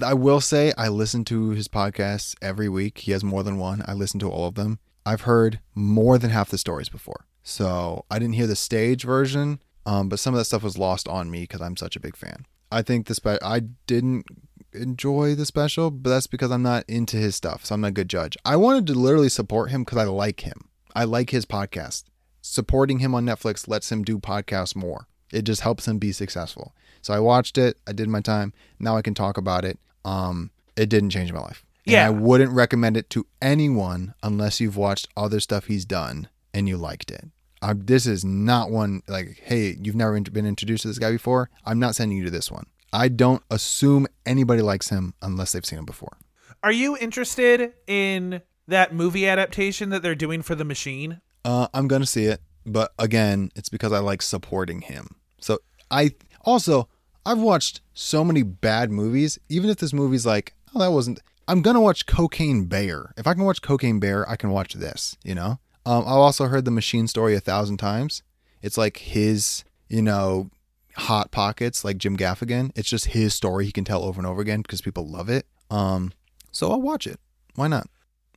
I 0.03 0.13
will 0.13 0.41
say 0.41 0.71
I 0.77 0.87
listen 0.87 1.25
to 1.25 1.49
his 1.49 1.67
podcasts 1.67 2.35
every 2.41 2.69
week. 2.69 2.99
He 2.99 3.11
has 3.11 3.23
more 3.23 3.43
than 3.43 3.57
one. 3.57 3.83
I 3.87 3.93
listen 3.93 4.19
to 4.21 4.29
all 4.29 4.47
of 4.47 4.55
them. 4.55 4.79
I've 5.05 5.21
heard 5.21 5.59
more 5.75 6.17
than 6.17 6.29
half 6.29 6.49
the 6.49 6.57
stories 6.57 6.89
before, 6.89 7.25
so 7.43 8.05
I 8.09 8.19
didn't 8.19 8.35
hear 8.35 8.47
the 8.47 8.55
stage 8.55 9.03
version. 9.03 9.59
Um, 9.85 10.07
but 10.07 10.19
some 10.19 10.33
of 10.33 10.37
that 10.37 10.45
stuff 10.45 10.63
was 10.63 10.77
lost 10.77 11.07
on 11.07 11.29
me 11.29 11.41
because 11.41 11.61
I'm 11.61 11.75
such 11.75 11.95
a 11.95 11.99
big 11.99 12.15
fan. 12.15 12.45
I 12.73 12.81
think 12.81 13.07
the 13.07 13.15
spe- 13.15 13.41
I 13.43 13.61
didn't 13.87 14.25
enjoy 14.73 15.35
the 15.35 15.45
special, 15.45 15.91
but 15.91 16.09
that's 16.09 16.27
because 16.27 16.51
I'm 16.51 16.63
not 16.63 16.83
into 16.87 17.17
his 17.17 17.35
stuff, 17.35 17.65
so 17.65 17.75
I'm 17.75 17.81
not 17.81 17.87
a 17.89 17.91
good 17.91 18.09
judge. 18.09 18.35
I 18.43 18.55
wanted 18.55 18.87
to 18.87 18.93
literally 18.93 19.29
support 19.29 19.71
him 19.71 19.83
because 19.83 19.97
I 19.99 20.05
like 20.05 20.41
him. 20.41 20.69
I 20.95 21.03
like 21.03 21.29
his 21.29 21.45
podcast. 21.45 22.03
Supporting 22.41 22.99
him 22.99 23.15
on 23.15 23.25
Netflix 23.25 23.67
lets 23.67 23.91
him 23.91 24.03
do 24.03 24.19
podcasts 24.19 24.75
more. 24.75 25.07
It 25.31 25.43
just 25.43 25.61
helps 25.61 25.87
him 25.87 25.97
be 25.97 26.11
successful. 26.11 26.75
So 27.01 27.13
I 27.13 27.19
watched 27.19 27.57
it. 27.57 27.77
I 27.87 27.93
did 27.93 28.07
my 28.09 28.21
time. 28.21 28.53
Now 28.79 28.97
I 28.97 29.01
can 29.01 29.13
talk 29.13 29.37
about 29.37 29.65
it. 29.65 29.79
Um, 30.05 30.51
it 30.75 30.89
didn't 30.89 31.11
change 31.11 31.31
my 31.31 31.39
life. 31.39 31.63
And 31.85 31.93
Yeah. 31.93 32.07
I 32.07 32.09
wouldn't 32.11 32.51
recommend 32.51 32.97
it 32.97 33.09
to 33.11 33.25
anyone 33.41 34.13
unless 34.23 34.59
you've 34.59 34.77
watched 34.77 35.07
other 35.17 35.39
stuff 35.39 35.65
he's 35.65 35.85
done 35.85 36.27
and 36.53 36.67
you 36.67 36.77
liked 36.77 37.11
it. 37.11 37.25
I, 37.63 37.73
this 37.73 38.05
is 38.05 38.25
not 38.25 38.69
one 38.69 39.01
like, 39.07 39.41
hey, 39.43 39.77
you've 39.81 39.95
never 39.95 40.19
been 40.19 40.45
introduced 40.45 40.81
to 40.81 40.89
this 40.89 40.99
guy 40.99 41.11
before. 41.11 41.49
I'm 41.65 41.79
not 41.79 41.95
sending 41.95 42.17
you 42.17 42.25
to 42.25 42.31
this 42.31 42.51
one. 42.51 42.65
I 42.91 43.07
don't 43.07 43.41
assume 43.49 44.05
anybody 44.25 44.61
likes 44.61 44.89
him 44.89 45.13
unless 45.21 45.53
they've 45.53 45.65
seen 45.65 45.79
him 45.79 45.85
before. 45.85 46.17
Are 46.61 46.71
you 46.71 46.97
interested 46.97 47.73
in 47.87 48.41
that 48.67 48.93
movie 48.93 49.27
adaptation 49.27 49.89
that 49.89 50.03
they're 50.03 50.13
doing 50.13 50.41
for 50.41 50.55
The 50.55 50.65
Machine? 50.65 51.21
Uh, 51.45 51.67
I'm 51.73 51.87
gonna 51.87 52.05
see 52.05 52.25
it, 52.25 52.41
but 52.65 52.93
again, 52.99 53.49
it's 53.55 53.69
because 53.69 53.91
I 53.91 53.99
like 53.99 54.21
supporting 54.21 54.81
him. 54.81 55.15
So 55.39 55.59
I 55.89 56.11
also 56.41 56.87
I've 57.25 57.39
watched 57.39 57.81
so 57.93 58.23
many 58.23 58.43
bad 58.43 58.91
movies. 58.91 59.39
Even 59.49 59.69
if 59.69 59.77
this 59.77 59.93
movie's 59.93 60.25
like, 60.25 60.53
oh, 60.75 60.79
that 60.79 60.91
wasn't. 60.91 61.21
I'm 61.47 61.61
gonna 61.61 61.81
watch 61.81 62.05
Cocaine 62.05 62.65
Bear. 62.65 63.13
If 63.17 63.27
I 63.27 63.33
can 63.33 63.43
watch 63.43 63.61
Cocaine 63.61 63.99
Bear, 63.99 64.29
I 64.29 64.35
can 64.35 64.49
watch 64.51 64.73
this. 64.73 65.17
You 65.23 65.35
know. 65.35 65.59
Um, 65.85 66.03
I've 66.03 66.07
also 66.07 66.45
heard 66.45 66.65
the 66.65 66.71
Machine 66.71 67.07
story 67.07 67.35
a 67.35 67.39
thousand 67.39 67.77
times. 67.77 68.23
It's 68.61 68.77
like 68.77 68.97
his, 68.97 69.63
you 69.89 70.01
know, 70.01 70.49
hot 70.95 71.31
pockets, 71.31 71.83
like 71.83 71.97
Jim 71.97 72.15
Gaffigan. 72.15 72.71
It's 72.75 72.89
just 72.89 73.07
his 73.07 73.33
story 73.33 73.65
he 73.65 73.71
can 73.71 73.83
tell 73.83 74.03
over 74.03 74.19
and 74.19 74.27
over 74.27 74.41
again 74.41 74.61
because 74.61 74.81
people 74.81 75.07
love 75.07 75.29
it. 75.29 75.45
Um, 75.69 76.13
so 76.51 76.71
I'll 76.71 76.81
watch 76.81 77.07
it. 77.07 77.19
Why 77.55 77.67
not? 77.67 77.87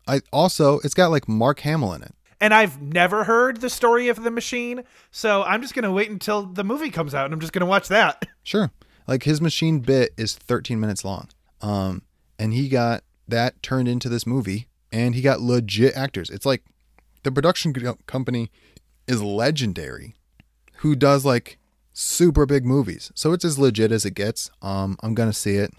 I 0.09 0.21
also 0.33 0.79
it's 0.81 0.95
got 0.95 1.11
like 1.11 1.29
Mark 1.29 1.61
Hamill 1.61 1.93
in 1.95 2.03
it. 2.03 2.15
And 2.41 2.53
I've 2.53 2.83
never 2.83 3.25
heard 3.25 3.61
the 3.63 3.71
story 3.71 4.09
of 4.09 4.23
The 4.23 4.31
Machine, 4.31 4.85
so 5.11 5.43
I'm 5.45 5.63
just 5.63 5.75
going 5.75 5.85
to 5.85 5.91
wait 5.91 6.11
until 6.11 6.43
the 6.43 6.65
movie 6.65 6.91
comes 6.91 7.15
out 7.15 7.25
and 7.25 7.33
I'm 7.33 7.41
just 7.41 7.55
going 7.55 7.61
to 7.61 7.67
watch 7.67 7.89
that. 7.89 8.25
Sure. 8.47 8.71
Like 9.09 9.25
his 9.25 9.41
machine 9.41 9.81
bit 9.81 10.13
is 10.17 10.37
13 10.37 10.79
minutes 10.79 11.05
long. 11.05 11.29
Um, 11.63 12.03
and 12.39 12.53
he 12.53 12.69
got 12.69 13.03
that 13.27 13.61
turned 13.61 13.89
into 13.89 14.09
this 14.09 14.25
movie 14.25 14.69
and 14.93 15.17
he 15.17 15.21
got 15.21 15.41
legit 15.41 15.97
actors. 15.97 16.31
It's 16.31 16.47
like 16.47 16.63
the 17.27 17.33
production 17.33 17.75
company 18.07 18.53
is 19.09 19.21
legendary 19.21 20.15
who 20.77 20.95
does 20.95 21.25
like 21.25 21.59
super 21.93 22.47
big 22.47 22.65
movies. 22.65 23.11
So 23.17 23.33
it's 23.33 23.45
as 23.45 23.59
legit 23.59 23.91
as 23.91 24.05
it 24.05 24.13
gets. 24.13 24.49
Um, 24.63 24.97
I'm 25.03 25.13
to 25.17 25.33
see 25.33 25.57
it. 25.57 25.73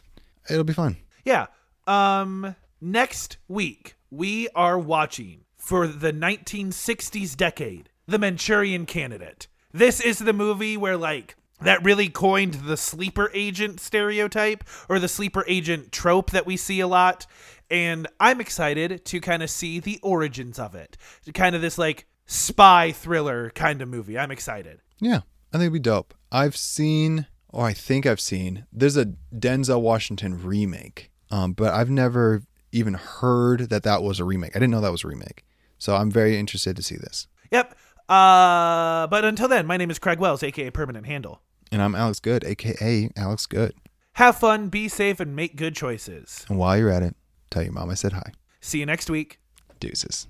It'll 0.50 0.66
be 0.66 0.74
fun. 0.74 0.98
Yeah. 1.24 1.48
Um 1.88 2.58
next 2.82 3.38
week 3.48 3.96
we 4.12 4.50
are 4.56 4.78
watching 4.78 5.46
for 5.56 5.88
the 5.88 6.12
1960s 6.12 7.38
decade, 7.38 7.90
The 8.08 8.20
Manchurian 8.20 8.86
Candidate. 8.86 9.48
This 9.72 10.02
is 10.02 10.20
the 10.20 10.34
movie 10.34 10.76
where 10.76 10.98
like 10.98 11.38
that 11.62 11.84
really 11.84 12.10
coined 12.10 12.56
the 12.56 12.78
sleeper 12.78 13.32
agent 13.34 13.80
stereotype 13.80 14.64
or 14.90 15.00
the 15.00 15.08
sleeper 15.08 15.46
agent 15.48 15.92
trope 15.92 16.32
that 16.32 16.46
we 16.46 16.58
see 16.58 16.82
a 16.82 16.88
lot. 16.88 17.26
And 17.70 18.08
I'm 18.20 18.40
excited 18.40 19.04
to 19.06 19.20
kind 19.20 19.44
of 19.44 19.50
see 19.50 19.80
the 19.80 20.00
origins 20.02 20.58
of 20.60 20.76
it. 20.76 20.98
Kind 21.34 21.56
of 21.56 21.62
this 21.62 21.78
like 21.78 22.08
spy 22.26 22.92
thriller 22.92 23.50
kind 23.52 23.82
of 23.82 23.90
movie. 23.90 24.18
I'm 24.18 24.32
excited. 24.32 24.80
Yeah, 25.00 25.22
I 25.54 25.58
think 25.58 25.64
it'd 25.64 25.74
be 25.74 25.80
dope. 25.80 26.14
I've 26.32 26.56
seen, 26.58 27.28
or 27.50 27.66
I 27.66 27.74
think 27.74 28.06
I've 28.06 28.22
seen, 28.22 28.66
there's 28.72 28.98
a 28.98 29.14
Denzel 29.34 29.82
Washington 29.82 30.44
remake, 30.44 31.12
um, 31.32 31.54
but 31.54 31.74
I've 31.74 31.90
never 31.90 32.44
even 32.72 32.96
heard 32.96 33.70
that 33.70 33.84
that 33.84 34.04
was 34.04 34.20
a 34.20 34.24
remake. 34.24 34.56
I 34.56 34.60
didn't 34.60 34.72
know 34.72 34.82
that 34.82 34.92
was 34.92 35.04
a 35.04 35.08
remake. 35.08 35.46
So 35.78 35.96
I'm 35.96 36.10
very 36.10 36.38
interested 36.38 36.76
to 36.76 36.84
see 36.84 36.96
this. 36.96 37.28
Yep. 37.52 37.76
Uh, 38.10 39.08
but 39.08 39.26
until 39.26 39.48
then, 39.48 39.66
my 39.68 39.78
name 39.78 39.92
is 39.92 40.00
Craig 40.00 40.20
Wells, 40.20 40.42
aka 40.44 40.70
Permanent 40.72 41.06
Handle. 41.06 41.42
And 41.72 41.82
I'm 41.82 41.96
Alex 41.96 42.20
Good, 42.20 42.44
aka 42.46 43.10
Alex 43.16 43.46
Good. 43.46 43.74
Have 44.14 44.38
fun, 44.38 44.70
be 44.70 44.88
safe, 44.88 45.20
and 45.20 45.36
make 45.36 45.56
good 45.56 45.76
choices. 45.76 46.46
And 46.50 46.58
while 46.58 46.78
you're 46.78 46.90
at 46.90 47.04
it, 47.04 47.16
tell 47.50 47.64
your 47.64 47.74
mom 47.74 47.90
I 47.90 47.96
said 47.96 48.14
hi. 48.14 48.32
See 48.62 48.80
you 48.80 48.86
next 48.86 49.10
week. 49.10 49.40
Deuces. 49.80 50.28